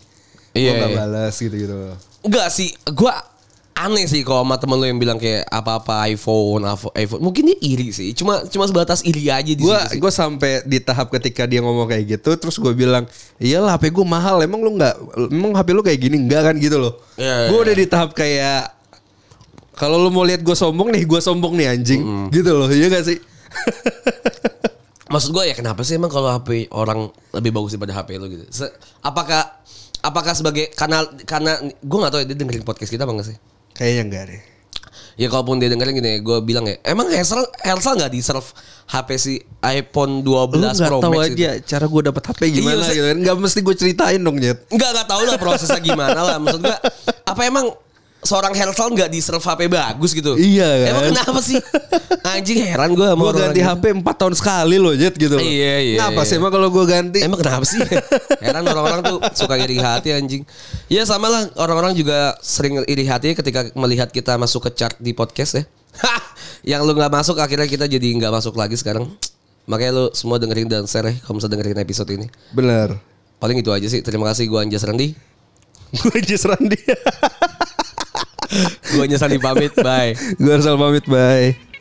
Iya, 0.58 0.72
Gue 0.72 0.82
gak 0.82 0.90
iya. 0.90 0.98
balas 0.98 1.34
gitu-gitu. 1.38 1.78
Enggak 2.26 2.48
sih, 2.50 2.74
gua 2.90 3.22
aneh 3.76 4.08
sih 4.08 4.24
kalau 4.24 4.48
sama 4.48 4.56
temen 4.56 4.80
lu 4.80 4.88
yang 4.88 4.96
bilang 4.96 5.20
kayak 5.20 5.44
apa-apa 5.52 6.08
iPhone, 6.08 6.64
iPhone. 6.96 7.20
Mungkin 7.20 7.52
dia 7.52 7.60
iri 7.60 7.92
sih. 7.92 8.16
Cuma 8.16 8.48
cuma 8.48 8.64
sebatas 8.72 9.04
iri 9.04 9.28
aja 9.28 9.52
di 9.52 9.60
sih. 9.60 10.00
gue 10.00 10.12
sampai 10.12 10.64
di 10.64 10.80
tahap 10.80 11.12
ketika 11.12 11.44
dia 11.44 11.60
ngomong 11.60 11.92
kayak 11.92 12.18
gitu, 12.18 12.40
terus 12.40 12.56
gue 12.56 12.72
bilang, 12.72 13.04
iyalah 13.36 13.76
HP 13.76 13.92
gue 13.92 14.08
mahal, 14.08 14.40
emang 14.40 14.64
lu 14.64 14.80
nggak, 14.80 14.96
emang 15.28 15.52
HP 15.54 15.68
lu 15.76 15.84
kayak 15.84 16.00
gini 16.00 16.16
enggak 16.24 16.48
kan 16.48 16.56
gitu 16.56 16.80
loh. 16.80 17.04
Iya, 17.20 17.52
gue 17.52 17.58
iya. 17.60 17.64
udah 17.68 17.76
di 17.76 17.86
tahap 17.86 18.12
kayak 18.16 18.74
Kalau 19.76 20.00
lu 20.00 20.08
mau 20.08 20.24
lihat 20.24 20.40
gue 20.40 20.56
sombong 20.56 20.88
nih, 20.96 21.04
gue 21.04 21.20
sombong 21.20 21.60
nih 21.60 21.68
anjing. 21.76 22.32
Gitu 22.32 22.48
loh, 22.48 22.72
iya 22.72 22.88
gak 22.88 23.12
sih? 23.12 23.20
Maksud 25.12 25.36
gue 25.36 25.52
ya 25.52 25.54
kenapa 25.54 25.84
sih 25.84 26.00
emang 26.00 26.08
kalau 26.08 26.32
HP 26.32 26.72
orang 26.72 27.12
lebih 27.36 27.52
bagus 27.52 27.76
daripada 27.76 28.00
HP 28.00 28.10
lu 28.16 28.32
gitu? 28.32 28.48
Se- 28.56 28.72
apakah 29.04 29.44
apakah 30.00 30.32
sebagai 30.32 30.72
karena 30.72 31.04
karena 31.28 31.60
gue 31.60 31.98
nggak 32.00 32.12
tahu 32.16 32.22
ya 32.24 32.28
dia 32.32 32.38
dengerin 32.40 32.64
podcast 32.64 32.88
kita 32.88 33.04
apa 33.04 33.14
enggak 33.20 33.36
sih? 33.36 33.38
Kayaknya 33.76 34.04
enggak 34.04 34.24
deh. 34.28 34.42
Ya 35.16 35.28
kalaupun 35.28 35.60
dia 35.60 35.68
dengerin 35.68 35.96
gini, 35.96 36.20
gue 36.20 36.38
bilang 36.42 36.64
ya, 36.66 36.76
emang 36.84 37.08
Hersal 37.08 37.40
Hersal 37.58 37.96
nggak 37.96 38.12
di 38.12 38.20
serve 38.20 38.44
HP 38.86 39.10
si 39.16 39.34
iPhone 39.62 40.20
12 40.20 40.28
Lu 40.52 40.60
nggak 40.62 40.76
Pro 40.82 41.00
tahu 41.00 41.14
Max 41.14 41.24
aja 41.26 41.50
itu? 41.56 41.64
cara 41.66 41.86
gue 41.88 42.02
dapet 42.04 42.24
HP 42.26 42.42
gimana 42.52 42.74
Iya, 42.74 42.84
saya- 42.84 42.92
gitu 42.94 43.06
kan. 43.06 43.18
Gak 43.24 43.36
mesti 43.38 43.60
gue 43.62 43.76
ceritain 43.78 44.20
dong, 44.20 44.38
Jet. 44.38 44.60
Enggak 44.68 44.90
enggak 44.92 45.08
tahu 45.08 45.22
lah 45.24 45.38
prosesnya 45.38 45.80
gimana 45.80 46.20
lah. 46.20 46.36
Maksud 46.38 46.60
gue 46.62 46.78
apa 47.24 47.42
emang 47.42 47.72
seorang 48.26 48.52
Hersal 48.58 48.92
nggak 48.92 49.10
di 49.14 49.22
serve 49.22 49.46
HP 49.46 49.70
bagus 49.70 50.12
gitu? 50.12 50.34
Iya, 50.36 50.66
kan? 50.66 50.90
Emang 50.92 51.04
kenapa 51.14 51.40
sih? 51.40 51.58
Anjing 52.26 52.60
heran 52.66 52.98
gue 52.98 53.06
sama 53.06 53.22
Gue 53.22 53.34
ganti 53.38 53.62
gitu. 53.62 53.70
HP 53.70 53.84
4 54.02 54.22
tahun 54.22 54.34
sekali 54.34 54.76
loh, 54.82 54.94
Jet 54.98 55.16
gitu 55.16 55.38
loh. 55.38 55.46
Iya, 55.46 55.74
iya, 55.80 55.98
Ngapa 56.02 56.22
iya. 56.26 56.30
sih 56.30 56.36
emang 56.42 56.52
kalau 56.52 56.68
gue 56.74 56.86
ganti? 56.90 57.20
Emang 57.22 57.40
kenapa 57.40 57.64
sih? 57.64 57.80
Heran 58.42 58.66
orang-orang 58.66 59.02
tuh 59.06 59.18
suka 59.38 59.56
iri 59.62 59.78
hati 59.78 60.12
anjing. 60.12 60.42
Ya 60.90 61.06
sama 61.06 61.30
lah 61.30 61.48
orang-orang 61.56 61.94
juga 61.94 62.34
sering 62.42 62.82
iri 62.90 63.06
hati 63.06 63.38
ketika 63.38 63.70
melihat 63.78 64.10
kita 64.10 64.36
masuk 64.36 64.68
ke 64.68 64.72
chart 64.74 64.98
di 64.98 65.14
podcast 65.14 65.62
ya. 65.62 65.64
Hah, 66.02 66.22
yang 66.66 66.84
lu 66.84 66.92
nggak 66.92 67.14
masuk 67.14 67.40
akhirnya 67.40 67.70
kita 67.70 67.86
jadi 67.88 68.08
nggak 68.20 68.34
masuk 68.34 68.58
lagi 68.58 68.76
sekarang. 68.76 69.08
Makanya 69.70 69.92
lu 69.94 70.06
semua 70.12 70.42
dengerin 70.42 70.68
dan 70.68 70.86
share 70.90 71.10
ya 71.10 71.14
kalau 71.24 71.40
bisa 71.40 71.48
dengerin 71.48 71.78
episode 71.80 72.10
ini. 72.12 72.28
Bener. 72.52 72.98
Paling 73.40 73.62
itu 73.62 73.70
aja 73.72 73.88
sih. 73.88 74.02
Terima 74.02 74.28
kasih 74.34 74.50
gua 74.50 74.66
Anjas 74.66 74.84
Randi. 74.84 75.14
gue 75.96 76.20
Jess 76.26 76.44
Randi. 76.44 76.80
Anjas 79.04 79.22
Randi 79.22 79.40
pamit. 79.40 79.74
Bye. 79.76 80.16
gue 80.40 80.52
harus 80.52 80.66
pamit, 80.66 81.06
bye. 81.08 81.75